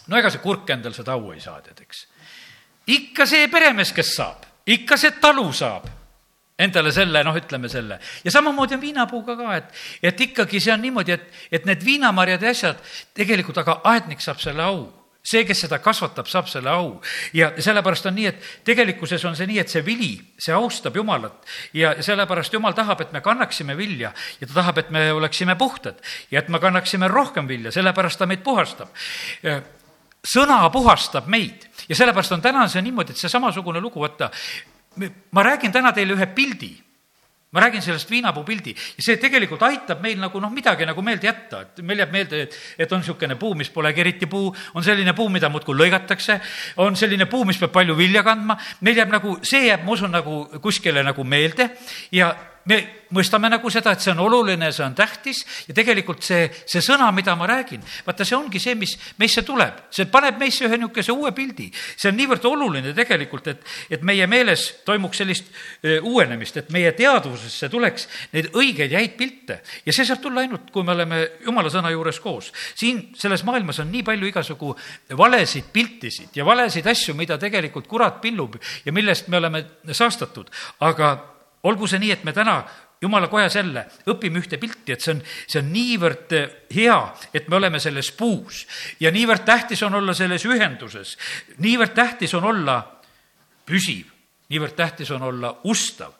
no 0.10 0.18
ega 0.18 0.32
see 0.34 0.42
kurk 0.42 0.70
endal 0.74 0.96
seda 0.96 1.14
au 1.14 1.32
ei 1.34 1.42
saa, 1.44 1.62
tead, 1.62 1.82
eks. 1.86 2.06
ikka 2.88 3.28
see 3.30 3.48
peremees, 3.52 3.94
kes 3.94 4.14
saab, 4.16 4.46
ikka 4.66 4.98
see 4.98 5.18
talu 5.22 5.50
saab 5.54 5.90
endale 6.60 6.92
selle, 6.92 7.24
noh, 7.24 7.36
ütleme 7.40 7.70
selle. 7.72 8.00
ja 8.24 8.32
samamoodi 8.32 8.76
on 8.76 8.82
viinapuuga 8.82 9.36
ka, 9.40 9.52
et, 9.56 9.76
et 10.12 10.24
ikkagi 10.28 10.60
see 10.60 10.74
on 10.74 10.82
niimoodi, 10.84 11.16
et, 11.16 11.44
et 11.52 11.68
need 11.70 11.86
viinamarjad 11.86 12.44
ja 12.44 12.56
asjad, 12.56 12.82
tegelikult 13.16 13.62
aga 13.64 13.80
aednik 13.94 14.24
saab 14.24 14.42
selle 14.44 14.66
au 14.66 14.88
see, 15.24 15.44
kes 15.48 15.66
seda 15.66 15.80
kasvatab, 15.84 16.28
saab 16.30 16.48
selle 16.50 16.72
au. 16.72 17.02
ja 17.36 17.52
sellepärast 17.60 18.08
on 18.10 18.16
nii, 18.18 18.28
et 18.32 18.50
tegelikkuses 18.68 19.24
on 19.28 19.36
see 19.38 19.48
nii, 19.50 19.60
et 19.64 19.72
see 19.72 19.84
vili, 19.86 20.14
see 20.40 20.56
austab 20.56 20.96
Jumalat. 20.96 21.38
Ja 21.76 21.94
sellepärast 22.04 22.54
Jumal 22.54 22.76
tahab, 22.78 23.02
et 23.02 23.14
me 23.16 23.22
kannaksime 23.22 23.78
vilja. 23.78 24.14
Ja 24.42 24.48
ta 24.48 24.54
tahab, 24.62 24.84
et 24.84 24.90
me 24.96 25.10
oleksime 25.14 25.56
puhtad. 25.60 26.00
Ja 26.32 26.44
et 26.44 26.50
me 26.50 26.60
kannaksime 26.60 27.08
rohkem 27.12 27.48
vilja, 27.48 27.72
sellepärast 27.76 28.20
ta 28.20 28.30
meid 28.30 28.44
puhastab. 28.44 28.90
sõna 30.24 30.62
puhastab 30.72 31.28
meid. 31.28 31.68
Ja 31.90 31.96
sellepärast 31.96 32.32
on 32.36 32.42
täna 32.42 32.68
see 32.68 32.82
niimoodi, 32.82 33.16
et 33.16 33.22
see 33.22 33.32
samasugune 33.32 33.80
lugu, 33.80 34.02
vaata, 34.02 34.32
ma 35.32 35.44
räägin 35.44 35.72
täna 35.72 35.92
teile 35.96 36.16
ühe 36.16 36.28
pildi 36.36 36.74
ma 37.52 37.64
räägin 37.64 37.82
sellest 37.82 38.12
viinapuu 38.12 38.44
pildi 38.46 38.76
ja 38.76 39.04
see 39.04 39.18
tegelikult 39.18 39.64
aitab 39.66 40.04
meil 40.04 40.20
nagu 40.22 40.42
noh, 40.42 40.52
midagi 40.54 40.86
nagu 40.86 41.02
meelde 41.06 41.28
jätta, 41.28 41.64
et 41.66 41.82
meil 41.86 42.04
jääb 42.04 42.14
meelde, 42.14 42.42
et, 42.46 42.58
et 42.78 42.92
on 42.94 43.02
niisugune 43.02 43.40
puu, 43.42 43.56
mis 43.58 43.72
polegi 43.74 44.04
eriti 44.04 44.30
puu, 44.30 44.52
on 44.78 44.86
selline 44.86 45.16
puu, 45.18 45.32
mida 45.34 45.50
muudkui 45.50 45.78
lõigatakse, 45.78 46.38
on 46.86 47.00
selline 47.00 47.26
puu, 47.32 47.48
mis 47.50 47.58
peab 47.58 47.74
palju 47.74 47.98
vilja 47.98 48.24
kandma, 48.28 48.60
meil 48.86 49.02
jääb 49.02 49.10
nagu, 49.16 49.40
see 49.42 49.66
jääb, 49.66 49.82
ma 49.88 49.98
usun, 49.98 50.14
nagu 50.14 50.44
kuskile 50.62 51.04
nagu 51.06 51.26
meelde. 51.26 51.72
Ja 52.14 52.30
me 52.66 52.80
mõistame 53.16 53.50
nagu 53.50 53.70
seda, 53.74 53.94
et 53.96 54.04
see 54.04 54.12
on 54.14 54.22
oluline, 54.22 54.70
see 54.74 54.84
on 54.86 54.96
tähtis 54.98 55.42
ja 55.68 55.74
tegelikult 55.76 56.22
see, 56.26 56.50
see 56.70 56.82
sõna, 56.84 57.08
mida 57.16 57.34
ma 57.40 57.48
räägin, 57.50 57.82
vaata, 58.06 58.26
see 58.28 58.38
ongi 58.38 58.62
see, 58.62 58.76
mis 58.78 58.96
meisse 59.22 59.44
tuleb, 59.48 59.86
see 59.94 60.06
paneb 60.12 60.38
meisse 60.42 60.68
ühe 60.68 60.78
niisuguse 60.78 61.16
uue 61.16 61.32
pildi. 61.36 61.70
see 61.96 62.12
on 62.12 62.18
niivõrd 62.20 62.46
oluline 62.50 62.94
tegelikult, 62.98 63.48
et, 63.48 63.64
et 63.90 64.04
meie 64.06 64.28
meeles 64.30 64.66
toimuks 64.86 65.24
sellist 65.24 65.50
uuenemist, 66.04 66.60
et 66.62 66.70
meie 66.76 66.92
teadvusesse 66.98 67.70
tuleks 67.70 68.08
neid 68.34 68.52
õigeid 68.54 68.94
ja 68.94 69.02
häid 69.02 69.18
pilte 69.18 69.62
ja 69.86 69.96
see 69.96 70.06
saab 70.06 70.22
tulla 70.22 70.44
ainult, 70.46 70.70
kui 70.74 70.86
me 70.86 70.94
oleme 70.94 71.24
jumala 71.46 71.72
sõna 71.74 71.94
juures 71.94 72.20
koos. 72.22 72.52
siin 72.76 73.10
selles 73.18 73.44
maailmas 73.48 73.82
on 73.82 73.92
nii 73.92 74.04
palju 74.06 74.30
igasugu 74.30 74.76
valesid 75.18 75.74
piltisid 75.74 76.38
ja 76.38 76.46
valesid 76.46 76.88
asju, 76.88 77.18
mida 77.18 77.40
tegelikult 77.42 77.88
kurat 77.88 78.22
pillub 78.22 78.60
ja 78.86 78.94
millest 78.94 79.28
me 79.28 79.42
oleme 79.42 79.66
saastatud, 79.92 80.50
aga 80.80 81.39
olgu 81.64 81.88
see 81.88 82.00
nii, 82.00 82.12
et 82.12 82.24
me 82.24 82.34
täna 82.34 82.62
jumala 83.02 83.28
kojas 83.32 83.56
jälle 83.56 83.86
õpime 84.12 84.42
ühte 84.42 84.60
pilti, 84.60 84.94
et 84.94 85.04
see 85.04 85.16
on, 85.16 85.22
see 85.48 85.62
on 85.62 85.70
niivõrd 85.74 86.36
eh, 86.36 86.56
hea, 86.76 86.98
et 87.34 87.48
me 87.50 87.60
oleme 87.60 87.80
selles 87.80 88.12
puus. 88.16 88.66
Ja 89.00 89.12
niivõrd 89.16 89.46
tähtis 89.48 89.84
on 89.88 89.96
olla 90.00 90.16
selles 90.18 90.46
ühenduses, 90.48 91.16
niivõrd 91.64 91.96
tähtis 91.96 92.34
on 92.38 92.50
olla 92.52 92.82
püsiv, 93.70 94.10
niivõrd 94.50 94.76
tähtis 94.76 95.12
on 95.16 95.24
olla 95.30 95.54
ustav, 95.70 96.18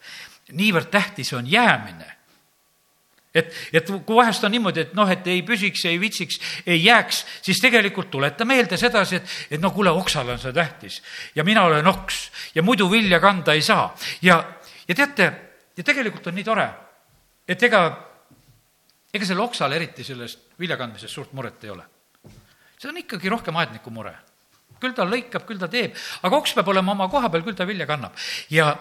niivõrd 0.56 0.90
tähtis 0.94 1.34
on 1.34 1.50
jäämine. 1.50 2.16
Et, 3.36 3.52
et 3.74 3.86
kui 3.86 4.16
vahest 4.18 4.44
on 4.44 4.50
niimoodi, 4.52 4.88
et 4.88 4.94
noh, 4.98 5.10
et 5.12 5.28
ei 5.30 5.44
püsiks, 5.46 5.84
ei 5.86 6.00
viitsiks, 6.02 6.40
ei 6.66 6.80
jääks, 6.82 7.20
siis 7.46 7.60
tegelikult 7.62 8.10
tuleta 8.10 8.46
meelde 8.46 8.78
sedasi, 8.78 9.20
et, 9.20 9.36
et 9.54 9.62
no 9.62 9.70
kuule, 9.76 9.92
oksal 9.94 10.32
on 10.34 10.42
see 10.42 10.54
tähtis. 10.56 10.98
Ja 11.38 11.46
mina 11.46 11.68
olen 11.68 11.88
oks. 11.88 12.24
Ja 12.56 12.64
muidu 12.66 12.90
vilja 12.90 13.20
kanda 13.22 13.54
ei 13.54 13.62
saa. 13.62 13.92
Ja 14.26 14.42
ja 14.90 14.96
teate, 14.98 15.30
ja 15.78 15.86
tegelikult 15.86 16.28
on 16.28 16.38
nii 16.38 16.46
tore, 16.46 16.66
et 17.50 17.64
ega, 17.68 17.82
ega 19.14 19.28
sellel 19.28 19.46
oksal 19.46 19.74
eriti 19.78 20.06
sellest 20.06 20.60
viljakandmisest 20.60 21.14
suurt 21.14 21.36
muret 21.38 21.64
ei 21.64 21.74
ole. 21.76 21.86
see 22.80 22.90
on 22.90 22.98
ikkagi 22.98 23.30
rohkem 23.30 23.56
aedniku 23.60 23.92
mure. 23.92 24.16
küll 24.80 24.96
ta 24.96 25.04
lõikab, 25.04 25.44
küll 25.46 25.60
ta 25.60 25.68
teeb, 25.68 25.96
aga 26.24 26.38
oks 26.38 26.54
peab 26.56 26.68
olema 26.72 26.94
oma 26.96 27.10
koha 27.12 27.30
peal, 27.30 27.44
küll 27.44 27.58
ta 27.58 27.68
vilja 27.68 27.86
kannab. 27.86 28.16
ja, 28.50 28.72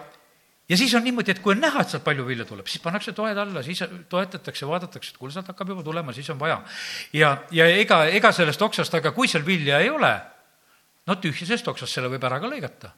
ja 0.69 0.77
siis 0.77 0.95
on 0.95 1.05
niimoodi, 1.05 1.35
et 1.35 1.43
kui 1.43 1.55
on 1.55 1.61
näha, 1.61 1.83
et 1.83 1.93
sealt 1.93 2.05
palju 2.05 2.25
vilja 2.25 2.47
tuleb, 2.49 2.67
siis 2.67 2.83
pannakse 2.83 3.13
toed 3.13 3.37
alla, 3.37 3.63
siis 3.63 3.83
toetatakse, 4.09 4.67
vaadatakse, 4.67 5.13
et 5.13 5.19
kuule, 5.19 5.33
sealt 5.33 5.51
hakkab 5.53 5.75
juba 5.75 5.85
tulema, 5.85 6.13
siis 6.13 6.31
on 6.31 6.41
vaja. 6.41 6.63
ja, 7.13 7.37
ja 7.51 7.69
ega, 7.77 8.05
ega 8.07 8.33
sellest 8.33 8.63
oksast, 8.63 8.95
aga 8.95 9.13
kui 9.13 9.29
seal 9.29 9.45
vilja 9.47 9.83
ei 9.85 9.91
ole, 9.91 10.15
no 11.07 11.21
tühjasest 11.21 11.69
oksast 11.69 11.99
selle 11.99 12.09
võib 12.09 12.25
ära 12.25 12.41
ka 12.41 12.49
lõigata 12.49 12.95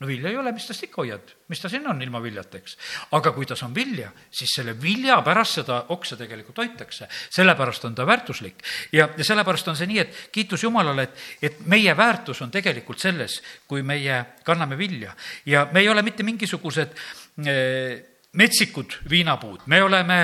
no 0.00 0.06
vilja 0.06 0.28
ei 0.28 0.36
ole, 0.36 0.52
mis 0.52 0.66
tast 0.68 0.84
ikka 0.84 1.00
hoiad, 1.00 1.30
mis 1.48 1.60
ta 1.62 1.70
siin 1.72 1.86
on 1.88 2.00
ilma 2.04 2.20
viljata, 2.22 2.58
eks. 2.60 2.76
aga 3.16 3.32
kui 3.32 3.46
tas 3.48 3.62
on 3.64 3.74
vilja, 3.74 4.10
siis 4.30 4.52
selle 4.58 4.74
vilja 4.80 5.16
pärast 5.24 5.60
seda 5.60 5.78
oksa 5.94 6.18
tegelikult 6.20 6.60
hoitakse, 6.60 7.08
sellepärast 7.32 7.86
on 7.88 7.94
ta 7.96 8.06
väärtuslik. 8.08 8.64
ja, 8.92 9.08
ja 9.16 9.24
sellepärast 9.24 9.72
on 9.72 9.78
see 9.78 9.88
nii, 9.92 10.02
et 10.04 10.18
kiitus 10.32 10.66
Jumalale, 10.66 11.08
et, 11.08 11.22
et 11.48 11.62
meie 11.66 11.96
väärtus 11.96 12.42
on 12.44 12.52
tegelikult 12.52 13.00
selles, 13.00 13.40
kui 13.68 13.82
meie 13.82 14.22
kanname 14.44 14.76
vilja 14.78 15.14
ja 15.46 15.66
me 15.72 15.80
ei 15.80 15.88
ole 15.88 16.04
mitte 16.04 16.26
mingisugused 16.26 16.92
eh, 17.46 18.04
metsikud 18.36 19.00
viinapuud, 19.08 19.64
me 19.66 19.82
oleme 19.82 20.20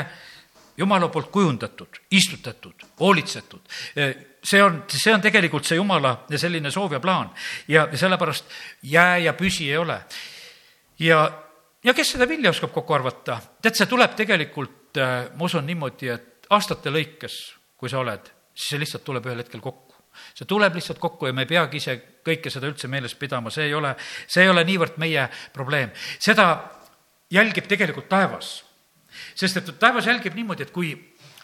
jumala 0.77 1.09
poolt 1.09 1.31
kujundatud, 1.31 2.01
istutatud, 2.11 2.87
hoolitsetud 3.01 3.61
eh, 3.97 4.15
see 4.45 4.63
on, 4.63 4.83
see 4.89 5.15
on 5.15 5.23
tegelikult 5.23 5.67
see 5.67 5.79
jumala 5.79 6.15
selline 6.35 6.71
soov 6.75 6.97
ja 6.97 7.01
plaan 7.01 7.31
ja 7.69 7.87
sellepärast 7.95 8.51
jää 8.83 9.19
ja 9.27 9.33
püsi 9.39 9.71
ei 9.71 9.77
ole. 9.77 10.01
ja, 10.99 11.21
ja 11.85 11.95
kes 11.95 12.15
seda 12.17 12.29
vilja 12.29 12.51
oskab 12.51 12.73
kokku 12.73 12.95
arvata, 12.95 13.39
tead, 13.63 13.79
see 13.79 13.91
tuleb 13.91 14.17
tegelikult, 14.19 14.99
äh, 14.99 15.31
ma 15.37 15.47
usun 15.47 15.67
niimoodi, 15.67 16.11
et 16.13 16.51
aastate 16.51 16.91
lõikes, 16.91 17.39
kui 17.79 17.91
sa 17.91 18.03
oled, 18.03 18.29
siis 18.55 18.75
see 18.75 18.83
lihtsalt 18.83 19.05
tuleb 19.07 19.27
ühel 19.31 19.45
hetkel 19.45 19.63
kokku. 19.63 19.95
see 20.35 20.47
tuleb 20.49 20.75
lihtsalt 20.77 20.99
kokku 20.99 21.31
ja 21.31 21.33
me 21.33 21.47
ei 21.47 21.53
peagi 21.55 21.79
ise 21.79 21.97
kõike 22.27 22.51
seda 22.51 22.69
üldse 22.69 22.89
meeles 22.89 23.15
pidama, 23.15 23.51
see 23.51 23.71
ei 23.71 23.75
ole, 23.75 23.95
see 24.27 24.45
ei 24.45 24.51
ole 24.51 24.65
niivõrd 24.65 24.99
meie 24.99 25.29
probleem. 25.55 25.95
seda 26.19 26.51
jälgib 27.31 27.71
tegelikult 27.71 28.11
taevas. 28.11 28.63
Sest 29.35 29.61
et 29.61 29.75
taevas 29.79 30.07
jälgib 30.07 30.35
niimoodi, 30.39 30.67
et 30.67 30.73
kui 30.75 30.95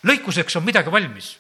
lõikuseks 0.07 0.59
on 0.59 0.67
midagi 0.67 0.93
valmis 0.93 1.37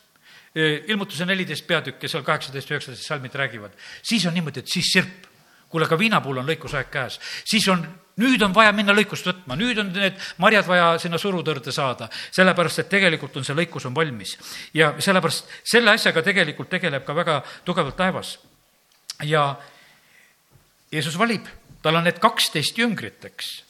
ilmutuse 0.88 1.26
neliteist 1.28 1.66
peatükk 1.68 2.02
ja 2.02 2.10
seal 2.10 2.24
kaheksateist, 2.26 2.70
üheksateist 2.72 3.06
salmid 3.06 3.34
räägivad, 3.36 3.74
siis 4.02 4.26
on 4.26 4.34
niimoodi, 4.34 4.64
et 4.64 4.72
siis 4.72 4.92
sirp. 4.92 5.26
kuule, 5.68 5.84
ka 5.84 5.98
viina 6.00 6.16
puhul 6.24 6.38
on 6.40 6.46
lõikusaeg 6.48 6.86
käes, 6.88 7.18
siis 7.44 7.66
on, 7.68 7.82
nüüd 8.16 8.40
on 8.40 8.54
vaja 8.56 8.70
minna 8.72 8.94
lõikust 8.96 9.26
võtma, 9.28 9.52
nüüd 9.60 9.76
on 9.78 9.90
need 9.92 10.16
marjad 10.40 10.64
vaja 10.64 10.86
sinna 10.98 11.18
surutõrde 11.20 11.72
saada, 11.76 12.08
sellepärast 12.32 12.80
et 12.80 12.88
tegelikult 12.88 13.36
on 13.36 13.44
see 13.44 13.56
lõikus 13.56 13.84
on 13.84 13.92
valmis. 13.94 14.38
ja 14.72 14.94
sellepärast 14.98 15.52
selle 15.64 15.92
asjaga 15.92 16.22
tegelikult 16.24 16.70
tegeleb 16.72 17.04
ka 17.04 17.14
väga 17.14 17.42
tugevalt 17.68 17.96
taevas. 17.96 18.38
ja 19.22 19.58
Jeesus 20.92 21.18
valib, 21.18 21.44
tal 21.82 22.00
on 22.00 22.04
need 22.04 22.18
kaksteist 22.18 22.78
jüngrit, 22.78 23.24
eks. 23.24 23.62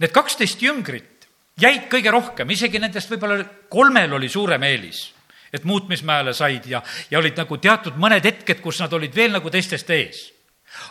Need 0.00 0.12
kaksteist 0.16 0.62
jüngrit 0.62 1.17
jäid 1.60 1.88
kõige 1.90 2.10
rohkem, 2.14 2.50
isegi 2.50 2.78
nendest 2.78 3.10
võib-olla 3.10 3.44
kolmel 3.68 4.18
oli 4.18 4.28
suurem 4.28 4.62
eelis 4.62 5.06
et 5.52 5.64
muutmismäele 5.64 6.32
said 6.36 6.66
ja, 6.68 6.82
ja 7.10 7.18
olid 7.18 7.38
nagu 7.40 7.56
teatud 7.56 7.96
mõned 7.96 8.24
hetked, 8.24 8.60
kus 8.60 8.80
nad 8.82 8.92
olid 8.92 9.14
veel 9.14 9.32
nagu 9.32 9.50
teistest 9.50 9.90
ees. 9.90 10.20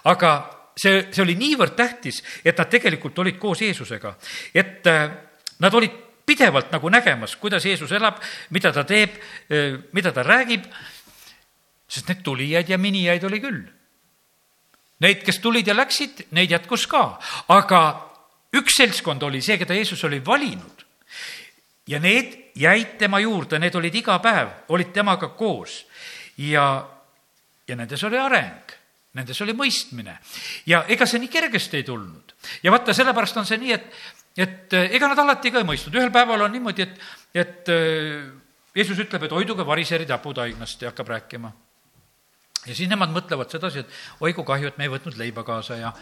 aga 0.10 0.32
see, 0.78 1.08
see 1.12 1.24
oli 1.24 1.38
niivõrd 1.38 1.76
tähtis, 1.78 2.22
et 2.46 2.58
nad 2.58 2.70
tegelikult 2.70 3.20
olid 3.20 3.38
koos 3.42 3.62
Jeesusega, 3.62 4.16
et 4.54 4.88
äh, 4.90 5.08
nad 5.60 5.74
olid 5.74 5.94
pidevalt 6.28 6.72
nagu 6.74 6.90
nägemas, 6.92 7.38
kuidas 7.40 7.66
Jeesus 7.66 7.92
elab, 7.96 8.20
mida 8.50 8.74
ta 8.74 8.84
teeb, 8.88 9.18
äh, 9.52 9.78
mida 9.94 10.12
ta 10.14 10.26
räägib, 10.26 10.66
sest 11.88 12.10
need 12.10 12.24
tulijaid 12.24 12.70
ja 12.70 12.78
minijaid 12.78 13.24
oli 13.24 13.42
küll. 13.42 13.64
Neid, 15.00 15.22
kes 15.22 15.38
tulid 15.40 15.68
ja 15.70 15.76
läksid, 15.78 16.26
neid 16.34 16.52
jätkus 16.52 16.88
ka, 16.90 17.20
aga 17.54 17.82
üks 18.56 18.78
seltskond 18.80 19.24
oli 19.28 19.42
see, 19.44 19.58
keda 19.60 19.76
Jeesus 19.76 20.04
oli 20.08 20.22
valinud 20.26 20.86
ja 21.88 22.00
need 22.00 22.36
jäid 22.56 22.98
tema 23.00 23.20
juurde, 23.20 23.60
need 23.60 23.76
olid 23.76 23.96
iga 23.96 24.18
päev, 24.24 24.52
olid 24.74 24.92
temaga 24.96 25.30
koos 25.38 25.82
ja, 26.38 26.66
ja 27.68 27.78
nendes 27.80 28.04
oli 28.08 28.20
areng, 28.20 28.74
nendes 29.18 29.42
oli 29.44 29.56
mõistmine 29.58 30.18
ja 30.70 30.84
ega 30.92 31.08
see 31.08 31.22
nii 31.24 31.32
kergesti 31.32 31.82
ei 31.82 31.88
tulnud. 31.88 32.34
ja 32.64 32.74
vaata, 32.74 32.96
sellepärast 32.96 33.38
on 33.42 33.48
see 33.50 33.60
nii, 33.62 33.78
et, 33.78 33.88
et 34.38 34.76
eh, 34.78 34.90
ega 35.00 35.12
nad 35.12 35.24
alati 35.24 35.52
ka 35.52 35.64
ei 35.64 35.70
mõistnud, 35.70 35.96
ühel 36.00 36.12
päeval 36.14 36.48
on 36.48 36.54
niimoodi, 36.56 36.88
et, 36.88 37.08
et 37.34 37.72
eh, 37.74 38.28
Jeesus 38.78 39.00
ütleb, 39.02 39.24
et 39.26 39.34
hoiduge 39.34 39.66
variserid 39.66 40.12
haputaignast 40.14 40.84
ja 40.84 40.92
hakkab 40.92 41.08
rääkima. 41.16 41.52
ja 42.68 42.76
siis 42.76 42.90
nemad 42.90 43.14
mõtlevad 43.16 43.50
sedasi, 43.52 43.86
et 43.86 44.22
oi 44.22 44.34
kui 44.34 44.46
kahju, 44.46 44.68
et 44.68 44.78
me 44.78 44.86
ei 44.86 44.92
võtnud 44.92 45.18
leiba 45.18 45.44
kaasa 45.48 45.80
ja 45.80 45.94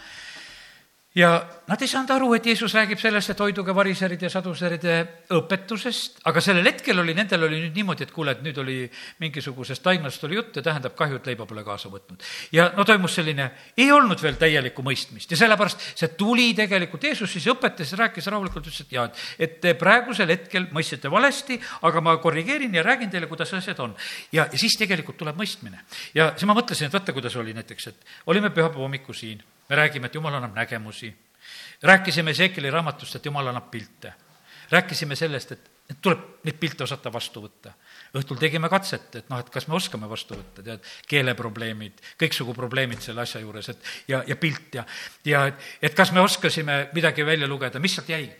ja 1.15 1.29
nad 1.67 1.81
ei 1.81 1.87
saanud 1.87 2.11
aru, 2.11 2.27
et 2.35 2.45
Jeesus 2.45 2.73
räägib 2.75 2.99
sellest, 2.99 3.31
et 3.31 3.39
hoiduge 3.39 3.73
variseride 3.75 4.27
ja 4.27 4.31
saduseride 4.33 4.95
õpetusest, 5.33 6.19
aga 6.27 6.43
sellel 6.43 6.67
hetkel 6.67 6.99
oli, 6.99 7.15
nendel 7.15 7.47
oli 7.47 7.61
nüüd 7.63 7.79
niimoodi, 7.79 8.03
et 8.03 8.11
kuule, 8.11 8.35
et 8.35 8.43
nüüd 8.43 8.59
oli 8.59 8.75
mingisugusest 9.23 9.83
taignast 9.85 10.27
oli 10.27 10.35
jutt 10.35 10.59
ja 10.59 10.65
tähendab 10.65 10.97
kahju, 10.99 11.21
et 11.21 11.29
leiba 11.31 11.47
pole 11.47 11.63
kaasa 11.63 11.89
võtnud. 11.93 12.25
ja 12.51 12.67
no 12.75 12.83
toimus 12.83 13.15
selline, 13.15 13.47
ei 13.77 13.87
olnud 13.95 14.21
veel 14.21 14.35
täielikku 14.41 14.83
mõistmist 14.83 15.31
ja 15.31 15.39
sellepärast 15.39 15.87
see 15.95 16.11
tuli 16.19 16.51
tegelikult, 16.57 17.07
Jeesus 17.07 17.31
siis 17.31 17.47
õpetas, 17.55 17.95
rääkis 17.95 18.27
rahulikult, 18.27 18.67
ütles, 18.67 18.83
et 18.83 18.95
jaa, 18.99 19.07
et 19.39 19.57
te 19.63 19.73
praegusel 19.79 20.29
hetkel 20.35 20.67
mõistsite 20.75 21.11
valesti, 21.11 21.59
aga 21.87 22.03
ma 22.03 22.17
korrigeerin 22.19 22.75
ja 22.75 22.83
räägin 22.83 23.13
teile, 23.13 23.31
kuidas 23.31 23.55
asjad 23.55 23.79
on. 23.79 23.95
ja, 24.35 24.49
ja 24.51 24.59
siis 24.59 24.75
tegelikult 24.77 25.17
tuleb 25.23 25.39
mõistmine. 25.39 25.79
ja 26.13 26.33
siis 26.35 26.45
ma 26.49 26.59
mõtlesin, 26.59 26.91
et 26.91 26.93
vaata, 26.93 27.15
kuidas 27.15 27.35
oli 27.39 27.55
näiteks, 27.55 27.87
et 27.87 28.17
olime 28.27 28.51
pühapäeva 28.51 28.83
hommikul 28.83 29.15
siin 29.15 29.43
me 29.69 29.75
räägime, 29.75 30.05
et 30.05 30.15
Jumal 30.15 30.33
annab 30.33 30.55
nägemusi. 30.55 31.15
rääkisime 31.81 32.31
Ezekieli 32.31 32.71
raamatust, 32.71 33.15
et 33.15 33.25
Jumal 33.25 33.47
annab 33.47 33.71
pilte. 33.71 34.13
rääkisime 34.71 35.15
sellest, 35.15 35.51
et, 35.51 35.71
et 35.89 35.97
tuleb 36.01 36.19
neid 36.43 36.57
pilte 36.59 36.83
osata 36.83 37.13
vastu 37.13 37.41
võtta. 37.41 37.73
õhtul 38.17 38.37
tegime 38.37 38.69
katset, 38.69 39.15
et 39.15 39.29
noh, 39.29 39.39
et 39.39 39.49
kas 39.49 39.67
me 39.67 39.75
oskame 39.75 40.09
vastu 40.09 40.35
võtta, 40.35 40.63
tead, 40.63 40.87
keeleprobleemid, 41.07 42.01
kõiksugu 42.19 42.53
probleemid 42.53 43.01
selle 43.01 43.21
asja 43.21 43.41
juures, 43.41 43.69
et 43.69 43.83
ja, 44.07 44.23
ja 44.27 44.35
pilt 44.35 44.75
ja, 44.75 44.85
ja 45.25 45.45
et, 45.47 45.67
et 45.81 45.95
kas 45.95 46.11
me 46.11 46.21
oskasime 46.21 46.89
midagi 46.93 47.25
välja 47.25 47.47
lugeda, 47.47 47.79
mis 47.79 47.95
sealt 47.95 48.09
jäi. 48.09 48.31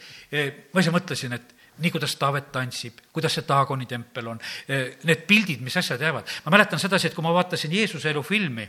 ma 0.74 0.82
ise 0.82 0.92
mõtlesin, 0.92 1.34
et 1.34 1.55
nii 1.82 1.92
kuidas 1.92 2.16
Taavet 2.20 2.52
tantsib, 2.54 3.02
kuidas 3.14 3.34
see 3.36 3.46
Taagoni 3.48 3.88
tempel 3.90 4.30
on, 4.32 4.40
need 4.68 5.26
pildid, 5.28 5.64
mis 5.66 5.76
asjad 5.78 6.02
jäävad. 6.02 6.30
ma 6.46 6.54
mäletan 6.56 6.80
sedasi, 6.80 7.10
et 7.10 7.18
kui 7.18 7.26
ma 7.26 7.34
vaatasin 7.36 7.74
Jeesuse 7.76 8.10
elu 8.12 8.24
filmi, 8.24 8.68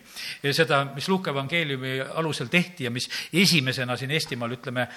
seda, 0.50 0.82
mis 0.94 1.08
Luuke 1.08 1.30
evangeeliumi 1.30 2.00
alusel 2.18 2.50
tehti 2.52 2.88
ja 2.88 2.90
mis 2.90 3.08
esimesena 3.32 3.96
siin 3.96 4.10
Eestimaal, 4.10 4.56
ütleme, 4.58 4.88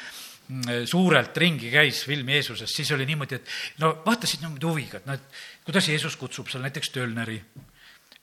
mm, 0.47 0.85
suurelt 0.89 1.37
ringi 1.37 1.71
käis 1.71 2.03
film 2.09 2.29
Jeesusest, 2.33 2.75
siis 2.75 2.91
oli 2.97 3.05
niimoodi, 3.09 3.39
et 3.39 3.81
no 3.83 3.95
vaatasid 4.05 4.45
niimoodi 4.45 4.69
huviga, 4.69 5.01
et 5.01 5.09
noh, 5.09 5.19
et 5.19 5.65
kuidas 5.65 5.89
Jeesus 5.89 6.17
kutsub 6.17 6.49
seal 6.49 6.65
näiteks 6.65 6.93
töölneri. 6.95 7.41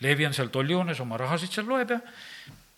Leevi 0.02 0.26
on 0.26 0.34
seal 0.36 0.50
tollijoones, 0.52 0.98
oma 1.00 1.16
rahasid 1.16 1.54
seal 1.54 1.68
loeb 1.70 1.94
ja 1.94 2.00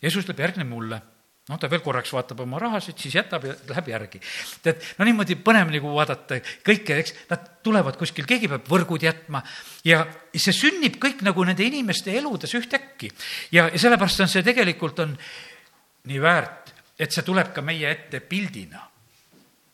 Jeesus 0.03 0.23
ütleb, 0.23 0.45
järgne 0.45 0.69
mulle 0.69 1.01
noh, 1.49 1.59
ta 1.61 1.71
veel 1.71 1.83
korraks 1.85 2.13
vaatab 2.13 2.43
oma 2.45 2.61
rahasid, 2.61 2.99
siis 3.01 3.17
jätab 3.19 3.47
ja 3.49 3.55
läheb 3.71 3.91
järgi. 3.93 4.21
tead, 4.65 4.83
no 4.99 5.07
niimoodi 5.09 5.39
põnev 5.45 5.73
nagu 5.73 5.93
vaadata 5.95 6.41
kõike, 6.67 6.99
eks, 7.03 7.15
nad 7.31 7.47
tulevad 7.65 7.99
kuskil, 8.01 8.29
keegi 8.29 8.51
peab 8.53 8.69
võrgud 8.69 9.05
jätma 9.05 9.43
ja 9.87 10.05
see 10.35 10.55
sünnib 10.57 11.01
kõik 11.03 11.25
nagu 11.27 11.45
nende 11.49 11.65
inimeste 11.65 12.15
eludes 12.19 12.55
ühtäkki. 12.59 13.13
ja, 13.53 13.69
ja 13.73 13.79
sellepärast 13.79 14.27
on 14.27 14.33
see 14.33 14.45
tegelikult 14.47 15.05
on 15.05 15.17
nii 16.09 16.21
väärt, 16.23 16.75
et 16.99 17.13
see 17.13 17.27
tuleb 17.27 17.53
ka 17.55 17.65
meie 17.65 17.91
ette 17.91 18.21
pildina 18.21 18.85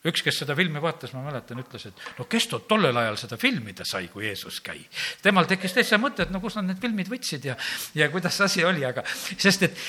üks, 0.05 0.21
kes 0.21 0.43
seda 0.43 0.53
filmi 0.57 0.83
vaatas, 0.85 1.15
ma 1.17 1.23
mäletan, 1.25 1.63
ütles, 1.63 1.87
et 1.89 2.03
no 2.19 2.27
kes 2.29 2.47
tol 2.51 2.67
tollel 2.69 2.97
ajal 3.01 3.17
seda 3.23 3.39
filmida 3.41 3.87
sai, 3.89 4.11
kui 4.13 4.27
Jeesus 4.27 4.61
käi. 4.65 4.83
temal 5.25 5.49
tekkis 5.49 5.73
täitsa 5.73 5.99
mõte, 6.01 6.27
et 6.27 6.35
no 6.35 6.43
kus 6.45 6.59
nad 6.59 6.69
need 6.69 6.83
filmid 6.83 7.09
võtsid 7.09 7.49
ja, 7.49 7.57
ja 7.97 8.11
kuidas 8.13 8.37
see 8.37 8.45
asi 8.51 8.67
oli, 8.69 8.85
aga 8.85 9.05
sest 9.09 9.65
et 9.65 9.81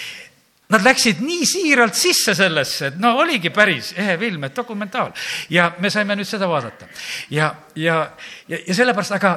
Nad 0.69 0.81
läksid 0.81 1.19
nii 1.21 1.45
siiralt 1.45 1.93
sisse 1.93 2.33
sellesse, 2.35 2.87
et 2.87 2.95
no 2.97 3.11
oligi 3.21 3.51
päris 3.53 3.91
ehe 4.01 4.17
film, 4.17 4.47
et 4.47 4.55
dokumentaal. 4.55 5.11
ja 5.49 5.71
me 5.79 5.89
saime 5.93 6.15
nüüd 6.17 6.25
seda 6.25 6.49
vaadata. 6.49 6.87
ja, 7.29 7.53
ja, 7.75 7.99
ja, 8.47 8.57
ja 8.67 8.73
sellepärast, 8.73 9.13
aga, 9.13 9.33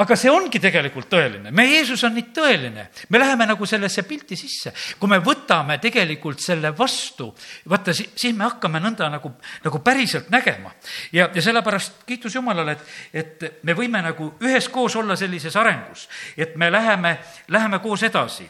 aga 0.00 0.16
see 0.16 0.32
ongi 0.32 0.62
tegelikult 0.64 1.10
tõeline. 1.12 1.52
meie 1.52 1.76
Jeesus 1.76 2.06
on 2.08 2.16
nii 2.16 2.32
tõeline. 2.32 2.86
me 3.08 3.20
läheme 3.20 3.46
nagu 3.52 3.66
sellesse 3.66 4.06
pilti 4.08 4.36
sisse. 4.36 4.72
kui 4.98 5.12
me 5.12 5.20
võtame 5.20 5.76
tegelikult 5.78 6.40
selle 6.40 6.72
vastu, 6.78 7.28
vaata, 7.68 7.92
siis 7.92 8.32
me 8.32 8.48
hakkame 8.48 8.80
nõnda 8.80 9.12
nagu, 9.12 9.36
nagu 9.64 9.84
päriselt 9.84 10.32
nägema. 10.32 10.72
ja, 11.12 11.28
ja 11.34 11.42
sellepärast 11.42 12.04
kiitus 12.06 12.34
Jumalale, 12.34 12.78
et, 13.12 13.40
et 13.44 13.62
me 13.62 13.76
võime 13.76 14.00
nagu 14.00 14.32
üheskoos 14.40 14.96
olla 14.96 15.20
sellises 15.20 15.56
arengus, 15.56 16.08
et 16.36 16.56
me 16.56 16.72
läheme, 16.72 17.18
läheme 17.48 17.84
koos 17.84 18.08
edasi 18.08 18.48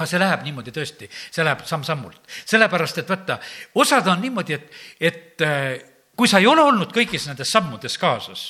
aga 0.00 0.08
see 0.08 0.20
läheb 0.20 0.44
niimoodi 0.46 0.72
tõesti, 0.74 1.08
see 1.12 1.44
läheb 1.44 1.64
samm-sammult. 1.68 2.20
sellepärast, 2.48 3.02
et 3.02 3.08
vaata, 3.10 3.38
osad 3.80 4.08
on 4.08 4.22
niimoodi, 4.24 4.56
et, 4.56 4.80
et 5.00 5.44
äh, 5.44 5.74
kui 6.16 6.28
sa 6.28 6.40
ei 6.40 6.48
ole 6.48 6.64
olnud 6.64 6.92
kõigis 6.94 7.28
nendes 7.28 7.52
sammudes 7.52 7.98
kaasas, 8.00 8.46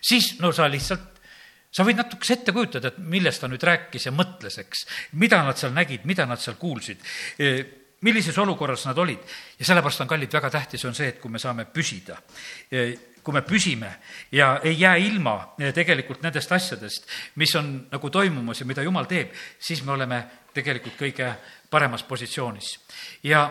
siis 0.00 0.36
no 0.40 0.52
sa 0.54 0.70
lihtsalt 0.70 1.10
sa 1.72 1.86
võid 1.88 1.98
natukese 1.98 2.36
ette 2.36 2.52
kujutada, 2.52 2.92
et 2.92 2.98
millest 3.00 3.42
ta 3.42 3.48
nüüd 3.48 3.62
rääkis 3.64 4.06
ja 4.06 4.12
mõtles, 4.14 4.58
eks, 4.60 4.86
mida 5.18 5.40
nad 5.42 5.58
seal 5.58 5.72
nägid, 5.74 6.04
mida 6.08 6.26
nad 6.28 6.40
seal 6.40 6.58
kuulsid, 6.60 7.00
äh, 7.40 7.62
millises 8.02 8.38
olukorras 8.38 8.84
nad 8.86 8.98
olid. 8.98 9.18
ja 9.58 9.64
sellepärast 9.64 10.04
on, 10.04 10.10
kallid, 10.10 10.32
väga 10.32 10.50
tähtis 10.50 10.84
on 10.84 10.94
see, 10.94 11.08
et 11.08 11.20
kui 11.20 11.30
me 11.30 11.38
saame 11.38 11.64
püsida, 11.64 12.18
äh, 12.70 12.92
kui 13.22 13.34
me 13.34 13.42
püsime 13.46 13.90
ja 14.34 14.56
ei 14.64 14.74
jää 14.80 14.96
ilma 14.96 15.54
tegelikult 15.74 16.22
nendest 16.22 16.52
asjadest, 16.52 17.06
mis 17.38 17.54
on 17.56 17.86
nagu 17.90 18.10
toimumas 18.10 18.60
ja 18.60 18.66
mida 18.66 18.82
Jumal 18.82 19.06
teeb, 19.06 19.30
siis 19.62 19.84
me 19.86 19.92
oleme 19.94 20.22
tegelikult 20.54 20.98
kõige 21.00 21.32
paremas 21.70 22.02
positsioonis. 22.02 22.78
ja, 23.22 23.48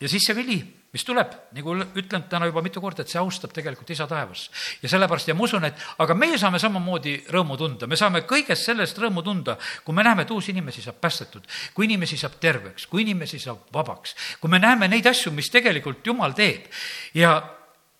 ja 0.00 0.08
siis 0.08 0.24
see 0.26 0.36
vili, 0.36 0.58
mis 0.92 1.04
tuleb, 1.04 1.34
nagu 1.52 1.74
ütlen 2.00 2.24
täna 2.30 2.48
juba 2.48 2.62
mitu 2.64 2.80
korda, 2.80 3.04
et 3.04 3.12
see 3.12 3.20
austab 3.20 3.52
tegelikult 3.54 3.90
isa 3.92 4.06
taevas. 4.08 4.46
ja 4.82 4.88
sellepärast 4.88 5.28
ja 5.28 5.34
ma 5.36 5.44
usun, 5.44 5.64
et 5.68 5.82
aga 6.00 6.14
meie 6.16 6.38
saame 6.40 6.58
samamoodi 6.58 7.14
rõõmu 7.34 7.58
tunda, 7.60 7.86
me 7.86 7.96
saame 7.96 8.24
kõigest 8.28 8.64
sellest 8.70 8.98
rõõmu 8.98 9.22
tunda, 9.24 9.58
kui 9.84 9.94
me 9.94 10.04
näeme, 10.06 10.24
et 10.24 10.32
uusi 10.32 10.52
inimesi 10.54 10.82
saab 10.82 11.00
päästetud, 11.00 11.44
kui 11.74 11.86
inimesi 11.90 12.16
saab 12.16 12.38
terveks, 12.40 12.86
kui 12.86 13.04
inimesi 13.04 13.40
saab 13.42 13.68
vabaks, 13.74 14.16
kui 14.40 14.50
me 14.50 14.60
näeme 14.62 14.88
neid 14.88 15.06
asju, 15.06 15.32
mis 15.36 15.50
tegelikult 15.52 16.06
Jumal 16.06 16.32
teeb. 16.32 16.70
ja, 17.14 17.36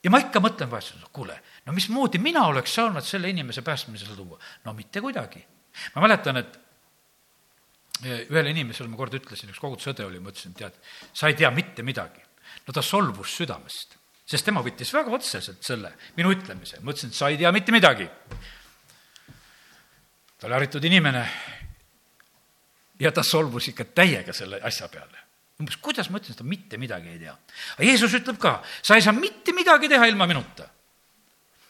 ja 0.02 0.10
ma 0.10 0.22
ikka 0.24 0.40
mõtlen 0.40 0.70
vahest, 0.70 0.96
kuule, 1.12 1.36
no 1.66 1.76
mismoodi 1.76 2.18
mina 2.18 2.46
oleks 2.48 2.74
saanud 2.80 3.04
selle 3.04 3.28
inimese 3.28 3.62
päästmisele 3.62 4.16
tuua? 4.16 4.40
no 4.64 4.72
mitte 4.72 5.04
kuidagi. 5.04 5.44
ma 5.94 6.08
mäletan, 6.08 6.40
et 6.40 6.67
ühele 8.06 8.52
inimesele 8.52 8.90
ma 8.90 8.98
kord 8.98 9.16
ütlesin, 9.18 9.50
üks 9.50 9.60
kogudusõde 9.62 10.06
oli, 10.06 10.20
ma 10.22 10.30
ütlesin, 10.32 10.54
tead, 10.58 10.76
sa 11.12 11.30
ei 11.30 11.36
tea 11.38 11.50
mitte 11.54 11.82
midagi. 11.82 12.22
no 12.66 12.72
ta 12.72 12.82
solvus 12.82 13.34
südamest, 13.36 13.96
sest 14.28 14.44
tema 14.44 14.62
võttis 14.62 14.92
väga 14.94 15.10
otseselt 15.14 15.62
selle 15.64 15.92
minu 16.16 16.32
ütlemise, 16.34 16.80
ma 16.82 16.92
ütlesin, 16.92 17.10
et 17.10 17.18
sa 17.18 17.30
ei 17.32 17.38
tea 17.40 17.52
mitte 17.52 17.72
midagi. 17.74 18.08
ta 20.38 20.46
oli 20.46 20.54
haritud 20.54 20.84
inimene 20.84 21.24
ja 23.00 23.12
ta 23.12 23.22
solvus 23.22 23.68
ikka 23.72 23.88
täiega 23.94 24.32
selle 24.32 24.60
asja 24.62 24.88
peale. 24.88 25.26
umbes, 25.58 25.76
kuidas 25.82 26.10
ma 26.10 26.20
ütlen, 26.22 26.36
ta 26.38 26.44
mitte 26.44 26.78
midagi 26.78 27.08
ei 27.08 27.18
tea. 27.18 27.34
aga 27.74 27.84
Jeesus 27.84 28.14
ütleb 28.14 28.38
ka, 28.38 28.62
sa 28.82 28.94
ei 28.94 29.02
saa 29.02 29.12
mitte 29.12 29.52
midagi 29.52 29.88
teha 29.88 30.06
ilma 30.06 30.26
minuta. 30.26 30.70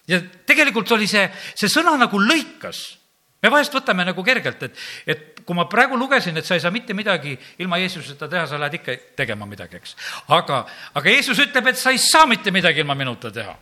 ja 0.07 0.21
tegelikult 0.21 0.93
oli 0.93 1.09
see, 1.09 1.25
see 1.55 1.73
sõna 1.73 1.97
nagu 1.97 2.21
lõikas 2.21 2.98
me 3.43 3.51
vahest 3.53 3.75
võtame 3.75 4.07
nagu 4.09 4.25
kergelt, 4.27 4.65
et, 4.67 4.81
et 5.07 5.41
kui 5.47 5.57
ma 5.57 5.69
praegu 5.71 5.99
lugesin, 5.99 6.37
et 6.37 6.47
sa 6.47 6.57
ei 6.57 6.65
saa 6.65 6.75
mitte 6.75 6.97
midagi 6.97 7.37
ilma 7.63 7.79
Jeesuseta 7.81 8.29
teha, 8.31 8.47
sa 8.51 8.59
lähed 8.61 8.81
ikka 8.81 8.97
tegema 9.19 9.47
midagi, 9.49 9.79
eks. 9.79 9.95
aga, 10.35 10.65
aga 10.99 11.15
Jeesus 11.15 11.41
ütleb, 11.47 11.71
et 11.71 11.81
sa 11.81 11.95
ei 11.95 12.03
saa 12.03 12.27
mitte 12.31 12.53
midagi 12.55 12.83
ilma 12.83 12.99
minuta 12.99 13.31
teha. 13.35 13.55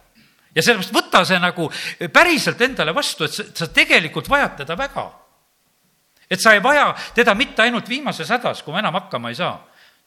ja 0.56 0.64
sellepärast 0.64 0.96
võta 0.96 1.22
see 1.28 1.38
nagu 1.42 1.68
päriselt 2.12 2.60
endale 2.64 2.96
vastu, 2.96 3.28
et 3.28 3.36
sa, 3.36 3.44
sa 3.52 3.68
tegelikult 3.68 4.28
vajad 4.32 4.62
teda 4.64 4.78
väga. 4.78 5.06
et 6.30 6.40
sa 6.40 6.56
ei 6.56 6.62
vaja 6.64 6.94
teda 7.14 7.34
mitte 7.34 7.62
ainult 7.62 7.88
viimases 7.88 8.30
hädas, 8.32 8.62
kui 8.62 8.72
ma 8.72 8.80
enam 8.80 8.96
hakkama 9.02 9.30
ei 9.30 9.38
saa. 9.38 9.60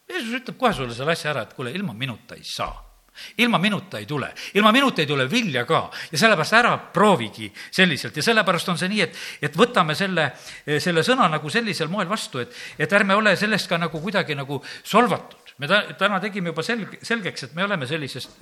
Jeesus 0.09 0.41
ütleb 0.41 0.57
kohe 0.57 0.73
sulle 0.73 0.95
selle 0.97 1.13
asja 1.13 1.29
ära, 1.31 1.45
et 1.45 1.53
kuule, 1.53 1.71
ilma 1.71 1.93
minuta 1.93 2.35
ei 2.35 2.43
saa 2.43 2.88
ilma 3.37 3.57
minuta 3.57 3.99
ei 3.99 4.05
tule, 4.05 4.33
ilma 4.53 4.71
minuta 4.71 5.01
ei 5.01 5.07
tule 5.07 5.29
vilja 5.31 5.65
ka 5.65 5.81
ja 6.11 6.17
sellepärast 6.17 6.57
ära 6.59 6.73
proovigi 6.93 7.51
selliselt 7.71 8.17
ja 8.17 8.23
sellepärast 8.23 8.69
on 8.69 8.77
see 8.77 8.89
nii, 8.91 9.01
et, 9.05 9.19
et 9.49 9.57
võtame 9.57 9.95
selle, 9.97 10.31
selle 10.79 11.03
sõna 11.05 11.29
nagu 11.31 11.49
sellisel 11.49 11.91
moel 11.91 12.09
vastu, 12.09 12.43
et, 12.43 12.55
et 12.79 12.93
ärme 12.93 13.17
ole 13.17 13.35
sellest 13.39 13.69
ka 13.69 13.79
nagu 13.81 14.01
kuidagi 14.01 14.35
nagu 14.37 14.61
solvatud. 14.83 15.55
me 15.57 15.67
ta, 15.67 15.81
täna 15.99 16.19
tegime 16.19 16.53
juba 16.53 16.63
selg-, 16.65 16.99
selgeks, 17.03 17.49
et 17.49 17.55
me 17.55 17.63
oleme 17.63 17.87
sellisest, 17.87 18.37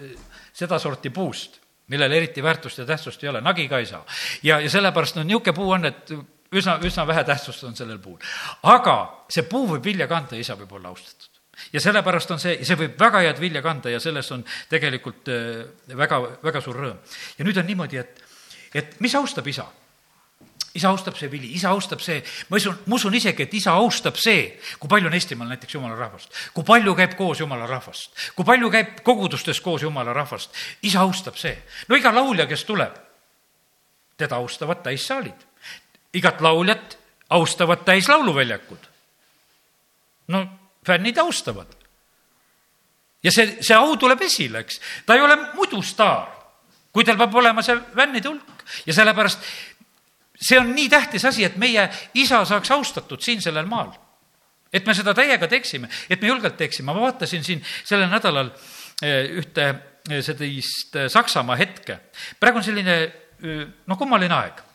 sedasorti 0.53 1.09
puust, 1.09 1.61
millel 1.87 2.11
eriti 2.11 2.43
väärtust 2.43 2.83
ja 2.83 2.85
tähtsust 2.85 3.23
ei 3.23 3.29
ole, 3.29 3.41
nagi 3.41 3.67
ka 3.67 3.79
ei 3.79 3.85
saa. 3.85 4.05
ja, 4.43 4.59
ja 4.59 4.69
sellepärast 4.69 5.15
no 5.17 5.23
niisugune 5.23 5.55
puu 5.55 5.71
on, 5.71 5.85
et 5.85 6.13
üsna, 6.51 6.77
üsna 6.83 7.07
vähe 7.07 7.23
tähtsust 7.23 7.63
on 7.63 7.75
sellel 7.75 7.99
puul. 7.99 8.19
aga 8.63 8.97
see 9.29 9.47
puu 9.49 9.67
võib 9.73 9.83
vilja 9.83 10.07
kanda 10.07 10.35
ja 10.35 10.45
isa 10.45 10.55
võib 10.59 10.77
olla 10.79 10.93
austatud 10.93 11.36
ja 11.73 11.81
sellepärast 11.81 12.31
on 12.35 12.39
see, 12.41 12.59
see 12.65 12.77
võib 12.79 12.99
väga 12.99 13.23
head 13.25 13.41
vilja 13.41 13.61
kanda 13.65 13.91
ja 13.93 13.99
sellest 14.03 14.35
on 14.35 14.45
tegelikult 14.69 15.31
äh, 15.33 15.65
väga, 15.97 16.21
väga 16.43 16.61
suur 16.61 16.79
rõõm. 16.83 17.17
ja 17.37 17.47
nüüd 17.47 17.57
on 17.57 17.67
niimoodi, 17.67 18.01
et, 18.01 18.23
et 18.73 18.97
mis 19.03 19.15
austab 19.15 19.47
isa? 19.47 19.67
isa 20.77 20.91
austab 20.93 21.15
see 21.17 21.29
vili, 21.31 21.49
isa 21.57 21.71
austab 21.73 22.01
see, 22.03 22.19
ma 22.51 22.59
usun, 22.59 22.75
ma 22.85 22.97
usun 22.99 23.15
isegi, 23.17 23.47
et 23.47 23.53
isa 23.57 23.73
austab 23.79 24.19
see, 24.21 24.51
kui 24.77 24.91
palju 24.91 25.09
on 25.09 25.15
Eestimaal 25.17 25.49
näiteks 25.49 25.73
jumala 25.73 25.97
rahvast, 25.97 26.29
kui 26.53 26.65
palju 26.67 26.93
käib 26.99 27.15
koos 27.17 27.41
jumala 27.41 27.65
rahvast, 27.69 28.13
kui 28.37 28.45
palju 28.45 28.69
käib 28.73 29.01
kogudustes 29.07 29.61
koos 29.65 29.81
jumala 29.87 30.13
rahvast, 30.13 30.53
isa 30.85 31.01
austab 31.01 31.39
see. 31.41 31.55
no 31.89 31.97
iga 31.97 32.13
laulja, 32.13 32.45
kes 32.49 32.65
tuleb, 32.69 32.93
teda 34.17 34.37
austavad 34.37 34.83
täissaalid. 34.85 35.47
igat 36.13 36.41
lauljat 36.41 36.97
austavad 37.29 37.83
täis 37.85 38.09
lauluväljakud. 38.09 38.87
no 40.27 40.45
fännid 40.87 41.17
austavad. 41.21 41.67
ja 43.23 43.31
see, 43.33 43.57
see 43.61 43.75
au 43.75 43.95
tuleb 43.99 44.21
esile, 44.23 44.63
eks. 44.63 44.81
ta 45.05 45.17
ei 45.17 45.21
ole 45.21 45.37
muidu 45.55 45.81
staar, 45.83 46.29
kui 46.93 47.05
tal 47.05 47.19
peab 47.19 47.35
olema 47.35 47.63
see 47.65 47.75
fännide 47.95 48.29
hulk 48.29 48.63
ja 48.87 48.95
sellepärast 48.95 49.43
see 50.37 50.59
on 50.59 50.73
nii 50.75 50.89
tähtis 50.89 51.25
asi, 51.25 51.43
et 51.43 51.57
meie 51.57 51.87
isa 52.13 52.43
saaks 52.45 52.71
austatud 52.71 53.21
siin 53.23 53.41
sellel 53.41 53.65
maal. 53.65 53.91
et 54.73 54.85
me 54.85 54.93
seda 54.93 55.13
täiega 55.15 55.47
teeksime, 55.47 55.87
et 56.09 56.21
me 56.21 56.27
julgelt 56.27 56.57
teeksime, 56.57 56.91
ma 56.91 57.01
vaatasin 57.01 57.43
siin 57.43 57.61
sellel 57.83 58.09
nädalal 58.11 58.51
eh, 59.01 59.37
ühte 59.39 59.67
eh, 60.09 60.21
sellist 60.21 60.95
eh, 60.95 61.09
Saksamaa 61.09 61.55
hetke. 61.55 61.99
praegu 62.39 62.61
on 62.61 62.63
selline 62.63 62.97
noh, 63.87 63.97
kummaline 63.97 64.33
aeg 64.33 64.66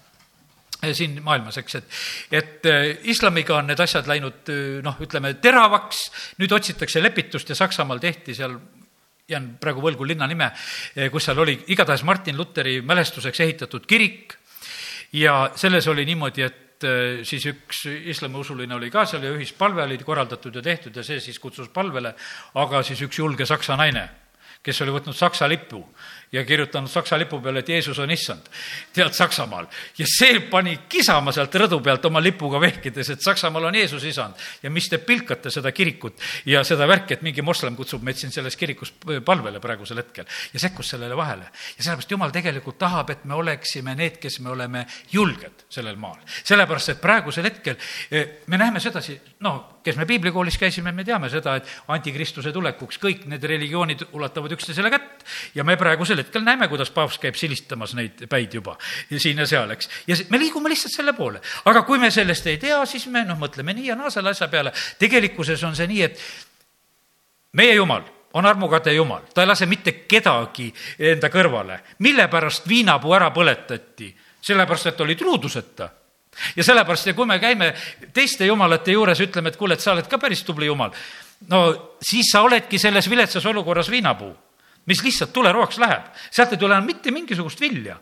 siin 0.90 1.21
maailmas, 1.23 1.59
eks, 1.61 1.77
et, 1.79 1.99
et 2.35 2.66
äh, 2.66 2.87
islamiga 3.11 3.61
on 3.61 3.68
need 3.71 3.81
asjad 3.81 4.09
läinud 4.11 4.51
äh, 4.51 4.62
noh, 4.83 4.99
ütleme 5.05 5.35
teravaks, 5.42 6.05
nüüd 6.42 6.55
otsitakse 6.57 7.03
lepitust 7.03 7.53
ja 7.53 7.57
Saksamaal 7.59 8.03
tehti 8.03 8.35
seal 8.35 8.57
jään 9.31 9.53
praegu 9.62 9.85
võlgu 9.85 10.07
linna 10.09 10.27
nime, 10.27 10.51
äh, 10.51 11.07
kus 11.12 11.29
seal 11.29 11.38
oli 11.38 11.55
igatahes 11.75 12.03
Martin 12.09 12.37
Luteri 12.37 12.81
mälestuseks 12.83 13.45
ehitatud 13.47 13.87
kirik. 13.87 14.38
Ja 15.12 15.53
selles 15.61 15.87
oli 15.92 16.07
niimoodi, 16.09 16.42
et 16.42 16.85
siis 17.29 17.45
üks 17.47 17.83
islamiusuline 18.11 18.75
oli 18.75 18.88
ka 18.90 19.05
seal 19.07 19.23
ja 19.23 19.31
ühispalve 19.37 19.85
oli 19.85 19.99
korraldatud 20.03 20.57
ja 20.57 20.62
tehtud 20.64 20.97
ja 20.97 21.05
see 21.07 21.21
siis 21.23 21.38
kutsus 21.38 21.68
palvele, 21.71 22.14
aga 22.59 22.81
siis 22.83 23.05
üks 23.05 23.21
julge 23.21 23.47
saksa 23.47 23.77
naine 23.79 24.07
kes 24.62 24.83
oli 24.85 24.95
võtnud 24.95 25.16
Saksa 25.16 25.49
lipu 25.51 25.83
ja 26.33 26.45
kirjutanud 26.45 26.88
Saksa 26.90 27.18
lipu 27.18 27.40
peale, 27.40 27.61
et 27.61 27.68
Jeesus 27.68 27.99
on 27.99 28.11
issand, 28.11 28.47
tead 28.92 29.12
Saksamaal. 29.12 29.66
ja 29.99 30.07
see 30.09 30.40
pani 30.51 30.79
kisama 30.88 31.33
sealt 31.33 31.55
rõdu 31.55 31.81
pealt 31.85 32.05
oma 32.09 32.23
lipuga 32.23 32.61
vehkides, 32.61 33.11
et 33.11 33.21
Saksamaal 33.21 33.68
on 33.68 33.75
Jeesus 33.75 34.05
isand. 34.05 34.35
ja 34.62 34.71
mis 34.71 34.88
te 34.88 34.99
pilkate 34.99 35.51
seda 35.51 35.73
kirikut 35.73 36.21
ja 36.47 36.64
seda 36.64 36.88
värki, 36.88 37.14
et 37.14 37.23
mingi 37.23 37.42
moslem 37.42 37.77
kutsub 37.77 38.03
meid 38.03 38.16
siin 38.16 38.33
selles 38.33 38.57
kirikus 38.57 38.95
palvele 39.25 39.61
praegusel 39.61 40.01
hetkel 40.01 40.25
ja 40.53 40.61
sekkus 40.61 40.88
sellele 40.88 41.16
vahele. 41.16 41.45
ja 41.77 41.85
sellepärast 41.85 42.11
Jumal 42.11 42.31
tegelikult 42.31 42.79
tahab, 42.79 43.11
et 43.11 43.25
me 43.25 43.35
oleksime 43.35 43.95
need, 43.95 44.16
kes 44.16 44.40
me 44.40 44.51
oleme 44.51 44.87
julged 45.12 45.66
sellel 45.68 45.97
maal. 45.97 46.18
sellepärast, 46.45 46.88
et 46.88 47.01
praegusel 47.01 47.45
hetkel 47.45 47.77
eh, 48.11 48.40
me 48.47 48.59
näeme 48.59 48.81
sedasi, 48.81 49.21
no 49.40 49.79
kes 49.85 49.97
me 49.97 50.07
piiblikoolis 50.07 50.57
käisime, 50.59 50.92
me 50.92 51.05
teame 51.05 51.29
seda, 51.31 51.57
et 51.59 51.68
antikristuse 51.92 52.53
tulekuks 52.55 52.99
kõik 53.03 53.27
need 53.31 53.45
religioonid 53.45 54.07
ulatavad 54.12 54.55
üksteisele 54.57 54.90
kätt 54.92 55.27
ja 55.55 55.64
me 55.64 55.77
praegusel 55.77 56.21
hetkel 56.22 56.44
näeme, 56.46 56.68
kuidas 56.70 56.90
paavst 56.94 57.20
käib 57.22 57.37
silistamas 57.38 57.94
neid 57.98 58.24
päid 58.30 58.54
juba 58.54 58.76
ja 59.11 59.20
siin 59.20 59.42
ja 59.42 59.46
seal, 59.48 59.70
eks. 59.74 59.90
ja 60.06 60.16
me 60.30 60.40
liigume 60.40 60.72
lihtsalt 60.72 60.94
selle 60.94 61.12
poole. 61.16 61.42
aga 61.64 61.85
kui 61.88 61.98
me 61.98 62.11
sellest 62.11 62.46
ei 62.46 62.58
tea, 62.62 62.80
siis 62.87 63.06
me 63.12 63.24
noh, 63.28 63.38
mõtleme 63.40 63.74
nii 63.76 63.92
ja 63.92 63.98
naa 63.98 64.11
selle 64.11 64.32
asja 64.32 64.48
peale. 64.48 64.72
tegelikkuses 64.98 65.62
on 65.68 65.76
see 65.76 65.87
nii, 65.90 66.02
et 66.02 66.20
meie 67.58 67.74
Jumal 67.74 68.04
on 68.35 68.46
armukade 68.46 68.92
Jumal, 68.94 69.26
ta 69.35 69.42
ei 69.42 69.50
lase 69.50 69.66
mitte 69.66 69.92
kedagi 70.08 70.72
enda 70.98 71.28
kõrvale. 71.28 71.80
mille 71.98 72.28
pärast 72.28 72.68
viinapuu 72.68 73.14
ära 73.14 73.30
põletati? 73.30 74.14
sellepärast, 74.42 74.87
et 74.87 75.00
oli 75.00 75.14
truuduseta 75.14 75.88
ja 76.56 76.64
sellepärast, 76.64 77.06
ja 77.06 77.14
kui 77.14 77.26
me 77.26 77.38
käime 77.38 77.74
teiste 78.12 78.46
jumalate 78.46 78.92
juures, 78.92 79.20
ütleme, 79.20 79.52
et 79.52 79.56
kuule, 79.56 79.76
et 79.76 79.85
sa 79.85 79.92
oled 79.92 80.08
ka 80.11 80.18
päris 80.18 80.42
tubli 80.42 80.66
jumal, 80.66 80.90
no 81.48 81.61
siis 82.02 82.32
sa 82.32 82.42
oledki 82.42 82.78
selles 82.78 83.11
viletsas 83.11 83.46
olukorras 83.46 83.90
viinapuu 83.90 84.32
mis 84.87 85.03
lihtsalt 85.05 85.33
tuleroaks 85.33 85.79
läheb, 85.83 86.11
sealt 86.31 86.55
ei 86.55 86.61
tule 86.61 86.75
enam 86.75 86.88
mitte 86.88 87.14
mingisugust 87.14 87.61
vilja. 87.61 87.99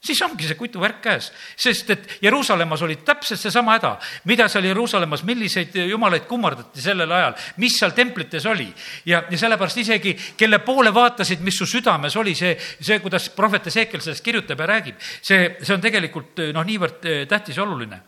Siis 0.00 0.16
ongi 0.24 0.46
see 0.48 0.56
kutuvärk 0.56 1.02
käes, 1.04 1.26
sest 1.60 1.90
et 1.92 2.06
Jeruusalemmas 2.24 2.80
oli 2.86 2.94
täpselt 3.04 3.36
seesama 3.42 3.74
häda, 3.74 3.90
mida 4.30 4.46
seal 4.48 4.64
Jeruusalemmas, 4.64 5.26
milliseid 5.28 5.76
jumalaid 5.90 6.24
kummardati 6.28 6.80
sellel 6.80 7.12
ajal, 7.12 7.34
mis 7.60 7.76
seal 7.76 7.92
templites 7.92 8.46
oli. 8.48 8.70
ja, 9.04 9.20
ja 9.28 9.38
sellepärast 9.38 9.82
isegi, 9.82 10.14
kelle 10.40 10.62
poole 10.64 10.94
vaatasid, 10.94 11.44
mis 11.44 11.58
su 11.60 11.68
südames 11.68 12.16
oli, 12.16 12.32
see, 12.34 12.54
see, 12.80 12.96
kuidas 13.04 13.28
prohvet 13.36 13.68
Ezekiel 13.68 14.00
sellest 14.00 14.24
kirjutab 14.24 14.64
ja 14.64 14.70
räägib, 14.72 14.96
see, 15.20 15.58
see 15.60 15.76
on 15.76 15.84
tegelikult 15.84 16.40
noh, 16.56 16.64
niivõrd 16.64 17.04
eh, 17.04 17.26
tähtis 17.28 17.60
ja 17.60 17.68
oluline 17.68 18.00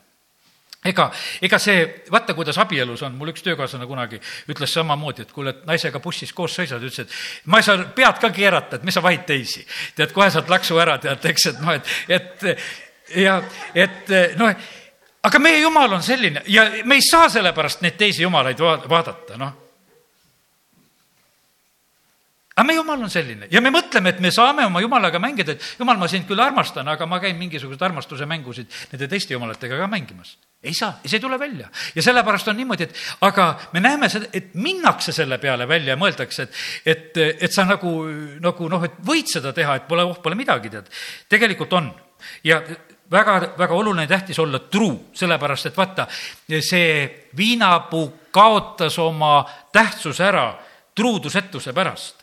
ega, 0.84 1.08
ega 1.42 1.58
see, 1.62 1.84
vaata, 2.10 2.34
kuidas 2.34 2.58
abielus 2.62 3.02
on, 3.06 3.14
mul 3.18 3.32
üks 3.32 3.44
töökaaslane 3.46 3.86
kunagi 3.86 4.20
ütles 4.50 4.74
samamoodi, 4.74 5.26
et 5.26 5.32
kuule, 5.32 5.54
et 5.54 5.64
naisega 5.68 6.00
bussis 6.02 6.32
koos 6.36 6.56
sõidad, 6.58 6.82
ütles, 6.82 7.06
et 7.06 7.48
ma 7.50 7.62
ei 7.62 7.66
saa 7.66 7.86
pead 7.96 8.20
ka 8.22 8.32
keerata, 8.34 8.78
et 8.78 8.86
mis 8.86 8.94
sa 8.94 9.04
vahid 9.04 9.26
teisi. 9.28 9.64
tead, 9.96 10.12
kohe 10.12 10.30
saad 10.30 10.50
laksu 10.50 10.78
ära, 10.82 10.98
tead, 11.02 11.24
eks, 11.32 11.48
et 11.52 11.60
noh, 11.62 11.74
et, 11.76 11.96
et 12.08 13.22
ja 13.22 13.40
et 13.74 14.14
noh, 14.38 14.54
aga 15.22 15.38
meie 15.42 15.60
jumal 15.62 15.98
on 15.98 16.02
selline 16.02 16.42
ja 16.50 16.66
me 16.84 16.98
ei 16.98 17.04
saa 17.06 17.28
sellepärast 17.30 17.82
neid 17.82 17.98
teisi 18.00 18.22
jumalaid 18.26 18.58
vaadata, 18.62 19.38
noh 19.38 19.58
aga 22.52 22.66
meie 22.68 22.78
jumal 22.78 23.00
on 23.00 23.10
selline 23.12 23.48
ja 23.52 23.60
me 23.64 23.72
mõtleme, 23.72 24.12
et 24.12 24.20
me 24.20 24.30
saame 24.34 24.66
oma 24.68 24.82
jumalaga 24.84 25.20
mängida, 25.22 25.54
et 25.56 25.80
jumal, 25.80 25.96
ma 26.00 26.08
sind 26.10 26.26
küll 26.28 26.40
armastan, 26.42 26.88
aga 26.92 27.06
ma 27.08 27.20
käin 27.22 27.38
mingisuguseid 27.40 27.84
armastuse 27.88 28.28
mängusid 28.28 28.68
nende 28.92 29.08
teiste 29.08 29.32
jumalatega 29.32 29.78
ka 29.80 29.88
mängimas. 29.88 30.36
ei 30.62 30.74
saa, 30.74 30.98
see 31.04 31.16
ei 31.16 31.24
tule 31.24 31.38
välja. 31.40 31.68
ja 31.94 32.02
sellepärast 32.02 32.48
on 32.48 32.56
niimoodi, 32.60 32.84
et 32.84 33.02
aga 33.24 33.48
me 33.72 33.80
näeme 33.80 34.08
seda, 34.12 34.28
et 34.32 34.54
minnakse 34.54 35.12
selle 35.12 35.38
peale 35.38 35.68
välja 35.68 35.94
ja 35.96 36.00
mõeldakse, 36.00 36.42
et, 36.42 36.62
et, 36.84 37.20
et 37.40 37.52
sa 37.52 37.64
nagu, 37.64 37.92
nagu 38.40 38.68
noh, 38.68 38.84
et 38.84 39.00
võid 39.06 39.32
seda 39.32 39.52
teha, 39.56 39.80
et 39.80 39.88
pole, 39.88 40.04
oh, 40.04 40.20
pole 40.22 40.36
midagi, 40.36 40.70
tead. 40.70 40.92
tegelikult 41.32 41.72
on 41.72 41.92
ja 42.44 42.60
väga, 43.10 43.38
väga 43.58 43.74
oluline, 43.74 44.06
tähtis 44.06 44.38
olla 44.38 44.60
truu, 44.68 45.08
sellepärast 45.16 45.72
et 45.72 45.76
vaata, 45.76 46.06
see 46.60 47.28
viinapuu 47.36 48.10
kaotas 48.32 48.98
oma 49.00 49.38
tähtsuse 49.72 50.24
ära 50.24 50.50
truudusetuse 50.94 51.72
pärast 51.72 52.21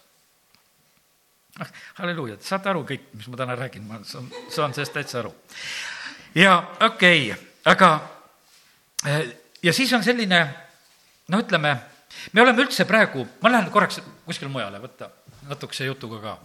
noh, 1.60 1.74
halleluuja, 2.00 2.39
saate 2.43 2.72
aru 2.72 2.86
kõik, 2.88 3.12
mis 3.17 3.28
ma 3.32 3.39
täna 3.39 3.58
räägin, 3.60 3.86
ma 3.88 4.00
saan, 4.08 4.30
saan 4.52 4.74
sellest 4.76 4.95
täitsa 4.95 5.19
aru. 5.24 5.34
ja 6.36 6.58
okei 6.88 7.32
okay,, 7.32 7.45
aga 7.72 7.91
eh, 9.06 9.32
ja 9.63 9.74
siis 9.74 9.93
on 9.93 10.04
selline, 10.04 10.43
no 11.28 11.41
ütleme, 11.43 11.76
me 12.34 12.41
oleme 12.41 12.63
üldse 12.65 12.86
praegu, 12.89 13.26
ma 13.41 13.52
lähen 13.52 13.72
korraks 13.74 14.02
kuskile 14.26 14.52
mujale, 14.52 14.82
võtta 14.84 15.10
natukese 15.50 15.88
jutuga 15.88 16.22
ka. 16.24 16.38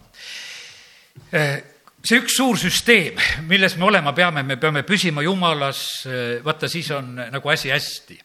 Eh, 1.31 1.57
see 2.05 2.21
üks 2.21 2.37
suur 2.37 2.59
süsteem, 2.59 3.19
milles 3.49 3.77
me 3.79 3.87
olema 3.87 4.13
peame, 4.13 4.43
me 4.43 4.59
peame 4.61 4.83
püsima 4.87 5.23
Jumalas, 5.25 5.81
eh, 6.05 6.39
vaata, 6.45 6.69
siis 6.71 6.91
on 6.91 7.15
nagu 7.31 7.49
asi 7.49 7.71
hästi. 7.73 8.21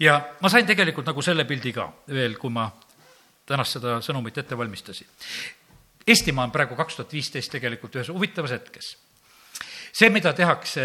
ja 0.00 0.14
ma 0.40 0.48
sain 0.48 0.66
tegelikult 0.66 1.06
nagu 1.06 1.22
selle 1.22 1.44
pildi 1.44 1.72
ka 1.72 1.84
veel, 2.08 2.38
kui 2.40 2.50
ma 2.50 2.64
tänast 3.46 3.76
seda 3.76 3.98
sõnumit 4.04 4.38
ette 4.38 4.56
valmistasin. 4.58 5.06
Eestimaa 6.06 6.44
on 6.48 6.52
praegu 6.52 6.76
kaks 6.76 6.96
tuhat 6.96 7.12
viisteist 7.12 7.52
tegelikult 7.52 7.96
ühes 7.98 8.08
huvitavas 8.08 8.54
hetkes. 8.56 8.96
see, 9.92 10.10
mida 10.10 10.32
tehakse 10.32 10.82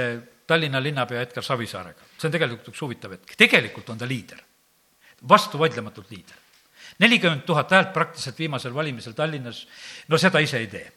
Tallinna 0.47 0.83
linnapea 0.83 1.21
Edgar 1.21 1.43
Savisaarega, 1.43 2.01
see 2.17 2.27
on 2.27 2.33
tegelikult 2.33 2.67
üks 2.73 2.81
huvitav 2.81 3.15
hetk, 3.15 3.35
tegelikult 3.37 3.89
on 3.89 3.97
ta 3.97 4.07
liider, 4.07 4.41
vastuvaidlematult 5.29 6.11
liider. 6.11 6.37
nelikümmend 6.99 7.45
tuhat 7.45 7.71
häält 7.71 7.93
praktiliselt 7.93 8.39
viimasel 8.39 8.73
valimisel 8.73 9.13
Tallinnas, 9.13 9.67
no 10.07 10.17
seda 10.17 10.39
ise 10.39 10.57
ei 10.57 10.67
tee 10.67 10.91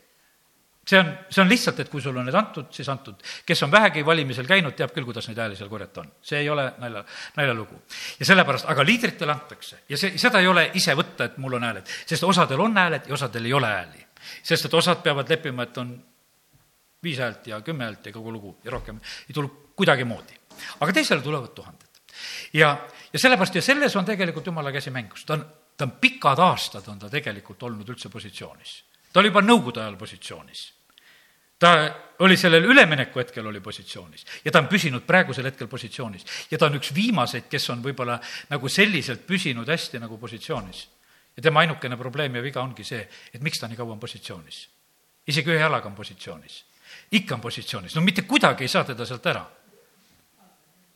see 0.88 0.98
on, 0.98 1.18
see 1.28 1.42
on 1.42 1.48
lihtsalt, 1.48 1.80
et 1.80 1.90
kui 1.92 2.00
sul 2.00 2.16
on 2.16 2.24
need 2.28 2.36
antud, 2.38 2.70
siis 2.72 2.88
antud. 2.88 3.20
kes 3.46 3.62
on 3.62 3.70
vähegi 3.72 4.04
valimisel 4.06 4.46
käinud, 4.48 4.72
teab 4.76 4.94
küll, 4.94 5.04
kuidas 5.04 5.28
neid 5.28 5.40
hääli 5.42 5.56
seal 5.58 5.68
korjata 5.68 6.00
on. 6.00 6.10
see 6.22 6.40
ei 6.40 6.48
ole 6.50 6.64
nalja, 6.78 7.04
naljalugu. 7.36 7.82
ja 8.20 8.26
sellepärast, 8.26 8.68
aga 8.72 8.84
liidritele 8.86 9.32
antakse 9.32 9.82
ja 9.88 10.00
see, 10.00 10.16
seda 10.18 10.40
ei 10.40 10.48
ole 10.48 10.70
ise 10.80 10.96
võtta, 10.96 11.28
et 11.28 11.38
mul 11.38 11.58
on 11.58 11.68
hääled, 11.68 11.96
sest 12.06 12.24
osadel 12.24 12.60
on 12.64 12.76
hääled 12.76 13.08
ja 13.08 13.14
osadel 13.14 13.50
ei 13.50 13.52
ole 13.52 13.72
hääli 13.74 14.06
sest 14.42 14.68
et 14.68 14.74
osad 14.74 15.02
peavad 15.02 15.28
leppima, 15.30 15.62
et 15.62 15.78
on 15.78 15.92
viis 17.02 17.18
häält 17.18 17.46
ja 17.46 17.60
kümme 17.60 17.84
häält 17.84 18.06
ja 18.06 18.12
kogu 18.12 18.32
lugu 18.32 18.56
ja 18.64 18.70
rohkem 18.70 19.00
ei 19.28 19.34
tule 19.34 19.50
kuidagimoodi. 19.76 20.34
aga 20.80 20.92
teisele 20.92 21.22
tulevad 21.22 21.54
tuhanded. 21.54 21.88
ja, 22.52 22.88
ja 23.12 23.18
sellepärast 23.18 23.54
ja 23.54 23.62
selles 23.62 23.96
on 23.96 24.04
tegelikult 24.04 24.46
jumala 24.46 24.72
käsi 24.72 24.90
mängus, 24.90 25.24
ta 25.24 25.34
on, 25.34 25.46
ta 25.76 25.84
on 25.84 25.90
pikad 26.00 26.38
aastad 26.38 26.88
on 26.88 26.98
ta 26.98 27.10
tegelikult 27.10 27.62
olnud 27.62 27.88
üldse 27.88 28.08
positsioonis. 28.08 28.82
ta 29.12 29.20
oli 29.20 29.32
juba 29.32 29.40
nõukogude 29.42 29.80
ajal 29.80 29.96
positsioonis. 29.96 30.72
ta 31.58 31.72
oli 32.18 32.36
sellel 32.36 32.64
ülemineku 32.64 33.18
hetkel 33.18 33.46
oli 33.46 33.60
positsioonis 33.60 34.26
ja 34.44 34.50
ta 34.50 34.58
on 34.58 34.68
püsinud 34.68 35.06
praegusel 35.06 35.44
hetkel 35.44 35.68
positsioonis. 35.68 36.26
ja 36.50 36.58
ta 36.58 36.66
on 36.66 36.74
üks 36.74 36.94
viimaseid, 36.94 37.48
kes 37.48 37.70
on 37.70 37.82
võib-olla 37.82 38.18
nagu 38.50 38.68
selliselt 38.68 39.26
püsinud 39.26 39.68
hästi 39.68 39.98
nagu 39.98 40.18
positsioonis 40.18 40.88
ja 41.38 41.42
tema 41.42 41.62
ainukene 41.62 41.96
probleem 41.96 42.34
ja 42.34 42.42
viga 42.42 42.62
ongi 42.66 42.84
see, 42.84 43.04
et 43.32 43.42
miks 43.44 43.60
ta 43.62 43.68
nii 43.70 43.78
kaua 43.78 43.94
on 43.94 44.02
positsioonis. 44.02 44.64
isegi 45.28 45.52
ühe 45.52 45.60
jalaga 45.60 45.86
on 45.86 45.94
positsioonis. 45.94 46.64
ikka 47.14 47.36
on 47.36 47.40
positsioonis, 47.40 47.94
no 47.94 48.02
mitte 48.02 48.22
kuidagi 48.22 48.66
ei 48.66 48.68
saa 48.68 48.84
teda 48.84 49.06
sealt 49.06 49.26
ära. 49.26 49.44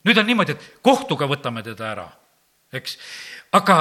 nüüd 0.05 0.19
on 0.19 0.27
niimoodi, 0.27 0.53
et 0.53 0.83
kohtuga 0.83 1.31
võtame 1.31 1.63
teda 1.63 1.93
ära, 1.93 2.09
eks, 2.73 2.99
aga 3.53 3.79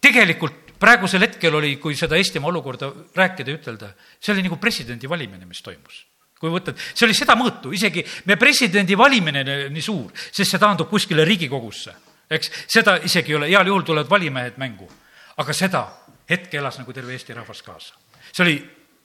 tegelikult 0.00 0.78
praegusel 0.78 1.26
hetkel 1.26 1.54
oli, 1.54 1.76
kui 1.82 1.98
seda 1.98 2.16
Eestimaa 2.16 2.50
olukorda 2.50 2.92
rääkida 3.16 3.50
ja 3.50 3.58
ütelda, 3.58 3.92
see 4.20 4.32
oli 4.34 4.46
nagu 4.46 4.56
presidendi 4.62 5.10
valimine, 5.10 5.46
mis 5.46 5.62
toimus. 5.62 6.06
Kui 6.38 6.50
võtad, 6.50 6.78
see 6.78 7.06
oli 7.06 7.14
seda 7.14 7.36
mõõtu, 7.38 7.70
isegi 7.74 8.02
meie 8.26 8.38
presidendi 8.38 8.98
valimine 8.98 9.44
nii 9.70 9.82
suur, 9.82 10.10
sest 10.14 10.50
see 10.50 10.58
taandub 10.58 10.90
kuskile 10.90 11.26
Riigikogusse, 11.26 11.94
eks, 12.30 12.50
seda 12.66 12.98
isegi 13.02 13.34
ei 13.34 13.38
ole, 13.38 13.50
heal 13.50 13.70
juhul 13.70 13.86
tulevad 13.86 14.10
valimehed 14.10 14.58
mängu 14.58 14.90
aga 15.36 15.54
seda 15.56 15.82
hetke 16.28 16.58
elas 16.58 16.78
nagu 16.80 16.92
terve 16.92 17.12
Eesti 17.12 17.34
rahvas 17.34 17.62
kaasa. 17.62 17.94
see 18.32 18.42
oli 18.44 18.56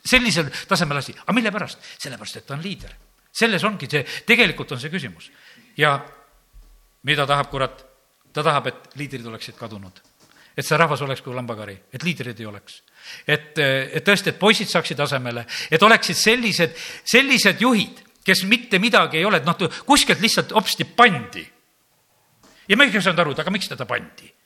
sellisel 0.05 0.49
tasemel 0.67 0.97
asi, 0.97 1.15
aga 1.17 1.33
mille 1.33 1.51
pärast? 1.51 1.79
sellepärast, 1.99 2.37
et 2.37 2.45
ta 2.47 2.55
on 2.55 2.63
liider. 2.63 2.93
selles 3.31 3.63
ongi 3.63 3.89
see, 3.89 4.05
tegelikult 4.25 4.71
on 4.71 4.79
see 4.79 4.89
küsimus. 4.93 5.31
ja 5.77 5.99
mida 7.03 7.27
tahab 7.27 7.49
kurat? 7.49 7.85
ta 8.33 8.43
tahab, 8.43 8.67
et 8.67 8.95
liidrid 8.95 9.25
oleksid 9.25 9.55
kadunud. 9.57 10.01
et 10.57 10.65
see 10.65 10.77
rahvas 10.77 11.01
oleks 11.01 11.21
kui 11.21 11.35
lambakari, 11.35 11.77
et 11.93 12.03
liidreid 12.03 12.39
ei 12.39 12.45
oleks. 12.45 12.81
et, 13.27 13.57
et 13.57 14.03
tõesti, 14.05 14.29
et 14.29 14.39
poisid 14.39 14.69
saaksid 14.69 14.99
asemele, 14.99 15.45
et 15.71 15.83
oleksid 15.83 16.15
sellised, 16.15 16.75
sellised 17.03 17.61
juhid, 17.61 18.03
kes 18.23 18.43
mitte 18.43 18.79
midagi 18.79 19.17
ei 19.17 19.25
ole, 19.25 19.37
et 19.37 19.45
noh, 19.45 19.69
kuskilt 19.85 20.21
lihtsalt 20.21 20.51
hopsti 20.51 20.85
pandi. 20.85 21.47
ja 22.67 22.77
me 22.77 22.85
ei 22.85 23.01
saanud 23.01 23.19
aru, 23.19 23.31
et 23.31 23.39
aga 23.39 23.51
miks 23.51 23.69
teda 23.71 23.85
pandi 23.85 24.36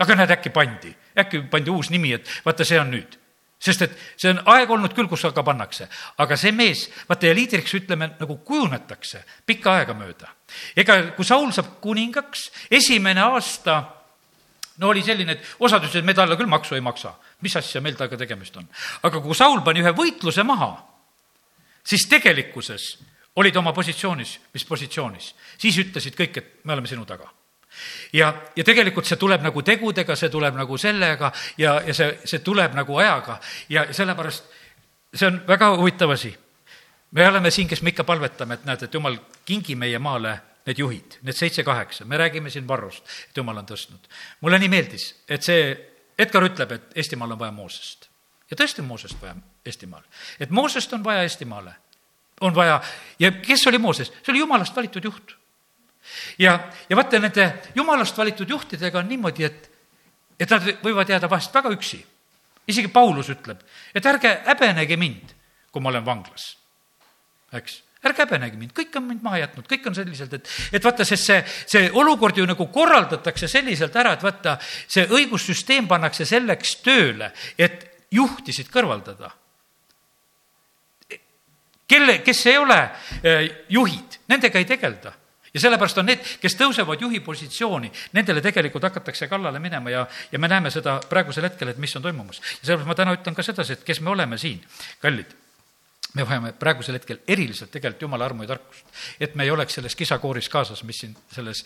aga 0.00 0.16
näed, 0.16 0.34
äkki 0.36 0.52
pandi, 0.54 0.92
äkki 1.18 1.44
pandi 1.50 1.72
uus 1.72 1.90
nimi, 1.92 2.14
et 2.16 2.28
vaata, 2.44 2.64
see 2.64 2.80
on 2.80 2.92
nüüd 2.94 3.20
sest 3.60 3.82
et 3.84 3.96
see 4.16 4.32
on 4.32 4.40
aeg 4.54 4.70
olnud 4.72 4.94
küll, 4.96 5.08
kus 5.10 5.26
aga 5.28 5.44
pannakse, 5.44 5.86
aga 6.24 6.36
see 6.40 6.52
mees, 6.56 6.86
vaata 7.08 7.28
ja 7.28 7.36
liidriks 7.36 7.74
ütleme, 7.76 8.14
nagu 8.16 8.38
kujunetakse 8.46 9.20
pikka 9.46 9.74
aega 9.80 9.94
mööda. 9.94 10.30
ega 10.76 10.96
kui 11.16 11.28
Saul 11.28 11.50
saab 11.52 11.76
kuningaks, 11.84 12.48
esimene 12.70 13.20
aasta 13.20 13.82
no 14.80 14.88
oli 14.88 15.02
selline, 15.04 15.36
et 15.36 15.50
osad 15.60 15.84
ütlesid, 15.84 16.06
me 16.08 16.16
talle 16.16 16.38
küll 16.40 16.48
maksu 16.48 16.74
ei 16.74 16.80
maksa. 16.80 17.14
mis 17.40 17.56
asja 17.56 17.80
meil 17.80 17.96
temaga 17.96 18.16
tegemist 18.16 18.56
on? 18.56 18.68
aga 19.02 19.20
kui 19.20 19.34
Saul 19.36 19.60
pani 19.60 19.84
ühe 19.84 19.92
võitluse 19.92 20.42
maha, 20.42 20.72
siis 21.84 22.08
tegelikkuses 22.08 22.96
olid 23.36 23.56
oma 23.56 23.72
positsioonis, 23.72 24.38
mis 24.54 24.64
positsioonis, 24.64 25.34
siis 25.58 25.76
ütlesid 25.84 26.16
kõik, 26.16 26.36
et 26.36 26.64
me 26.64 26.72
oleme 26.72 26.88
sinu 26.88 27.04
taga 27.04 27.28
ja, 28.12 28.34
ja 28.56 28.64
tegelikult 28.64 29.06
see 29.06 29.16
tuleb 29.16 29.42
nagu 29.42 29.62
tegudega, 29.62 30.16
see 30.16 30.28
tuleb 30.28 30.54
nagu 30.54 30.78
sellega 30.78 31.32
ja, 31.58 31.80
ja 31.86 31.94
see, 31.94 32.18
see 32.24 32.38
tuleb 32.44 32.74
nagu 32.74 32.96
ajaga 32.96 33.40
ja 33.68 33.86
sellepärast 33.92 34.44
see 35.14 35.26
on 35.26 35.40
väga 35.46 35.76
huvitav 35.76 36.10
asi. 36.10 36.38
me 37.10 37.28
oleme 37.28 37.50
siin, 37.50 37.68
kes 37.68 37.82
me 37.82 37.90
ikka 37.90 38.04
palvetame, 38.04 38.54
et 38.54 38.64
näed, 38.64 38.82
et 38.82 38.94
jumal, 38.94 39.16
kingi 39.44 39.74
meie 39.74 39.98
maale 39.98 40.36
need 40.66 40.78
juhid, 40.78 41.16
need 41.26 41.34
seitse-kaheksa, 41.34 42.04
me 42.04 42.16
räägime 42.16 42.50
siin 42.50 42.68
varrust, 42.68 43.04
et 43.30 43.36
jumal 43.36 43.58
on 43.58 43.66
tõstnud. 43.66 44.06
mulle 44.40 44.58
nii 44.58 44.68
meeldis, 44.68 45.14
et 45.28 45.42
see, 45.42 45.86
Edgar 46.20 46.44
ütleb, 46.44 46.72
et 46.72 46.98
Eestimaal 47.00 47.32
on 47.32 47.38
vaja 47.38 47.52
Moosest. 47.52 48.08
ja 48.50 48.56
tõesti 48.56 48.82
on 48.84 48.86
Moosest 48.86 49.22
vaja 49.22 49.34
Eestimaal. 49.66 50.02
et 50.40 50.50
Moosest 50.50 50.92
on 50.92 51.04
vaja 51.04 51.22
Eestimaale. 51.22 51.74
on 52.40 52.54
vaja, 52.54 52.80
ja 53.18 53.32
kes 53.32 53.66
oli 53.66 53.78
Mooses? 53.78 54.08
see 54.08 54.32
oli 54.32 54.44
jumalast 54.46 54.76
valitud 54.76 55.04
juht 55.04 55.39
ja, 56.38 56.58
ja 56.88 56.96
vaata, 56.96 57.18
nende 57.18 57.46
jumalast 57.74 58.18
valitud 58.18 58.48
juhtidega 58.48 58.98
on 58.98 59.08
niimoodi, 59.08 59.44
et, 59.46 59.68
et 60.40 60.50
nad 60.50 60.70
võivad 60.84 61.10
jääda 61.10 61.30
vahest 61.30 61.54
väga 61.54 61.72
üksi. 61.74 62.00
isegi 62.70 62.88
Paulus 62.88 63.28
ütleb, 63.32 63.62
et 63.94 64.06
ärge 64.06 64.40
häbenege 64.46 64.96
mind, 64.96 65.32
kui 65.72 65.82
ma 65.82 65.88
olen 65.90 66.04
vanglas. 66.04 66.56
eks, 67.52 67.80
ärge 68.04 68.24
häbenege 68.24 68.56
mind, 68.56 68.72
kõik 68.76 68.96
on 68.96 69.06
mind 69.08 69.22
maha 69.22 69.42
jätnud, 69.44 69.66
kõik 69.68 69.86
on 69.86 69.94
selliselt, 69.94 70.32
et, 70.38 70.48
et 70.72 70.84
vaata, 70.84 71.04
sest 71.04 71.26
see, 71.26 71.42
see 71.66 71.90
olukord 71.90 72.38
ju 72.38 72.46
nagu 72.46 72.66
korraldatakse 72.72 73.48
selliselt 73.48 73.96
ära, 73.96 74.14
et 74.14 74.22
vaata, 74.22 74.58
see 74.86 75.06
õigussüsteem 75.06 75.88
pannakse 75.88 76.24
selleks 76.28 76.76
tööle, 76.84 77.32
et 77.58 77.86
juhtisid 78.10 78.70
kõrvaldada. 78.72 79.30
Kelle, 81.90 82.20
kes 82.22 82.44
ei 82.46 82.58
ole 82.58 82.76
eh, 83.22 83.64
juhid, 83.74 84.20
nendega 84.30 84.60
ei 84.62 84.66
tegelda 84.68 85.10
ja 85.54 85.60
sellepärast 85.60 85.98
on 85.98 86.10
need, 86.10 86.24
kes 86.42 86.56
tõusevad 86.58 87.02
juhi 87.02 87.20
positsiooni, 87.24 87.90
nendele 88.16 88.42
tegelikult 88.44 88.88
hakatakse 88.90 89.28
kallale 89.28 89.62
minema 89.62 89.90
ja, 89.90 90.06
ja 90.32 90.38
me 90.38 90.48
näeme 90.48 90.70
seda 90.70 91.00
praegusel 91.10 91.48
hetkel, 91.48 91.72
et 91.72 91.78
mis 91.78 91.96
on 91.96 92.02
toimumas. 92.02 92.40
ja 92.40 92.70
sellepärast 92.70 92.90
ma 92.90 92.98
täna 92.98 93.14
ütlen 93.18 93.38
ka 93.38 93.46
sedasi, 93.46 93.78
et 93.78 93.86
kes 93.86 94.00
me 94.00 94.10
oleme 94.14 94.38
siin, 94.38 94.62
kallid 95.02 95.36
me 96.14 96.24
vajame 96.26 96.50
praegusel 96.58 96.96
hetkel 96.98 97.20
eriliselt 97.30 97.70
tegelikult 97.70 98.02
jumala 98.02 98.26
armu 98.26 98.44
ja 98.44 98.50
tarkust. 98.54 98.86
et 99.20 99.34
me 99.34 99.44
ei 99.44 99.50
oleks 99.50 99.76
selles 99.78 99.94
kisakooris 99.96 100.48
kaasas, 100.50 100.82
mis 100.84 100.98
siin 101.04 101.14
selles, 101.32 101.62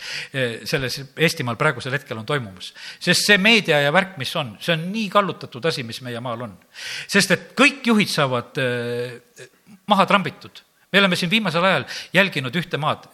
selles 0.68 1.00
Eestimaal 1.16 1.56
praegusel 1.60 1.96
hetkel 1.96 2.18
on 2.18 2.26
toimumas. 2.26 2.74
sest 3.00 3.26
see 3.26 3.38
meedia 3.38 3.80
ja 3.80 3.92
värk, 3.92 4.18
mis 4.20 4.34
on, 4.36 4.56
see 4.60 4.76
on 4.76 4.86
nii 4.92 5.08
kallutatud 5.12 5.64
asi, 5.64 5.82
mis 5.82 6.02
meie 6.04 6.20
maal 6.20 6.44
on. 6.48 6.58
sest 7.08 7.30
et 7.36 7.50
kõik 7.56 7.86
juhid 7.88 8.12
saavad 8.12 8.60
äh, 8.60 9.48
maha 9.86 10.06
trambitud 10.06 10.64
me 10.94 11.00
oleme 11.00 11.16
siin 11.18 11.30
viimasel 11.30 11.64
ajal 11.66 11.84
jälginud 12.14 12.54
ühte 12.54 12.78
maad, 12.78 13.08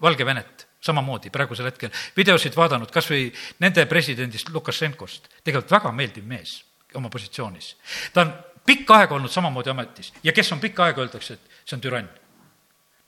Valgevenet, 0.00 0.64
samamoodi 0.80 1.28
praegusel 1.30 1.68
hetkel, 1.68 1.92
videosid 2.16 2.54
vaadanud 2.56 2.88
kas 2.94 3.10
või 3.10 3.26
nende 3.60 3.84
presidendist 3.90 4.48
Lukašenkost, 4.54 5.28
tegelikult 5.44 5.74
väga 5.74 5.92
meeldiv 5.92 6.24
mees 6.24 6.54
oma 6.96 7.10
positsioonis. 7.12 7.74
ta 8.14 8.24
on 8.24 8.32
pikka 8.64 9.02
aega 9.02 9.18
olnud 9.18 9.32
samamoodi 9.32 9.70
ametis. 9.74 10.12
Ja 10.24 10.32
kes 10.32 10.52
on 10.56 10.60
pikka 10.60 10.86
aega, 10.86 11.04
öeldakse, 11.04 11.36
et 11.36 11.68
see 11.68 11.76
on 11.76 11.84
türann. 11.84 12.08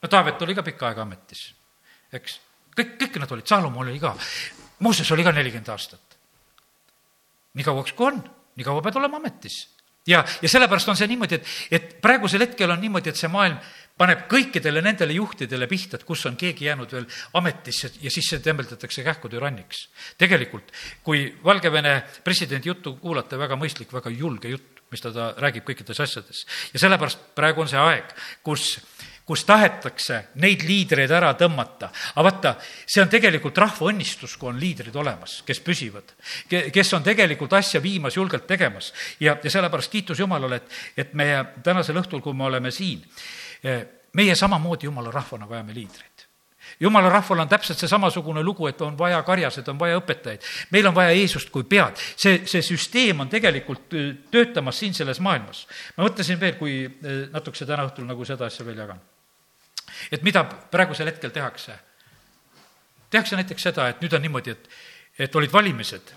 no 0.02 0.08
Taavet 0.08 0.42
oli 0.42 0.54
ka 0.54 0.62
pikka 0.68 0.90
aega 0.90 1.02
ametis, 1.08 1.54
eks, 2.12 2.40
kõik, 2.76 2.96
kõik 3.00 3.20
nad 3.24 3.32
olid, 3.32 3.48
Saalomon 3.48 3.88
oli 3.88 4.00
ka, 4.00 4.16
Mooses 4.80 5.10
oli 5.12 5.24
ka 5.24 5.32
nelikümmend 5.32 5.68
aastat. 5.68 6.18
nii 7.54 7.64
kauaks 7.64 7.92
kui 7.96 8.12
on, 8.12 8.20
nii 8.56 8.64
kaua 8.64 8.82
pead 8.84 9.00
olema 9.00 9.16
ametis 9.16 9.62
ja, 10.06 10.24
ja 10.42 10.48
sellepärast 10.48 10.88
on 10.88 10.98
see 10.98 11.10
niimoodi, 11.10 11.40
et, 11.40 11.52
et 11.70 11.92
praegusel 12.02 12.46
hetkel 12.46 12.70
on 12.70 12.80
niimoodi, 12.80 13.12
et 13.12 13.20
see 13.20 13.30
maailm 13.32 13.58
paneb 14.00 14.24
kõikidele 14.30 14.80
nendele 14.84 15.12
juhtidele 15.12 15.68
pihta, 15.68 15.98
et 15.98 16.06
kus 16.08 16.24
on 16.30 16.36
keegi 16.40 16.70
jäänud 16.70 16.92
veel 16.96 17.06
ametisse 17.36 17.92
ja 18.00 18.12
siis 18.12 18.30
see 18.32 18.40
tembeldatakse 18.44 19.04
kähku 19.04 19.28
türanniks. 19.28 19.88
tegelikult, 20.18 20.72
kui 21.04 21.26
Valgevene 21.44 22.00
presidendi 22.24 22.72
juttu 22.72 22.94
kuulata, 22.96 23.38
väga 23.38 23.58
mõistlik, 23.60 23.92
väga 23.92 24.12
julge 24.14 24.54
jutt, 24.54 24.80
mis 24.90 25.04
ta, 25.04 25.12
ta 25.12 25.28
räägib 25.38 25.68
kõikides 25.68 26.00
asjades. 26.00 26.46
ja 26.72 26.80
sellepärast 26.80 27.34
praegu 27.36 27.60
on 27.60 27.68
see 27.68 27.80
aeg, 27.80 28.16
kus 28.42 28.78
kus 29.30 29.44
tahetakse 29.46 30.16
neid 30.42 30.64
liidreid 30.66 31.12
ära 31.14 31.30
tõmmata. 31.38 31.92
aga 32.16 32.24
vaata, 32.26 32.54
see 32.82 33.02
on 33.02 33.10
tegelikult 33.12 33.58
rahva 33.62 33.92
õnnistus, 33.92 34.34
kui 34.38 34.50
on 34.50 34.58
liidrid 34.58 34.96
olemas, 34.98 35.36
kes 35.46 35.62
püsivad, 35.62 36.16
kes 36.50 36.90
on 36.98 37.06
tegelikult 37.06 37.54
asja 37.60 37.82
viimas, 37.82 38.16
julgelt 38.18 38.48
tegemas. 38.50 38.92
ja, 39.20 39.36
ja 39.42 39.50
sellepärast 39.50 39.92
kiitus 39.92 40.18
Jumalale, 40.18 40.58
et, 40.58 40.80
et 41.04 41.14
meie 41.14 41.44
tänasel 41.62 42.02
õhtul, 42.02 42.24
kui 42.24 42.34
me 42.34 42.48
oleme 42.50 42.74
siin, 42.74 43.04
meie 44.18 44.34
samamoodi 44.34 44.90
jumala 44.90 45.14
rahvana 45.14 45.46
vajame 45.48 45.78
liidreid 45.78 46.26
jumala 46.80 47.10
rahval 47.10 47.44
on 47.44 47.48
täpselt 47.48 47.78
see 47.78 47.88
samasugune 47.88 48.42
lugu, 48.42 48.66
et 48.70 48.80
on 48.84 48.96
vaja 48.98 49.20
karjaseid, 49.26 49.68
on 49.68 49.78
vaja 49.78 49.98
õpetajaid. 50.00 50.44
meil 50.70 50.86
on 50.86 50.94
vaja 50.94 51.14
Jeesust 51.16 51.50
kui 51.50 51.64
pead. 51.64 51.96
see, 52.16 52.42
see 52.46 52.62
süsteem 52.62 53.20
on 53.20 53.28
tegelikult 53.28 53.94
äh, 53.94 54.10
töötamas 54.30 54.78
siin 54.78 54.94
selles 54.94 55.20
maailmas. 55.20 55.66
ma 55.96 56.04
mõtlesin 56.08 56.40
veel, 56.40 56.56
kui 56.58 56.84
äh, 56.86 57.24
natukese 57.32 57.66
täna 57.66 57.86
õhtul 57.88 58.08
nagu 58.08 58.24
seda 58.24 58.46
asja 58.46 58.66
veel 58.66 58.78
jagan. 58.78 59.00
Et 60.12 60.22
mida 60.22 60.44
praegusel 60.44 61.06
hetkel 61.06 61.30
tehakse? 61.30 61.78
tehakse 63.10 63.36
näiteks 63.36 63.62
seda, 63.62 63.88
et 63.88 64.02
nüüd 64.02 64.12
on 64.14 64.22
niimoodi, 64.22 64.54
et, 64.54 64.68
et 65.18 65.36
olid 65.36 65.52
valimised 65.52 66.14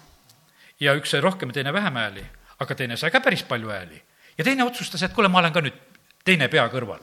ja 0.80 0.94
üks 0.98 1.14
sai 1.14 1.22
rohkem 1.22 1.52
teine 1.54 1.74
vähem 1.74 1.96
hääli, 2.00 2.24
aga 2.60 2.76
teine 2.76 2.98
sai 2.98 3.12
ka 3.12 3.22
päris 3.22 3.44
palju 3.44 3.70
hääli. 3.70 4.02
ja 4.38 4.44
teine 4.44 4.64
otsustas, 4.64 5.04
et 5.04 5.14
kuule, 5.14 5.28
ma 5.28 5.40
olen 5.40 5.54
ka 5.54 5.62
nüüd 5.62 5.78
teine 6.26 6.48
pea 6.48 6.66
kõrval. 6.70 7.02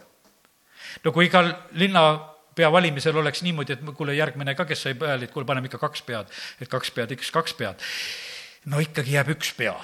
no 1.04 1.12
kui 1.12 1.26
igal 1.26 1.52
linnapea 1.72 2.72
valimisel 2.72 3.16
oleks 3.16 3.42
niimoodi, 3.42 3.72
et 3.72 3.94
kuule, 3.96 4.14
järgmine 4.14 4.54
ka, 4.54 4.64
kes 4.64 4.82
sai 4.82 4.96
hääli, 5.00 5.28
et 5.28 5.32
kuule, 5.32 5.46
paneme 5.46 5.70
ikka 5.70 5.78
kaks 5.78 6.02
pead, 6.02 6.30
et 6.60 6.68
kaks 6.68 6.90
pead, 6.90 7.16
üks, 7.16 7.30
kaks 7.30 7.54
pead. 7.54 7.88
no 8.66 8.80
ikkagi 8.80 9.16
jääb 9.18 9.34
üks 9.36 9.54
pea. 9.56 9.76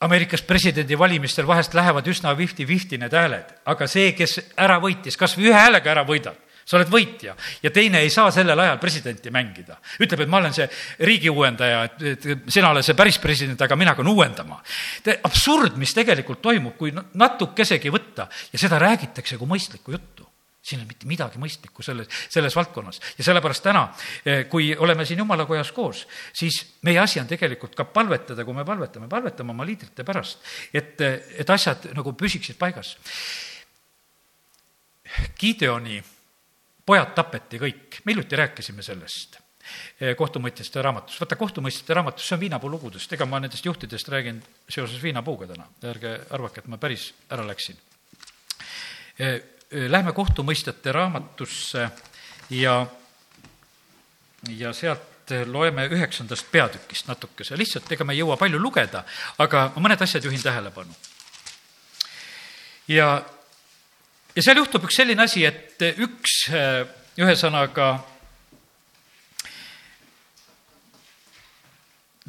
Ameerikas 0.00 0.40
presidendivalimistel 0.48 1.44
vahest 1.46 1.74
lähevad 1.76 2.06
üsna 2.08 2.32
fifty-fifty 2.36 2.96
need 3.00 3.12
hääled, 3.12 3.50
aga 3.68 3.88
see, 3.90 4.14
kes 4.16 4.38
ära 4.56 4.78
võitis, 4.80 5.18
kas 5.20 5.36
või 5.36 5.50
ühe 5.50 5.58
häälega 5.58 5.92
ära 5.92 6.06
võidab, 6.08 6.38
sa 6.64 6.78
oled 6.78 6.88
võitja 6.88 7.34
ja 7.60 7.72
teine 7.74 8.00
ei 8.00 8.08
saa 8.12 8.30
sellel 8.32 8.58
ajal 8.64 8.78
presidenti 8.80 9.32
mängida. 9.34 9.76
ütleb, 10.00 10.24
et 10.24 10.32
ma 10.32 10.40
olen 10.40 10.56
see 10.56 10.68
riigi 11.04 11.28
uuendaja, 11.28 11.82
et 12.00 12.26
sina 12.48 12.70
oled 12.70 12.86
see 12.86 12.96
päris 12.96 13.20
president, 13.20 13.60
aga 13.60 13.76
mina 13.76 13.92
hakkan 13.92 14.08
uuendama. 14.08 14.62
absurd, 15.22 15.76
mis 15.76 15.92
tegelikult 15.94 16.40
toimub, 16.40 16.78
kui 16.78 16.94
natukesegi 16.94 17.92
võtta 17.92 18.28
ja 18.52 18.58
seda 18.58 18.78
räägitakse 18.78 19.36
kui 19.36 19.52
mõistlikku 19.52 19.92
juttu 19.92 20.29
siin 20.62 20.80
ei 20.80 20.84
ole 20.84 20.90
mitte 20.92 21.08
midagi 21.08 21.40
mõistlikku 21.40 21.82
selles, 21.82 22.08
selles 22.28 22.56
valdkonnas. 22.56 23.00
ja 23.18 23.24
sellepärast 23.24 23.64
täna, 23.64 23.86
eh, 24.24 24.44
kui 24.48 24.74
oleme 24.76 25.04
siin 25.04 25.18
jumalakojas 25.18 25.72
koos, 25.72 26.06
siis 26.32 26.60
meie 26.82 26.98
asi 26.98 27.20
on 27.20 27.26
tegelikult 27.26 27.74
ka 27.74 27.84
palvetada, 27.84 28.44
kui 28.44 28.54
me 28.54 28.64
palvetame, 28.64 29.08
palvetame 29.08 29.54
oma 29.56 29.64
liidrite 29.64 30.04
pärast, 30.04 30.44
et, 30.74 31.00
et 31.00 31.50
asjad 31.50 31.90
nagu 31.96 32.12
püsiksid 32.12 32.58
paigas. 32.60 32.96
Gideoni 35.40 36.02
pojad 36.86 37.14
tapeti 37.14 37.58
kõik, 37.58 38.02
me 38.04 38.12
hiljuti 38.12 38.36
rääkisime 38.36 38.84
sellest 38.84 39.38
eh, 40.00 40.12
kohtumõistjate 40.16 40.82
raamatus. 40.82 41.20
vaata, 41.22 41.38
kohtumõistjate 41.40 41.96
raamatus, 41.96 42.26
see 42.26 42.36
on 42.36 42.42
viinapuu 42.42 42.70
lugudest, 42.70 43.12
ega 43.16 43.26
ma 43.26 43.40
nendest 43.40 43.64
juhtidest 43.64 44.12
räägin 44.12 44.42
seoses 44.68 45.00
viinapuuga 45.02 45.48
täna, 45.54 45.70
ärge 45.88 46.18
arvake, 46.36 46.60
et 46.60 46.68
ma 46.68 46.76
päris 46.76 47.14
ära 47.30 47.46
läksin. 47.48 47.80
Eh, 49.70 49.86
lähme 49.90 50.12
kohtumõistjate 50.12 50.92
raamatusse 50.92 51.88
ja, 52.50 52.86
ja 54.48 54.72
sealt 54.74 55.34
loeme 55.46 55.84
üheksandast 55.86 56.48
peatükist 56.50 57.06
natukese, 57.06 57.54
lihtsalt 57.58 57.92
ega 57.94 58.04
me 58.04 58.16
ei 58.16 58.18
jõua 58.18 58.34
palju 58.36 58.58
lugeda, 58.58 59.04
aga 59.38 59.68
mõned 59.76 60.02
asjad 60.02 60.26
juhin 60.26 60.42
tähelepanu. 60.42 60.90
ja 62.88 63.22
ja 64.36 64.42
seal 64.42 64.58
juhtub 64.60 64.84
üks 64.86 64.98
selline 65.00 65.22
asi, 65.22 65.44
et 65.46 65.82
üks, 66.02 66.34
äh, 66.50 66.82
ühesõnaga, 67.18 67.92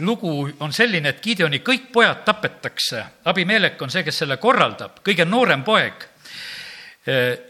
lugu 0.01 0.33
on 0.59 0.73
selline, 0.73 1.09
et 1.09 1.21
Gideoni 1.23 1.61
kõik 1.65 1.91
pojad 1.93 2.23
tapetakse, 2.25 3.05
Abimelek 3.25 3.81
on 3.81 3.89
see, 3.89 4.03
kes 4.03 4.23
selle 4.23 4.37
korraldab, 4.37 5.01
kõige 5.05 5.25
noorem 5.25 5.63
poeg. 5.63 5.93
äh, 5.93 6.10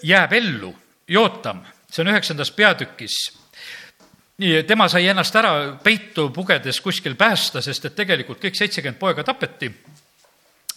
jääb 0.04 0.34
ellu, 0.34 0.72
Jootam, 1.12 1.60
see 1.92 2.06
on 2.06 2.12
üheksandas 2.14 2.52
peatükis. 2.56 3.16
tema 4.68 4.88
sai 4.90 5.08
ennast 5.08 5.36
ära 5.36 5.78
peitu 5.84 6.30
pugedes 6.30 6.82
kuskil 6.82 7.16
päästa, 7.16 7.62
sest 7.62 7.86
et 7.86 7.96
tegelikult 7.96 8.40
kõik 8.42 8.56
seitsekümmend 8.56 9.00
poega 9.00 9.24
tapeti. 9.24 9.72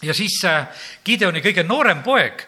ja 0.01 0.13
siis 0.13 0.43
äh, 0.45 0.67
Gideoni 1.05 1.41
kõige 1.41 1.63
noorem 1.63 2.03
poeg 2.03 2.47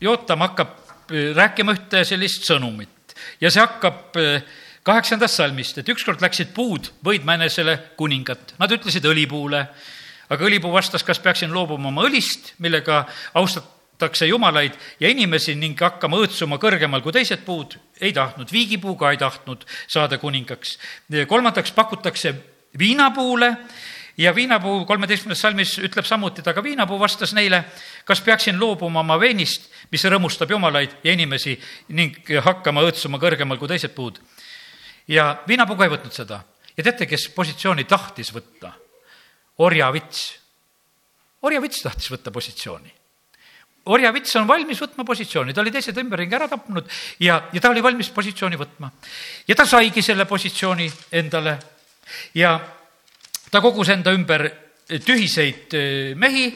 Jotam 0.00 0.40
hakkab 0.40 0.68
äh, 1.10 1.34
rääkima 1.36 1.72
ühte 1.72 2.04
sellist 2.04 2.44
sõnumit 2.44 3.14
ja 3.40 3.50
see 3.50 3.60
hakkab 3.60 4.16
äh, 4.16 4.42
kaheksandast 4.82 5.40
salmist, 5.40 5.78
et 5.78 5.88
ükskord 5.88 6.22
läksid 6.22 6.52
puud 6.54 6.92
võidma 7.04 7.34
enesele 7.34 7.78
kuningat. 7.96 8.54
Nad 8.58 8.70
ütlesid 8.70 9.06
õlipuule, 9.06 9.64
aga 10.30 10.46
õlipuu 10.46 10.70
vastas, 10.72 11.02
kas 11.02 11.18
peaksin 11.22 11.54
loobuma 11.54 11.88
oma 11.88 12.04
õlist, 12.06 12.54
millega 12.58 13.04
austatakse 13.96 14.26
jumalaid 14.26 14.74
ja 15.00 15.08
inimesi 15.08 15.54
ning 15.56 15.78
hakkama 15.80 16.18
õõtsuma 16.20 16.58
kõrgemal 16.60 17.02
kui 17.02 17.12
teised 17.12 17.44
puud. 17.44 17.78
ei 18.00 18.12
tahtnud, 18.12 18.52
viigipuu 18.52 18.96
ka 18.96 19.10
ei 19.10 19.16
tahtnud 19.16 19.64
saada 19.88 20.18
kuningaks. 20.18 20.78
kolmandaks 21.26 21.72
pakutakse 21.72 22.34
viinapuule 22.78 23.56
ja 24.18 24.34
viinapuu 24.34 24.84
kolmeteistkümnes 24.84 25.40
salmis 25.40 25.78
ütleb 25.78 26.04
samuti, 26.04 26.40
et 26.40 26.48
aga 26.48 26.62
viinapuu 26.62 26.98
vastas 26.98 27.32
neile, 27.32 27.64
kas 28.04 28.20
peaksin 28.20 28.60
loobuma 28.60 29.00
oma 29.00 29.18
veinist, 29.20 29.70
mis 29.90 30.04
rõõmustab 30.04 30.50
jumalaid 30.50 30.90
ja 31.04 31.12
inimesi 31.12 31.58
ning 31.88 32.16
hakkama 32.44 32.82
õõtsuma 32.82 33.18
kõrgemal 33.18 33.58
kui 33.58 33.68
teised 33.68 33.94
puud. 33.94 34.20
ja 35.08 35.42
viinapuu 35.48 35.76
ka 35.76 35.84
ei 35.84 35.90
võtnud 35.90 36.12
seda. 36.12 36.44
ja 36.76 36.82
teate, 36.82 37.06
kes 37.06 37.28
positsiooni 37.28 37.84
tahtis 37.84 38.32
võtta? 38.32 38.72
orjavits. 39.58 40.38
orjavits 41.42 41.82
tahtis 41.82 42.10
võtta 42.10 42.30
positsiooni 42.30 42.95
orjavits 43.92 44.36
on 44.40 44.46
valmis 44.48 44.80
võtma 44.82 45.04
positsiooni, 45.06 45.54
ta 45.54 45.62
oli 45.62 45.72
teised 45.74 45.96
ümberringi 46.02 46.36
ära 46.38 46.48
tapnud 46.50 46.88
ja, 47.22 47.40
ja 47.52 47.62
ta 47.62 47.70
oli 47.70 47.82
valmis 47.84 48.10
positsiooni 48.14 48.58
võtma. 48.58 48.90
ja 49.48 49.54
ta 49.54 49.66
saigi 49.66 50.02
selle 50.02 50.26
positsiooni 50.26 50.90
endale 51.20 51.58
ja 52.34 52.56
ta 53.50 53.60
kogus 53.62 53.90
enda 53.94 54.14
ümber 54.14 54.48
tühiseid 54.86 55.74
eh, 55.74 56.14
mehi 56.14 56.48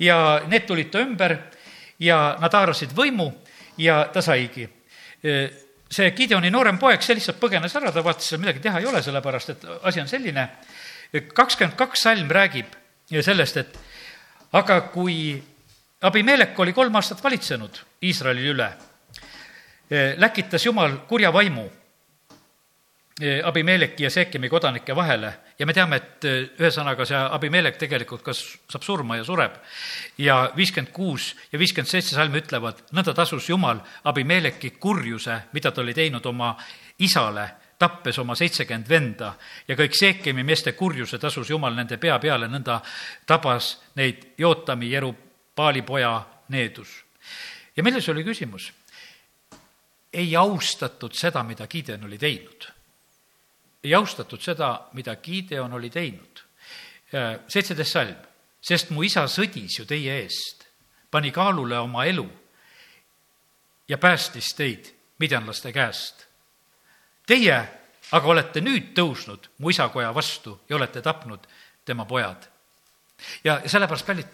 ja 0.00 0.42
need 0.48 0.66
tulid 0.66 0.90
ta 0.92 1.02
ümber 1.04 1.36
ja 2.00 2.36
nad 2.40 2.54
haarasid 2.54 2.94
võimu 2.96 3.30
ja 3.78 4.04
ta 4.12 4.22
saigi. 4.22 4.68
Eh, 5.22 5.50
see 5.88 6.12
Gideoni 6.16 6.50
noorem 6.52 6.78
poeg, 6.78 7.02
see 7.02 7.16
lihtsalt 7.16 7.40
põgenes 7.40 7.74
ära, 7.78 7.90
ta 7.92 8.04
vaatas, 8.04 8.32
et 8.32 8.40
midagi 8.40 8.60
teha 8.64 8.80
ei 8.80 8.86
ole, 8.86 9.02
sellepärast 9.02 9.54
et 9.54 9.64
asi 9.88 10.00
on 10.00 10.08
selline. 10.08 10.48
kakskümmend 11.34 11.76
kaks 11.76 12.02
salm 12.04 12.28
räägib 12.28 12.74
sellest, 13.24 13.56
et 13.56 13.78
aga 14.52 14.80
kui 14.92 15.40
Abimelek 16.02 16.58
oli 16.60 16.72
kolm 16.72 16.94
aastat 16.94 17.22
valitsenud 17.24 17.78
Iisraeli 18.06 18.44
üle, 18.52 18.68
läkitas 20.16 20.66
Jumal 20.66 20.92
kurja 21.08 21.32
vaimu 21.32 21.64
Abimeleki 23.44 24.04
ja 24.04 24.10
Seekemi 24.10 24.48
kodanike 24.48 24.96
vahele. 24.96 25.32
Ja 25.58 25.66
me 25.66 25.74
teame, 25.74 25.96
et 25.96 26.26
ühesõnaga 26.60 27.02
see 27.02 27.18
Abimelek 27.18 27.80
tegelikult 27.80 28.22
kas 28.22 28.44
saab 28.70 28.84
surma 28.86 29.16
ja 29.18 29.24
sureb. 29.26 29.56
ja 30.18 30.52
viiskümmend 30.56 30.92
kuus 30.94 31.34
ja 31.52 31.58
viiskümmend 31.58 31.90
seitse 31.90 32.14
salmi 32.14 32.38
ütlevad, 32.38 32.84
nõnda 32.94 33.14
tasus 33.14 33.48
Jumal 33.48 33.80
Abimeleki 34.04 34.70
kurjuse, 34.70 35.40
mida 35.52 35.72
ta 35.72 35.80
oli 35.80 35.94
teinud 35.94 36.26
oma 36.26 36.54
isale, 36.98 37.50
tappes 37.78 38.18
oma 38.18 38.34
seitsekümmend 38.34 38.88
venda. 38.88 39.34
Ja 39.68 39.74
kõik 39.74 39.98
Seekemi 39.98 40.44
meeste 40.44 40.72
kurjuse 40.72 41.18
tasus 41.18 41.50
Jumal 41.50 41.74
nende 41.74 41.98
pea 41.98 42.18
peale, 42.18 42.46
nõnda 42.46 42.80
tabas 43.26 43.80
neid 43.96 44.34
Jootami, 44.38 44.92
Jerubaali 44.92 45.27
poja 45.82 46.22
needus. 46.48 47.04
ja 47.76 47.82
milles 47.82 48.08
oli 48.08 48.24
küsimus? 48.24 48.72
ei 50.12 50.36
austatud 50.36 51.12
seda, 51.12 51.42
mida 51.42 51.66
Gideon 51.66 52.04
oli 52.04 52.18
teinud 52.18 52.72
ei 53.84 53.94
austatud 53.94 54.40
seda, 54.42 54.88
mida 54.92 55.16
Gideon 55.16 55.72
oli 55.72 55.90
teinud. 55.90 56.44
seitseteist 57.48 57.92
salm, 57.92 58.16
sest 58.60 58.90
mu 58.92 59.02
isa 59.02 59.22
sõdis 59.32 59.78
ju 59.78 59.86
teie 59.88 60.18
eest, 60.22 60.66
pani 61.10 61.30
kaalule 61.32 61.78
oma 61.80 62.04
elu 62.04 62.26
ja 63.88 63.96
päästis 63.98 64.50
teid 64.56 64.90
midjanlaste 65.18 65.72
käest. 65.72 66.26
Teie 67.26 67.56
aga 68.12 68.28
olete 68.28 68.60
nüüd 68.60 68.92
tõusnud 68.96 69.48
mu 69.58 69.72
isakoja 69.72 70.12
vastu 70.14 70.58
ja 70.68 70.76
olete 70.76 71.00
tapnud 71.02 71.48
tema 71.84 72.04
pojad. 72.04 72.48
ja 73.44 73.60
sellepärast, 73.66 74.06
kallid, 74.06 74.28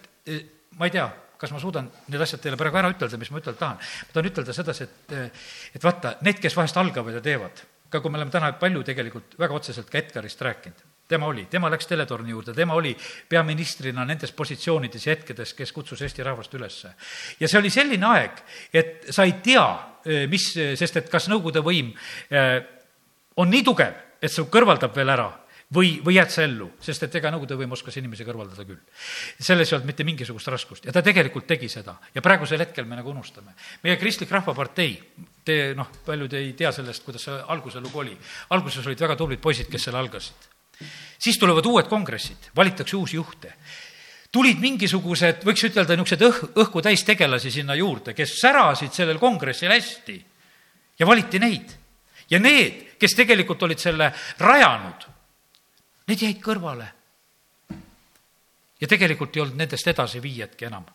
ma 0.78 0.88
ei 0.88 0.94
tea, 0.94 1.06
kas 1.38 1.52
ma 1.52 1.60
suudan 1.60 1.90
need 2.08 2.22
asjad 2.22 2.42
teile 2.42 2.58
praegu 2.60 2.80
ära 2.80 2.90
ütelda, 2.94 3.20
mis 3.20 3.30
ma 3.34 3.42
ütelda 3.42 3.60
tahan. 3.60 3.78
ma 3.78 4.16
tahan 4.16 4.30
ütelda 4.32 4.56
sedasi, 4.56 4.88
et, 4.88 5.14
et 5.76 5.84
vaata, 5.84 6.18
need, 6.26 6.40
kes 6.42 6.56
vahest 6.56 6.78
algavad 6.80 7.18
ja 7.18 7.24
teevad 7.24 7.64
ka 7.94 8.02
kui 8.02 8.10
me 8.10 8.18
oleme 8.18 8.32
täna 8.34 8.50
palju 8.58 8.82
tegelikult 8.86 9.36
väga 9.38 9.54
otseselt 9.54 9.90
ka 9.90 10.00
Edgarist 10.00 10.40
rääkinud, 10.42 10.82
tema 11.10 11.28
oli, 11.30 11.46
tema 11.50 11.70
läks 11.70 11.86
teletorni 11.86 12.32
juurde, 12.34 12.54
tema 12.56 12.74
oli 12.74 12.94
peaministrina 13.30 14.06
nendes 14.08 14.32
positsioonides 14.34 15.06
ja 15.06 15.14
hetkedes, 15.14 15.54
kes 15.54 15.72
kutsus 15.72 16.02
Eesti 16.02 16.26
rahvast 16.26 16.54
üles. 16.58 16.80
ja 17.40 17.48
see 17.50 17.60
oli 17.60 17.70
selline 17.70 18.08
aeg, 18.10 18.42
et 18.74 19.06
sa 19.14 19.26
ei 19.28 19.36
tea, 19.44 19.66
eh, 20.04 20.26
mis, 20.30 20.48
sest 20.80 21.00
et 21.00 21.10
kas 21.12 21.30
Nõukogude 21.30 21.62
võim 21.62 21.92
eh, 22.30 22.58
on 23.36 23.50
nii 23.50 23.62
tugev, 23.66 23.94
et 24.20 24.32
su 24.32 24.48
kõrvaldab 24.50 24.94
veel 24.96 25.14
ära 25.14 25.30
või, 25.74 25.96
või 26.04 26.16
jääd 26.16 26.32
sa 26.32 26.44
ellu, 26.46 26.70
sest 26.82 27.06
et 27.06 27.14
ega 27.18 27.32
Nõukogude 27.34 27.58
võim 27.58 27.74
oskas 27.76 27.96
inimesi 28.00 28.26
kõrvaldada 28.26 28.66
küll. 28.66 28.80
selles 29.38 29.70
ei 29.70 29.76
olnud 29.76 29.88
mitte 29.90 30.06
mingisugust 30.06 30.50
raskust 30.52 30.86
ja 30.86 30.92
ta 30.92 31.02
tegelikult 31.02 31.46
tegi 31.46 31.68
seda 31.68 31.96
ja 32.14 32.22
praegusel 32.22 32.60
hetkel 32.62 32.86
me 32.86 32.96
nagu 32.96 33.10
unustame. 33.10 33.54
meie 33.82 33.96
Kristlik 33.96 34.30
Rahvapartei, 34.30 34.98
te 35.44 35.74
noh, 35.76 35.90
paljud 36.04 36.32
ei 36.32 36.52
tea 36.52 36.72
sellest, 36.72 37.04
kuidas 37.04 37.26
see 37.28 37.40
alguse 37.48 37.80
lugu 37.80 37.98
oli. 37.98 38.16
alguses 38.50 38.86
olid 38.86 39.00
väga 39.00 39.16
tublid 39.16 39.40
poisid, 39.40 39.68
kes 39.70 39.88
selle 39.88 39.98
algasid. 39.98 40.48
siis 41.18 41.38
tulevad 41.38 41.66
uued 41.66 41.88
kongressid, 41.88 42.50
valitakse 42.56 42.96
uusi 42.96 43.16
juhte 43.16 43.54
tulid 44.34 44.58
mingisugused, 44.58 45.44
võiks 45.46 45.62
ütelda, 45.68 45.94
niisugused 45.94 46.22
õh-, 46.26 46.46
õhku 46.64 46.82
täis 46.82 47.04
tegelasi 47.06 47.52
sinna 47.54 47.76
juurde, 47.78 48.16
kes 48.18 48.32
särasid 48.40 48.90
sellel 48.90 49.20
kongressil 49.22 49.70
hästi 49.70 50.16
ja 50.98 51.06
valiti 51.06 51.38
neid. 51.38 51.70
ja 52.30 52.38
need, 52.40 52.96
kes 52.98 53.14
tegelikult 53.14 53.62
olid 53.62 53.78
selle 53.78 54.08
rajanud, 54.40 55.04
need 56.08 56.22
jäid 56.22 56.42
kõrvale. 56.44 56.90
ja 58.80 58.88
tegelikult 58.88 59.36
ei 59.36 59.42
olnud 59.42 59.56
nendest 59.56 59.86
edasiviijatki 59.86 60.68
enam 60.68 60.86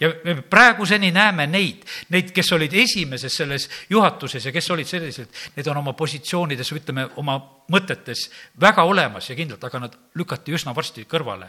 ja 0.00 0.10
praeguseni 0.50 1.10
näeme 1.14 1.46
neid, 1.46 1.84
neid, 2.10 2.32
kes 2.34 2.52
olid 2.52 2.72
esimeses 2.74 3.36
selles 3.36 3.68
juhatuses 3.90 4.46
ja 4.46 4.52
kes 4.52 4.70
olid 4.70 4.88
sellised, 4.88 5.30
need 5.56 5.68
on 5.70 5.80
oma 5.80 5.92
positsioonides, 5.96 6.72
ütleme, 6.74 7.06
oma 7.20 7.36
mõtetes 7.70 8.26
väga 8.60 8.84
olemas 8.84 9.30
ja 9.30 9.36
kindlad, 9.38 9.62
aga 9.64 9.80
nad 9.86 9.96
lükati 10.18 10.52
üsna 10.52 10.74
varsti 10.76 11.06
kõrvale. 11.08 11.48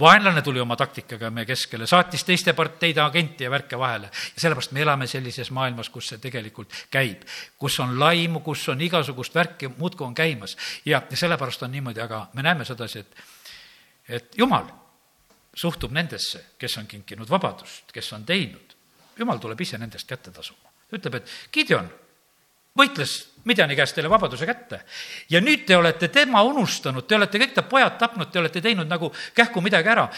vaenlane 0.00 0.42
tuli 0.42 0.60
oma 0.60 0.76
taktikaga 0.76 1.30
meie 1.30 1.46
keskele, 1.46 1.86
saatis 1.86 2.24
teiste 2.24 2.52
parteide 2.52 3.00
agente 3.00 3.44
ja 3.44 3.50
värke 3.50 3.78
vahele. 3.78 4.10
Ja 4.34 4.40
sellepärast 4.46 4.72
me 4.72 4.82
elame 4.82 5.06
sellises 5.06 5.50
maailmas, 5.50 5.88
kus 5.88 6.08
see 6.08 6.18
tegelikult 6.18 6.72
käib, 6.90 7.22
kus 7.58 7.78
on 7.80 7.98
laimu, 8.00 8.40
kus 8.40 8.68
on 8.68 8.80
igasugust 8.80 9.34
värki, 9.34 9.70
muudkui 9.76 10.06
on 10.06 10.14
käimas. 10.14 10.56
Ja, 10.84 11.02
ja 11.10 11.16
sellepärast 11.16 11.62
on 11.62 11.72
niimoodi, 11.72 12.00
aga 12.00 12.28
me 12.32 12.42
näeme 12.42 12.64
sedasi, 12.64 12.98
et, 12.98 13.26
et 14.08 14.38
jumal 14.38 14.81
suhtub 15.54 15.92
nendesse, 15.92 16.44
kes 16.58 16.78
on 16.80 16.86
kinkinud 16.86 17.30
vabadust, 17.30 17.92
kes 17.92 18.12
on 18.16 18.24
teinud, 18.24 18.76
jumal 19.18 19.40
tuleb 19.42 19.60
ise 19.60 19.78
nendest 19.78 20.08
kätte 20.08 20.30
tasuma. 20.30 20.72
ta 20.88 20.96
ütleb, 20.96 21.20
et 21.20 21.36
Gideon 21.52 21.90
võitles 22.78 23.18
Midjani 23.42 23.74
käest 23.74 23.96
teile 23.96 24.06
vabaduse 24.10 24.46
kätte. 24.46 24.80
ja 25.30 25.40
nüüd 25.42 25.64
te 25.66 25.76
olete 25.76 26.08
tema 26.08 26.42
unustanud, 26.46 27.06
te 27.06 27.16
olete 27.16 27.40
kõik 27.42 27.54
ta 27.56 27.64
pojad 27.66 27.96
tapnud, 27.98 28.30
te 28.30 28.38
olete 28.38 28.60
teinud 28.62 28.86
nagu 28.86 29.10
kähku 29.34 29.60
midagi 29.60 29.88
ära. 29.88 30.08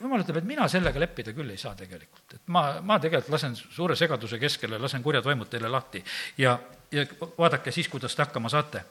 jumal 0.00 0.20
ütleb, 0.20 0.36
et 0.36 0.44
mina 0.44 0.68
sellega 0.68 1.00
leppida 1.00 1.32
küll 1.32 1.50
ei 1.50 1.56
saa 1.56 1.74
tegelikult, 1.74 2.34
et 2.34 2.42
ma, 2.46 2.80
ma 2.82 2.98
tegelikult 3.00 3.32
lasen 3.32 3.56
suure 3.56 3.96
segaduse 3.96 4.38
keskele, 4.38 4.78
lasen 4.78 5.02
kurjad 5.02 5.24
vaimud 5.24 5.48
teile 5.48 5.68
lahti 5.72 6.04
ja, 6.36 6.58
ja 6.92 7.06
vaadake 7.38 7.72
siis, 7.72 7.88
kuidas 7.88 8.14
te 8.14 8.22
hakkama 8.22 8.52
saate 8.52 8.84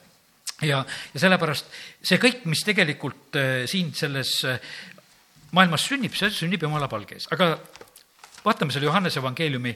ja, 0.62 0.82
ja 1.14 1.20
sellepärast 1.20 1.70
see 2.02 2.18
kõik, 2.18 2.42
mis 2.50 2.66
tegelikult 2.66 3.38
äh, 3.38 3.54
siin 3.70 3.94
selles 3.94 4.40
äh, 4.50 4.60
maailmas 5.56 5.88
sünnib, 5.88 6.14
see 6.18 6.32
sünnib 6.34 6.64
jumala 6.66 6.90
palges, 6.92 7.30
aga 7.34 7.56
vaatame 8.46 8.76
selle 8.76 8.90
Johannese 8.90 9.22
evangeeliumi 9.22 9.74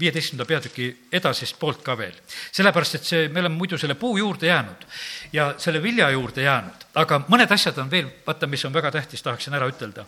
viieteistkümnenda 0.00 0.44
peatüki 0.48 0.88
edasist 1.12 1.56
poolt 1.58 1.80
ka 1.84 1.96
veel. 1.98 2.14
sellepärast, 2.52 2.94
et 2.98 3.04
see, 3.04 3.28
me 3.28 3.40
oleme 3.40 3.56
muidu 3.56 3.78
selle 3.78 3.94
puu 3.94 4.18
juurde 4.18 4.46
jäänud 4.46 4.84
ja 5.32 5.54
selle 5.58 5.82
vilja 5.82 6.10
juurde 6.10 6.42
jäänud, 6.42 6.86
aga 6.94 7.20
mõned 7.28 7.52
asjad 7.52 7.78
on 7.80 7.90
veel, 7.90 8.10
vaata, 8.26 8.46
mis 8.46 8.64
on 8.64 8.74
väga 8.74 8.92
tähtis, 8.92 9.22
tahaksin 9.22 9.54
ära 9.54 9.68
ütelda. 9.72 10.04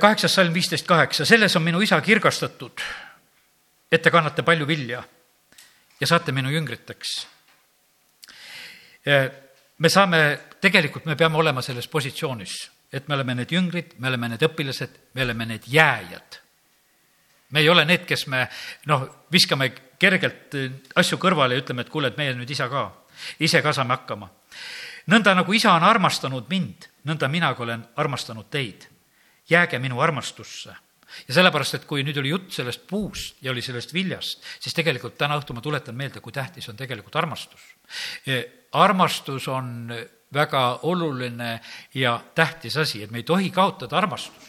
kaheksas 0.00 0.34
salm 0.34 0.54
viisteist 0.54 0.86
kaheksa, 0.86 1.24
selles 1.24 1.56
on 1.56 1.62
minu 1.62 1.80
isa 1.80 2.00
kirgastatud, 2.00 2.80
et 3.92 4.02
te 4.02 4.10
kannate 4.10 4.42
palju 4.42 4.66
vilja 4.66 5.02
ja 6.00 6.06
saate 6.06 6.32
minu 6.32 6.50
jüngriteks 6.50 7.16
me 9.82 9.90
saame, 9.90 10.20
tegelikult 10.62 11.08
me 11.10 11.16
peame 11.18 11.40
olema 11.42 11.62
selles 11.62 11.88
positsioonis, 11.90 12.54
et 12.92 13.08
me 13.08 13.16
oleme 13.16 13.34
need 13.40 13.50
jüngrid, 13.50 13.96
me 13.98 14.10
oleme 14.12 14.28
need 14.30 14.44
õpilased, 14.46 14.98
me 15.14 15.24
oleme 15.24 15.46
need 15.50 15.66
jääjad. 15.66 16.38
me 17.52 17.60
ei 17.60 17.68
ole 17.68 17.84
need, 17.84 18.06
kes 18.08 18.26
me 18.32 18.46
noh, 18.88 19.02
viskame 19.32 19.72
kergelt 20.00 20.54
asju 20.96 21.18
kõrvale 21.20 21.58
ja 21.58 21.60
ütleme, 21.60 21.82
et 21.82 21.90
kuule, 21.92 22.08
et 22.08 22.16
meie 22.16 22.32
nüüd 22.34 22.50
isa 22.50 22.68
ka, 22.70 22.86
ise 23.44 23.60
ka 23.62 23.72
saame 23.72 23.96
hakkama. 23.96 24.30
nõnda 25.10 25.34
nagu 25.34 25.52
isa 25.52 25.74
on 25.74 25.82
armastanud 25.82 26.48
mind, 26.48 26.86
nõnda 27.04 27.28
minagi 27.28 27.62
olen 27.62 27.84
armastanud 27.96 28.50
teid. 28.50 28.88
jääge 29.50 29.78
minu 29.78 30.00
armastusse. 30.00 30.76
Ja 31.28 31.34
sellepärast, 31.34 31.78
et 31.78 31.86
kui 31.88 32.04
nüüd 32.06 32.18
oli 32.20 32.32
jutt 32.32 32.52
sellest 32.54 32.86
puust 32.88 33.42
ja 33.42 33.52
oli 33.52 33.62
sellest 33.64 33.94
viljast, 33.94 34.42
siis 34.60 34.74
tegelikult 34.76 35.18
täna 35.20 35.38
õhtul 35.40 35.58
ma 35.58 35.64
tuletan 35.64 35.96
meelde, 35.98 36.20
kui 36.20 36.32
tähtis 36.32 36.68
on 36.68 36.78
tegelikult 36.78 37.16
armastus. 37.16 37.60
armastus 38.72 39.48
on 39.48 39.92
väga 40.32 40.78
oluline 40.88 41.60
ja 41.94 42.20
tähtis 42.34 42.76
asi, 42.76 43.02
et 43.02 43.10
me 43.10 43.20
ei 43.20 43.28
tohi 43.28 43.50
kaotada 43.50 43.98
armastust. 43.98 44.48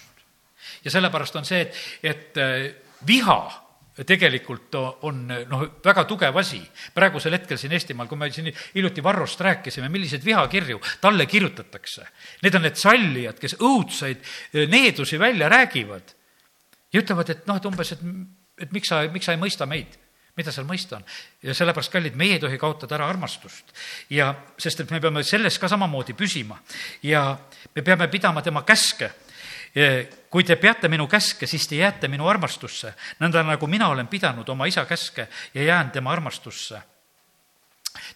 ja 0.86 0.92
sellepärast 0.92 1.36
on 1.36 1.46
see, 1.46 1.62
et, 1.62 1.76
et 2.04 2.38
äh, 2.38 2.72
viha 3.08 3.64
tegelikult 4.02 4.74
on 5.06 5.28
noh, 5.30 5.66
väga 5.86 6.04
tugev 6.10 6.38
asi. 6.42 6.62
praegusel 6.94 7.38
hetkel 7.38 7.60
siin 7.62 7.76
Eestimaal, 7.78 8.08
kui 8.10 8.18
me 8.18 8.32
siin 8.34 8.50
hiljuti 8.74 9.04
Varrost 9.04 9.42
rääkisime, 9.42 9.90
milliseid 9.90 10.26
vihakirju 10.26 10.82
talle 11.02 11.26
kirjutatakse. 11.26 12.08
Need 12.42 12.58
on 12.58 12.66
need 12.66 12.80
sallijad, 12.80 13.38
kes 13.40 13.58
õudsaid 13.62 14.18
eh, 14.18 14.68
needusi 14.70 15.20
välja 15.20 15.50
räägivad 15.50 16.16
ja 16.94 17.02
ütlevad, 17.02 17.30
et 17.30 17.48
noh, 17.50 17.58
et 17.58 17.66
umbes, 17.66 17.92
et, 17.96 18.02
et 18.62 18.72
miks 18.72 18.92
sa, 18.92 19.04
miks 19.12 19.30
sa 19.30 19.36
ei 19.36 19.42
mõista 19.42 19.70
meid 19.70 20.00
mida 20.38 20.50
seal 20.50 20.66
mõista 20.66 20.98
on? 20.98 21.04
ja 21.46 21.54
sellepärast, 21.54 21.92
kallid, 21.94 22.16
meie 22.18 22.38
ei 22.38 22.42
tohi 22.42 22.58
kaotada 22.58 22.98
ära 22.98 23.10
armastust. 23.10 23.70
ja 24.10 24.32
sest, 24.58 24.82
et 24.82 24.92
me 24.92 25.02
peame 25.02 25.24
selles 25.24 25.60
ka 25.62 25.70
samamoodi 25.70 26.16
püsima 26.18 26.58
ja 27.06 27.38
me 27.76 27.86
peame 27.86 28.08
pidama 28.10 28.42
tema 28.42 28.64
käske 28.66 29.12
kui 30.30 30.44
te 30.46 30.56
peate 30.62 30.90
minu 30.90 31.08
käske, 31.10 31.48
siis 31.50 31.66
te 31.68 31.80
jääte 31.80 32.08
minu 32.08 32.28
armastusse, 32.30 32.94
nõnda 33.22 33.42
nagu 33.46 33.68
mina 33.68 33.88
olen 33.90 34.08
pidanud 34.08 34.50
oma 34.50 34.68
isa 34.70 34.86
käske 34.86 35.28
ja 35.54 35.64
jään 35.64 35.92
tema 35.92 36.12
armastusse. 36.12 36.82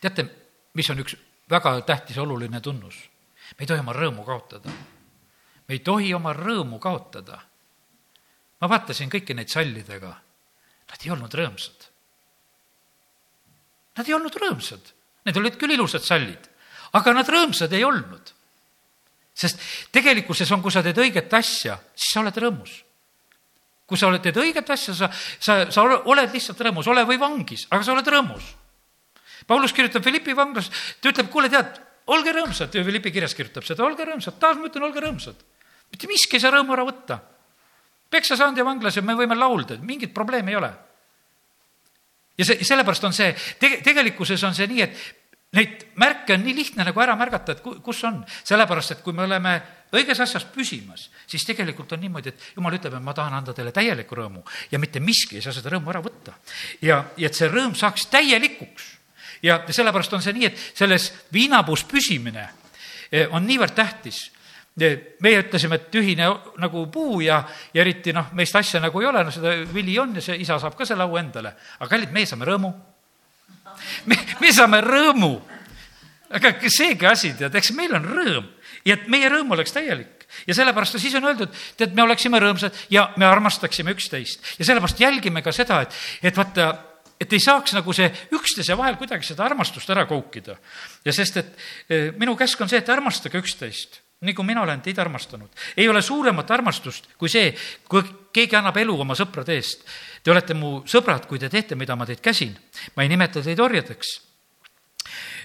teate, 0.01 0.25
mis 0.73 0.89
on 0.89 0.99
üks 0.99 1.17
väga 1.49 1.81
tähtis, 1.81 2.17
oluline 2.17 2.61
tunnus? 2.61 3.09
me 3.57 3.63
ei 3.63 3.67
tohi 3.67 3.79
oma 3.79 3.93
rõõmu 3.93 4.25
kaotada. 4.25 4.69
me 5.67 5.73
ei 5.73 5.79
tohi 5.79 6.13
oma 6.13 6.33
rõõmu 6.33 6.79
kaotada. 6.79 7.41
Ma 8.61 8.69
vaatasin 8.71 9.11
kõiki 9.13 9.35
neid 9.37 9.51
sallidega, 9.53 10.13
nad 10.87 11.03
ei 11.05 11.13
olnud 11.13 11.33
rõõmsad. 11.33 11.89
Nad 13.97 14.07
ei 14.07 14.13
olnud 14.13 14.35
rõõmsad, 14.37 14.93
need 15.25 15.37
olid 15.37 15.57
küll 15.57 15.73
ilusad 15.73 16.05
sallid, 16.05 16.49
aga 16.97 17.13
nad 17.17 17.29
rõõmsad 17.29 17.73
ei 17.73 17.85
olnud 17.85 18.33
sest 19.37 19.61
tegelikkuses 19.93 20.49
on, 20.55 20.63
kui 20.65 20.73
sa 20.73 20.81
teed 20.85 20.97
õiget 20.97 21.33
asja, 21.37 21.77
siis 21.93 22.13
sa 22.15 22.23
oled 22.23 22.43
rõõmus. 22.43 22.83
kui 23.87 23.95
sa 23.95 24.09
oled, 24.09 24.19
teed 24.19 24.35
õiget 24.35 24.67
asja, 24.73 24.93
sa, 24.97 25.07
sa, 25.39 25.53
sa 25.71 25.83
oled 25.87 26.33
lihtsalt 26.35 26.59
rõõmus, 26.59 26.89
ole 26.91 27.05
või 27.07 27.15
vangis, 27.21 27.69
aga 27.71 27.85
sa 27.87 27.93
oled 27.93 28.09
rõõmus. 28.11 28.49
Paulus 29.47 29.71
kirjutab 29.71 30.03
Philippi 30.03 30.35
vanglas, 30.35 30.67
ta 30.99 31.13
ütleb, 31.13 31.29
kuule, 31.31 31.47
tead, 31.47 31.77
olge 32.11 32.33
rõõmsad, 32.35 32.75
Philippi 32.75 33.13
kirjas 33.15 33.37
kirjutab 33.37 33.63
seda, 33.63 33.85
olge 33.87 34.03
rõõmsad, 34.03 34.35
taas 34.41 34.59
ma 34.59 34.67
ütlen, 34.67 34.89
olge 34.89 34.99
rõõmsad. 35.05 35.39
mitte 35.93 36.09
miski 36.11 36.35
ei 36.35 36.43
saa 36.43 36.51
rõõmu 36.51 36.75
ära 36.75 36.83
võtta. 36.83 37.21
Peksa 38.09 38.37
saanud 38.37 38.57
ja 38.57 38.65
vanglas 38.65 38.95
ja 38.95 39.05
me 39.05 39.15
võime 39.17 39.37
laulda, 39.37 39.77
mingit 39.81 40.13
probleemi 40.13 40.53
ei 40.53 40.59
ole 40.59 40.73
ja 42.37 42.45
see, 42.45 42.63
sellepärast 42.63 43.07
on 43.09 43.15
see, 43.15 43.31
tege-, 43.59 43.81
tegelikkuses 43.85 44.43
on 44.47 44.55
see 44.57 44.67
nii, 44.71 44.85
et 44.85 45.27
Neid 45.55 45.85
märke 45.95 46.35
on 46.35 46.41
nii 46.43 46.53
lihtne 46.57 46.83
nagu 46.83 46.99
ära 46.99 47.13
märgata, 47.15 47.53
et 47.55 47.61
kus 47.63 48.01
on, 48.03 48.17
sellepärast 48.43 48.97
et 48.97 49.03
kui 49.03 49.15
me 49.15 49.23
oleme 49.23 49.53
õiges 49.95 50.19
asjas 50.25 50.43
püsimas, 50.51 51.05
siis 51.23 51.45
tegelikult 51.47 51.93
on 51.95 52.01
niimoodi, 52.03 52.33
et 52.33 52.57
jumal 52.57 52.75
ütleb, 52.75 52.97
et 52.97 53.05
ma 53.05 53.13
tahan 53.15 53.37
anda 53.37 53.55
teile 53.55 53.71
täielikku 53.71 54.17
rõõmu 54.19 54.43
ja 54.73 54.79
mitte 54.83 54.99
miski 54.99 55.39
ei 55.39 55.45
saa 55.45 55.55
seda 55.55 55.71
rõõmu 55.71 55.93
ära 55.93 56.01
võtta. 56.03 56.35
ja, 56.83 56.99
ja 57.15 57.29
et 57.31 57.39
see 57.39 57.47
rõõm 57.47 57.77
saaks 57.79 58.09
täielikuks. 58.11 58.91
ja 59.47 59.61
sellepärast 59.69 60.13
on 60.19 60.25
see 60.25 60.35
nii, 60.35 60.51
et 60.51 60.65
selles 60.75 61.13
viinapuus 61.33 61.85
püsimine 61.87 62.49
eh, 63.11 63.31
on 63.31 63.47
niivõrd 63.47 63.73
tähtis 63.77 64.25
meie 64.77 65.39
ütlesime, 65.41 65.79
et 65.79 65.87
tühine 65.93 66.27
nagu 66.61 66.83
puu 66.93 67.21
ja, 67.25 67.41
ja 67.73 67.81
eriti 67.81 68.13
noh, 68.13 68.29
meist 68.37 68.55
asja 68.55 68.81
nagu 68.83 69.01
ei 69.01 69.09
ole, 69.09 69.23
no 69.25 69.33
seda 69.33 69.55
vili 69.73 69.97
on 69.99 70.13
ja 70.17 70.21
see 70.21 70.37
isa 70.43 70.59
saab 70.61 70.77
ka 70.77 70.85
selle 70.85 71.07
au 71.07 71.17
endale. 71.17 71.55
aga 71.79 71.89
kallid, 71.89 72.13
meie 72.13 72.29
saame 72.29 72.45
rõõmu 72.45 72.73
me, 74.05 74.17
me 74.41 74.51
saame 74.53 74.81
rõõmu. 74.85 75.31
aga 76.37 76.53
seegi 76.69 77.07
asi, 77.07 77.33
tead, 77.39 77.55
eks 77.55 77.73
meil 77.77 77.95
on 77.97 78.05
rõõm 78.05 78.51
ja 78.85 78.97
et 78.97 79.07
meie 79.11 79.29
rõõm 79.31 79.55
oleks 79.55 79.73
täielik 79.75 80.27
ja 80.47 80.55
sellepärast 80.57 80.99
siis 80.99 81.15
on 81.17 81.25
öeldud, 81.29 81.53
tead, 81.79 81.95
me 81.95 82.03
oleksime 82.03 82.39
rõõmsad 82.43 82.85
ja 82.93 83.07
me 83.17 83.25
armastaksime 83.25 83.95
üksteist 83.95 84.59
ja 84.59 84.67
sellepärast 84.67 85.01
jälgime 85.01 85.41
ka 85.41 85.53
seda, 85.55 85.81
et, 85.85 85.95
et 86.21 86.37
vaata, 86.37 86.71
et 87.17 87.33
ei 87.33 87.41
saaks 87.41 87.73
nagu 87.77 87.95
see 87.95 88.09
üksteise 88.35 88.77
vahel 88.77 88.99
kuidagi 88.99 89.25
seda 89.25 89.47
armastust 89.47 89.89
ära 89.89 90.05
koukida. 90.09 90.57
ja 91.05 91.15
sest, 91.15 91.37
et 91.37 91.55
eh, 91.89 92.11
minu 92.19 92.35
käsk 92.37 92.61
on 92.61 92.69
see, 92.69 92.83
et 92.83 92.93
armastage 92.93 93.39
üksteist 93.39 94.03
kui 94.17 94.45
mina 94.45 94.61
olen 94.61 94.81
teid 94.81 94.97
armastanud. 94.97 95.49
ei 95.77 95.89
ole 95.89 96.01
suuremat 96.01 96.51
armastust 96.51 97.09
kui 97.17 97.29
see, 97.29 97.53
kui 97.89 98.03
keegi 98.33 98.55
annab 98.57 98.77
elu 98.77 98.99
oma 99.01 99.15
sõprade 99.15 99.53
eest. 99.53 99.85
Te 100.23 100.31
olete 100.31 100.53
mu 100.57 100.81
sõbrad, 100.85 101.27
kui 101.27 101.39
te 101.39 101.49
teete, 101.49 101.75
mida 101.75 101.95
ma 101.95 102.05
teid 102.05 102.21
käsin. 102.21 102.57
ma 102.95 103.03
ei 103.03 103.09
nimeta 103.09 103.41
teid 103.41 103.59
orjadeks, 103.59 104.21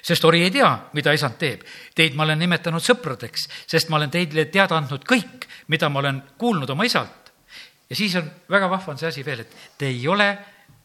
sest 0.02 0.24
ori 0.24 0.42
ei 0.42 0.50
tea, 0.50 0.70
mida 0.92 1.12
isand 1.12 1.36
teeb. 1.38 1.62
Teid 1.94 2.16
ma 2.16 2.24
olen 2.24 2.38
nimetanud 2.38 2.82
sõpradeks, 2.82 3.48
sest 3.66 3.88
ma 3.88 3.96
olen 3.96 4.10
teile 4.10 4.46
teada 4.50 4.76
andnud 4.76 5.04
kõik, 5.04 5.46
mida 5.68 5.88
ma 5.88 6.00
olen 6.00 6.22
kuulnud 6.38 6.70
oma 6.70 6.84
isalt. 6.84 7.32
ja 7.90 7.96
siis 7.96 8.14
on, 8.16 8.30
väga 8.48 8.70
vahva 8.70 8.92
on 8.92 8.98
see 8.98 9.08
asi 9.08 9.24
veel, 9.24 9.40
et 9.40 9.56
te 9.78 9.86
ei 9.86 10.08
ole 10.08 10.38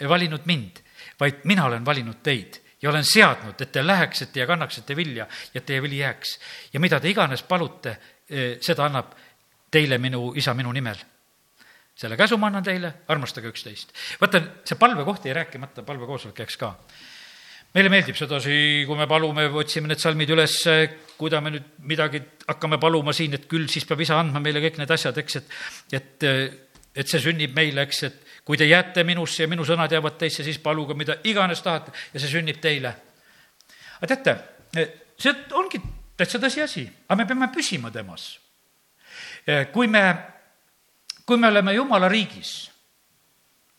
valinud 0.07 0.43
mind, 0.45 0.83
vaid 1.19 1.45
mina 1.45 1.65
olen 1.65 1.85
valinud 1.85 2.19
teid 2.23 2.66
ja 2.81 2.89
olen 2.89 3.03
seadnud, 3.03 3.61
et 3.61 3.71
te 3.71 3.87
läheksite 3.87 4.39
ja 4.39 4.47
kannaksite 4.47 4.95
vilja 4.95 5.27
ja 5.53 5.61
teie 5.61 5.81
vili 5.81 5.97
jääks. 5.97 6.39
ja 6.73 6.79
mida 6.79 6.99
te 6.99 7.09
iganes 7.09 7.43
palute, 7.43 7.97
eh, 8.29 8.57
seda 8.61 8.85
annab 8.85 9.13
teile 9.71 9.97
minu 9.97 10.33
isa 10.35 10.53
minu 10.53 10.71
nimel 10.71 10.97
selle 11.97 12.17
käsu 12.17 12.37
ma 12.37 12.51
annan 12.51 12.65
teile, 12.65 12.93
armastage 13.09 13.49
üksteist. 13.49 13.93
vaata, 14.21 14.41
see 14.65 14.77
palvekoht 14.77 15.25
jäi 15.25 15.33
rääkimata, 15.33 15.83
palvekoosolek 15.83 16.43
jääks 16.43 16.57
ka. 16.61 16.75
meile 17.73 17.89
meeldib 17.89 18.15
sedasi, 18.15 18.85
kui 18.87 18.97
me 18.97 19.07
palume, 19.07 19.47
otsime 19.49 19.89
need 19.89 20.01
salmid 20.01 20.29
üles, 20.33 20.59
kui 21.17 21.29
ta 21.29 21.41
me 21.41 21.51
nüüd 21.55 21.65
midagi 21.89 22.21
hakkame 22.47 22.77
paluma 22.81 23.13
siin, 23.13 23.33
et 23.33 23.49
küll 23.49 23.67
siis 23.69 23.85
peab 23.85 24.01
isa 24.01 24.19
andma 24.19 24.39
meile 24.39 24.61
kõik 24.63 24.77
need 24.77 24.93
asjad, 24.93 25.17
eks, 25.17 25.41
et, 25.41 25.57
et, 25.99 26.29
et 26.95 27.09
see 27.09 27.21
sünnib 27.21 27.57
meile, 27.57 27.85
eks, 27.89 28.03
et 28.07 28.23
kui 28.47 28.57
te 28.57 28.65
jääte 28.65 29.03
minusse 29.03 29.43
ja 29.43 29.51
minu 29.51 29.65
sõnad 29.67 29.91
jäävad 29.91 30.15
teisse, 30.17 30.43
siis 30.43 30.59
paluge 30.63 30.95
mida 30.95 31.17
iganes 31.27 31.59
tahate 31.61 31.91
ja 32.13 32.19
see 32.19 32.31
sünnib 32.31 32.61
teile. 32.63 32.93
aga 33.99 34.15
teate, 34.15 34.37
see 35.19 35.35
ongi 35.51 35.81
täitsa 36.17 36.39
tõsiasi, 36.39 36.87
aga 37.09 37.17
me 37.19 37.27
peame 37.27 37.51
püsima 37.51 37.91
temas. 37.91 38.39
kui 39.73 39.87
me 39.87 40.03
kui 41.27 41.37
me 41.37 41.47
oleme 41.51 41.73
jumala 41.75 42.07
riigis, 42.07 42.51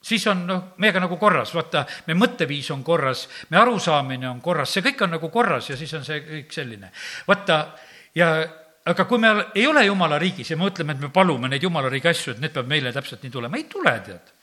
siis 0.05 0.27
on 0.29 0.45
noh, 0.47 0.65
meiega 0.85 1.01
nagu 1.01 1.17
korras, 1.17 1.55
vaata, 1.57 1.87
meie 2.07 2.19
mõtteviis 2.21 2.69
on 2.75 2.83
korras, 2.85 3.25
meie 3.49 3.63
arusaamine 3.63 4.29
on 4.29 4.43
korras, 4.45 4.75
see 4.75 4.85
kõik 4.85 5.07
on 5.07 5.15
nagu 5.17 5.31
korras 5.33 5.71
ja 5.71 5.77
siis 5.81 5.95
on 5.97 6.05
see 6.05 6.21
kõik 6.27 6.53
selline. 6.53 6.93
vaata, 7.29 7.59
ja 8.15 8.29
aga 8.85 9.05
kui 9.09 9.21
me 9.21 9.31
ei 9.55 9.67
ole 9.67 9.87
jumala 9.87 10.19
riigis 10.21 10.51
ja 10.51 10.59
me 10.61 10.69
mõtleme, 10.69 10.93
et 10.93 11.07
me 11.07 11.11
palume 11.15 11.49
neid 11.49 11.65
jumala 11.65 11.89
riigi 11.89 12.13
asju, 12.13 12.37
et 12.37 12.45
need 12.45 12.53
peab 12.53 12.69
meile 12.69 12.93
täpselt 12.93 13.25
nii 13.25 13.33
tulema, 13.33 13.57
ei 13.57 13.65
tule, 13.65 13.97
tead 14.05 14.35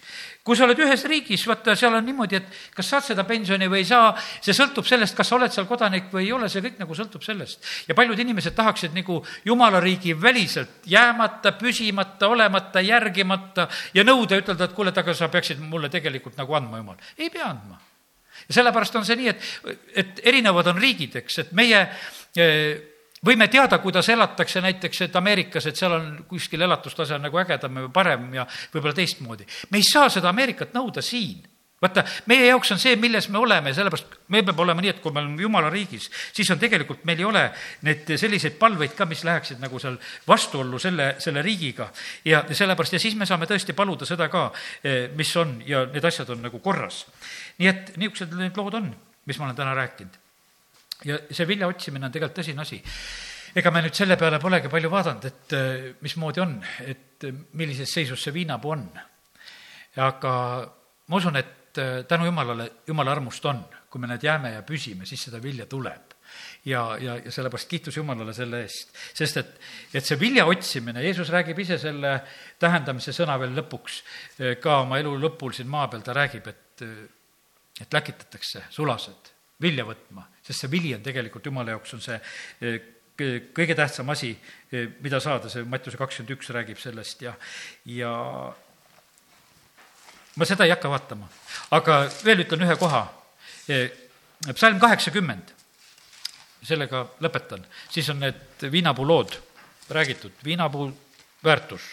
kui 0.45 0.53
sa 0.53 0.67
oled 0.67 0.77
ühes 0.77 1.01
riigis, 1.09 1.41
vaata, 1.49 1.73
seal 1.77 1.95
on 1.97 2.05
niimoodi, 2.05 2.37
et 2.37 2.57
kas 2.77 2.91
saad 2.91 3.07
seda 3.07 3.23
pensioni 3.25 3.65
või 3.71 3.81
ei 3.81 3.87
saa, 3.89 4.11
see 4.45 4.53
sõltub 4.53 4.85
sellest, 4.85 5.15
kas 5.17 5.31
sa 5.31 5.39
oled 5.39 5.53
seal 5.53 5.65
kodanik 5.65 6.11
või 6.13 6.27
ei 6.27 6.35
ole, 6.35 6.49
see 6.53 6.61
kõik 6.61 6.77
nagu 6.83 6.97
sõltub 6.97 7.25
sellest. 7.25 7.65
ja 7.87 7.97
paljud 7.97 8.19
inimesed 8.21 8.53
tahaksid 8.53 8.93
nagu 8.93 9.17
jumala 9.45 9.81
riigi 9.81 10.13
väliselt 10.13 10.85
jäämata, 10.85 11.55
püsimata, 11.57 12.29
olemata, 12.29 12.83
järgimata 12.85 13.67
ja 13.97 14.05
nõuda, 14.05 14.37
ütelda, 14.43 14.69
et 14.69 14.77
kuule, 14.77 14.93
aga 14.93 15.17
sa 15.17 15.31
peaksid 15.33 15.65
mulle 15.65 15.89
tegelikult 15.89 16.37
nagu 16.37 16.53
andma, 16.53 16.77
jumal. 16.77 17.01
ei 17.17 17.33
pea 17.33 17.49
andma. 17.49 17.81
ja 18.47 18.59
sellepärast 18.59 19.01
on 19.01 19.05
see 19.05 19.17
nii, 19.17 19.33
et, 19.33 19.49
et 19.95 20.27
erinevad 20.29 20.67
on 20.69 20.77
riigid, 20.77 21.23
eks, 21.23 21.41
et 21.41 21.57
meie 21.57 21.87
eh, 22.37 22.94
võime 23.25 23.47
teada, 23.51 23.79
kuidas 23.83 24.09
elatakse 24.09 24.61
näiteks, 24.61 25.01
et 25.07 25.15
Ameerikas, 25.15 25.65
et 25.65 25.79
seal 25.79 25.97
on 25.97 26.07
kuskil 26.29 26.61
elatustase 26.61 27.17
on 27.17 27.27
nagu 27.27 27.41
ägedam 27.41 27.81
ja 27.81 27.89
parem 27.93 28.31
ja 28.33 28.47
võib-olla 28.73 28.95
teistmoodi. 28.95 29.47
me 29.71 29.81
ei 29.81 29.91
saa 29.91 30.09
seda 30.09 30.29
Ameerikat 30.29 30.73
nõuda 30.73 31.01
siin 31.05 31.43
vaata, 31.81 32.03
meie 32.31 32.47
jaoks 32.47 32.71
on 32.73 32.79
see, 32.81 32.95
milles 32.99 33.27
me 33.29 33.39
oleme 33.41 33.73
sellepärast 33.75 34.15
meil 34.33 34.45
peab 34.47 34.59
olema 34.63 34.83
nii, 34.83 34.93
et 34.95 35.01
kui 35.03 35.13
me 35.13 35.21
oleme 35.21 35.43
jumala 35.43 35.69
riigis, 35.73 36.07
siis 36.33 36.49
on 36.53 36.59
tegelikult, 36.61 37.03
meil 37.07 37.21
ei 37.21 37.27
ole 37.27 37.43
neid 37.87 38.15
selliseid 38.19 38.57
palveid 38.61 38.95
ka, 38.97 39.07
mis 39.09 39.25
läheksid 39.27 39.61
nagu 39.63 39.79
seal 39.81 39.97
vastuollu 40.27 40.79
selle, 40.81 41.13
selle 41.23 41.43
riigiga. 41.45 41.89
ja 42.25 42.43
sellepärast 42.51 42.97
ja 42.97 43.03
siis 43.03 43.15
me 43.19 43.27
saame 43.29 43.49
tõesti 43.49 43.75
paluda 43.77 44.07
seda 44.07 44.29
ka, 44.31 44.49
eh, 44.83 45.09
mis 45.15 45.35
on 45.37 45.57
ja 45.67 45.85
need 45.91 46.05
asjad 46.05 46.29
on 46.35 46.45
nagu 46.47 46.59
korras. 46.59 47.05
nii 47.57 47.71
et 47.71 47.97
niisugused 47.97 48.37
need 48.39 48.57
lood 48.57 48.81
on, 48.81 48.93
mis 49.25 49.39
ma 49.39 49.49
olen 49.49 49.59
täna 49.59 49.75
rääkinud 49.75 50.24
ja 51.05 51.19
see 51.31 51.47
vilja 51.47 51.69
otsimine 51.69 52.07
on 52.07 52.13
tegelikult 52.13 52.39
tõsine 52.39 52.63
asi. 52.65 52.79
ega 53.55 53.71
me 53.71 53.83
nüüd 53.85 53.95
selle 53.95 54.17
peale 54.19 54.39
polegi 54.41 54.71
palju 54.71 54.89
vaadanud, 54.91 55.27
et 55.29 55.53
äh, 55.55 55.85
mismoodi 56.03 56.41
on, 56.43 56.57
et 56.85 57.27
äh, 57.27 57.37
millises 57.59 57.91
seisus 57.91 58.23
see 58.23 58.33
viinapuu 58.35 58.73
on. 58.75 58.89
aga 60.03 60.33
ma 61.07 61.21
usun, 61.21 61.37
et 61.39 61.79
äh, 61.79 62.01
tänu 62.09 62.25
Jumalale, 62.25 62.71
Jumala 62.87 63.15
armust 63.15 63.45
on, 63.45 63.63
kui 63.89 64.01
me 64.01 64.09
need 64.11 64.23
jääme 64.23 64.51
ja 64.57 64.65
püsime, 64.67 65.05
siis 65.05 65.27
seda 65.29 65.41
vilja 65.43 65.69
tuleb 65.71 66.15
ja, 66.65 66.97
ja, 66.99 67.15
ja 67.21 67.31
sellepärast 67.31 67.69
kiitus 67.69 67.97
Jumalale 67.97 68.33
selle 68.33 68.63
eest. 68.65 68.97
sest 69.13 69.37
et, 69.39 69.53
et 69.93 70.03
see 70.03 70.19
vilja 70.19 70.47
otsimine, 70.49 71.03
Jeesus 71.05 71.29
räägib 71.31 71.61
ise 71.63 71.77
selle 71.79 72.17
tähendamise 72.59 73.13
sõna 73.15 73.37
veel 73.39 73.55
lõpuks 73.61 74.01
ka 74.61 74.81
oma 74.81 74.99
elu 74.99 75.13
lõpul 75.21 75.55
siin 75.55 75.69
maa 75.71 75.87
peal, 75.87 76.03
ta 76.03 76.17
räägib, 76.17 76.49
et, 76.51 76.83
et 77.85 77.97
läkitatakse 77.99 78.65
sulased 78.73 79.34
vilja 79.61 79.85
võtma, 79.87 80.25
sest 80.43 80.65
see 80.65 80.71
vili 80.71 80.91
on 80.95 81.03
tegelikult 81.05 81.45
Jumala 81.45 81.75
jaoks 81.75 81.95
on 81.95 82.03
see 82.03 82.19
eh, 82.61 82.91
kõige 83.15 83.75
tähtsam 83.77 84.09
asi, 84.11 84.33
mida 84.99 85.21
saada, 85.23 85.47
see 85.51 85.63
Mattiuse 85.63 85.99
kakskümmend 85.99 86.33
üks 86.35 86.49
räägib 86.51 86.79
sellest 86.81 87.21
ja, 87.23 87.31
ja 87.87 88.11
ma 90.35 90.47
seda 90.47 90.67
ei 90.67 90.73
hakka 90.73 90.91
vaatama, 90.91 91.29
aga 91.77 92.01
veel 92.25 92.43
ütlen 92.43 92.65
ühe 92.67 92.75
koha. 92.79 93.05
psalm 94.51 94.79
kaheksakümmend. 94.79 95.53
Sellega 96.65 97.03
lõpetan, 97.21 97.61
siis 97.93 98.07
on 98.09 98.19
need 98.19 98.63
viinapuu 98.73 99.05
lood 99.05 99.35
räägitud, 99.89 100.33
viinapuu 100.43 100.89
väärtus 101.45 101.83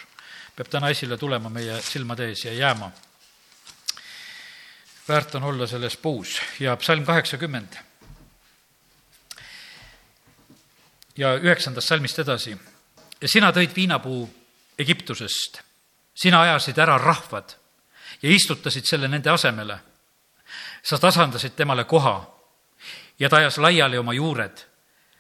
peab 0.57 0.69
täna 0.73 0.89
esile 0.93 1.19
tulema 1.21 1.51
meie 1.53 1.77
silmade 1.85 2.29
ees 2.29 2.45
ja 2.45 2.53
jääma. 2.53 2.91
Väärt 5.13 5.35
on 5.35 5.43
olla 5.43 5.67
selles 5.67 5.97
puus 5.97 6.43
ja 6.61 6.77
psalm 6.77 7.05
kaheksakümmend. 7.05 7.73
ja 11.17 11.35
üheksandast 11.35 11.89
salmist 11.89 12.19
edasi. 12.19 12.57
sina 13.25 13.51
tõid 13.53 13.75
viinapuu 13.77 14.31
Egiptusest, 14.79 15.61
sina 16.15 16.41
ajasid 16.41 16.79
ära 16.79 16.97
rahvad 16.99 17.53
ja 18.23 18.31
istutasid 18.31 18.89
selle 18.89 19.09
nende 19.09 19.31
asemele. 19.31 19.79
sa 20.83 20.99
tasandasid 20.99 21.53
temale 21.57 21.85
koha 21.85 22.35
ja 23.19 23.29
ta 23.29 23.37
ajas 23.37 23.59
laiali 23.59 23.99
oma 23.99 24.13
juured 24.13 24.65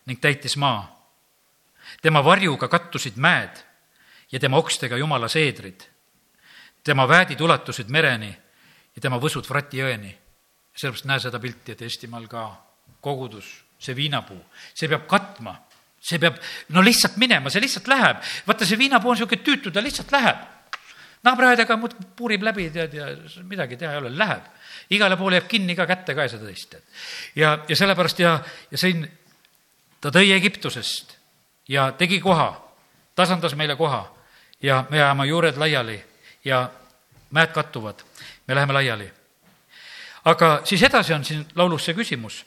ning 0.07 0.21
täitis 0.21 0.57
maa. 0.57 1.13
tema 2.03 2.25
varjuga 2.25 2.69
kattusid 2.69 3.17
mäed 3.17 3.61
ja 4.33 4.41
tema 4.41 4.57
okstega 4.57 4.97
jumala 4.97 5.29
seedrid. 5.29 5.81
tema 6.85 7.09
väädid 7.09 7.41
ulatusid 7.41 7.89
mereni 7.89 8.43
ja 8.97 9.03
tema 9.03 9.19
võsud 9.19 9.49
Vrati 9.49 9.81
jõeni. 9.81 10.15
sellepärast 10.77 11.05
näe 11.05 11.21
seda 11.21 11.39
pilti, 11.39 11.73
et 11.73 11.83
Eestimaal 11.83 12.27
ka 12.29 12.47
kogudus, 13.01 13.45
see 13.79 13.97
viinapuu, 13.97 14.41
see 14.75 14.89
peab 14.89 15.07
katma, 15.07 15.55
see 16.01 16.19
peab 16.19 16.39
no 16.69 16.81
lihtsalt 16.81 17.17
minema, 17.17 17.51
see 17.51 17.61
lihtsalt 17.61 17.89
läheb. 17.89 18.23
vaata, 18.47 18.67
see 18.67 18.79
viinapuu 18.79 19.11
on 19.11 19.17
niisugune 19.17 19.43
tüütu, 19.43 19.71
ta 19.71 19.83
lihtsalt 19.83 20.13
läheb. 20.13 20.49
naabriaedaga 21.23 21.77
muudkui 21.77 22.07
puurib 22.17 22.43
läbi, 22.43 22.71
tead, 22.71 22.95
ja 22.95 23.07
midagi 23.45 23.77
teha 23.77 23.93
ei 23.93 23.99
ole, 23.99 24.17
läheb 24.17 24.49
igale 24.91 25.17
poole 25.17 25.37
jääb 25.37 25.49
kinni 25.49 25.77
ka 25.77 25.87
kätte 25.87 26.15
ka 26.15 26.27
ja 26.27 26.33
seda 26.33 26.47
teist, 26.49 26.71
tead. 26.71 26.83
ja, 27.37 27.57
ja 27.69 27.77
sellepärast 27.77 28.21
ja, 28.21 28.37
ja 28.71 28.79
siin 28.79 29.05
ta 30.01 30.13
tõi 30.15 30.33
Egiptusest 30.37 31.17
ja 31.69 31.91
tegi 31.99 32.21
koha, 32.21 32.51
tasandas 33.15 33.55
meile 33.57 33.77
koha 33.77 34.05
ja 34.63 34.85
me 34.91 35.03
ajame 35.03 35.27
juured 35.31 35.61
laiali 35.61 35.99
ja 36.45 36.65
mäed 37.31 37.53
kattuvad, 37.55 38.03
me 38.47 38.55
läheme 38.55 38.73
laiali. 38.73 39.11
aga 40.25 40.61
siis 40.65 40.83
edasi 40.83 41.15
on 41.15 41.25
siin 41.25 41.47
laulus 41.55 41.85
see 41.85 41.95
küsimus. 41.95 42.45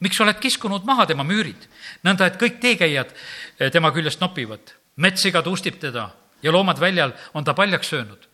miks 0.00 0.20
oled 0.20 0.38
kiskunud 0.38 0.84
maha 0.84 1.06
tema 1.06 1.24
müürid, 1.24 1.68
nõnda 2.04 2.26
et 2.26 2.40
kõik 2.40 2.60
teekäijad 2.60 3.14
eh, 3.60 3.70
tema 3.70 3.90
küljest 3.90 4.20
nopivad, 4.20 4.74
metssiga 4.96 5.42
tuustib 5.42 5.78
teda 5.78 6.10
ja 6.42 6.52
loomad 6.52 6.80
väljal 6.80 7.12
on 7.34 7.44
ta 7.44 7.54
paljaks 7.54 7.88
söönud. 7.88 8.28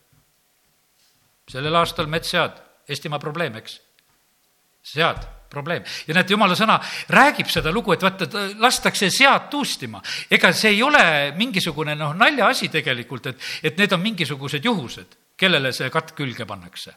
sellel 1.51 1.75
aastal 1.75 2.07
metssead 2.07 2.65
Eestimaa 2.89 3.19
probleem, 3.19 3.55
eks. 3.57 3.81
sead, 4.83 5.23
probleem. 5.49 5.85
ja 6.07 6.15
näete, 6.15 6.35
jumala 6.35 6.55
sõna 6.55 6.79
räägib 7.09 7.49
seda 7.49 7.73
lugu, 7.73 7.95
et 7.95 8.03
vaata, 8.03 8.29
lastakse 8.61 9.11
sead 9.11 9.49
tuustima. 9.51 10.03
ega 10.31 10.53
see 10.53 10.75
ei 10.77 10.83
ole 10.83 11.33
mingisugune 11.37 11.95
noh, 11.95 12.13
naljaasi 12.15 12.69
tegelikult, 12.69 13.27
et, 13.27 13.41
et 13.63 13.79
need 13.79 13.93
on 13.93 14.01
mingisugused 14.01 14.65
juhused, 14.65 15.17
kellele 15.37 15.73
see 15.73 15.91
katt 15.91 16.15
külge 16.17 16.47
pannakse. 16.47 16.95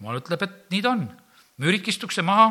jumal 0.00 0.18
ütleb, 0.18 0.42
et 0.42 0.70
nii 0.70 0.82
ta 0.82 0.90
on. 0.90 1.08
müürik 1.62 1.88
istukse 1.88 2.22
maha, 2.22 2.50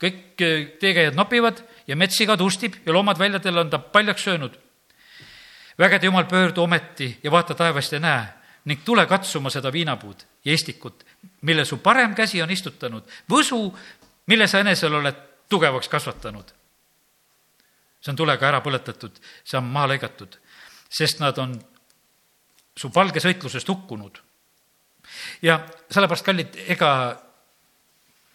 kõik 0.00 0.40
eh, 0.42 0.78
teekäijad 0.80 1.14
nopivad 1.14 1.62
ja 1.86 1.96
metssiga 1.96 2.36
tuustib 2.36 2.80
ja 2.86 2.92
loomad 2.92 3.18
väljadel 3.18 3.58
on 3.58 3.70
ta 3.70 3.78
paljaks 3.78 4.24
söönud. 4.24 4.58
vägede 5.78 6.06
jumal, 6.06 6.24
pöördu 6.24 6.62
ometi 6.62 7.18
ja 7.22 7.30
vaata 7.30 7.54
taevast 7.54 7.92
ja 7.92 8.00
näe 8.00 8.26
ning 8.64 8.84
tule 8.84 9.06
katsuma 9.06 9.50
seda 9.50 9.72
viinapuud 9.72 10.24
ja 10.44 10.52
istikut, 10.52 11.04
mille 11.40 11.64
su 11.64 11.78
parem 11.78 12.14
käsi 12.14 12.42
on 12.42 12.50
istutanud, 12.50 13.02
võsu, 13.30 13.74
mille 14.26 14.46
sa 14.46 14.60
enesel 14.60 14.94
oled 14.94 15.16
tugevaks 15.48 15.88
kasvatanud. 15.88 16.52
see 18.00 18.12
on 18.12 18.16
tulega 18.16 18.48
ära 18.48 18.60
põletatud, 18.62 19.16
see 19.44 19.58
on 19.58 19.64
maha 19.64 19.88
lõigatud, 19.94 20.36
sest 20.88 21.20
nad 21.20 21.38
on 21.38 21.56
su 22.78 22.90
valges 22.94 23.26
võitlusest 23.26 23.68
hukkunud. 23.68 24.20
ja 25.42 25.58
sellepärast, 25.90 26.26
kallid, 26.26 26.58
ega 26.74 26.90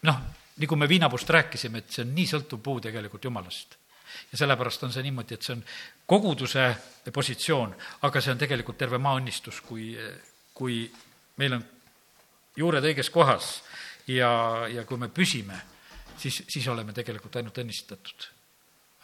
noh, 0.08 0.20
nagu 0.60 0.76
me 0.76 0.88
viinapuust 0.90 1.30
rääkisime, 1.30 1.80
et 1.80 1.90
see 1.90 2.04
on 2.04 2.14
nii 2.16 2.26
sõltuv 2.30 2.62
puu 2.62 2.80
tegelikult 2.82 3.24
jumalast 3.24 3.78
ja 4.32 4.38
sellepärast 4.38 4.82
on 4.86 4.92
see 4.94 5.04
niimoodi, 5.06 5.34
et 5.34 5.46
see 5.46 5.54
on 5.56 5.62
koguduse 6.06 6.66
positsioon, 7.12 7.74
aga 8.06 8.22
see 8.22 8.34
on 8.34 8.42
tegelikult 8.42 8.78
terve 8.78 8.98
maa 9.02 9.18
õnnistus, 9.18 9.60
kui, 9.66 9.92
kui 10.54 10.82
meil 11.40 11.58
on 11.58 11.64
juured 12.56 12.90
õiges 12.90 13.10
kohas 13.14 13.54
ja, 14.10 14.30
ja 14.70 14.84
kui 14.86 15.00
me 15.00 15.10
püsime, 15.14 15.58
siis, 16.18 16.42
siis 16.48 16.68
oleme 16.70 16.94
tegelikult 16.96 17.40
ainult 17.40 17.64
õnnistatud. 17.64 18.28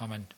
amin 0.06 0.28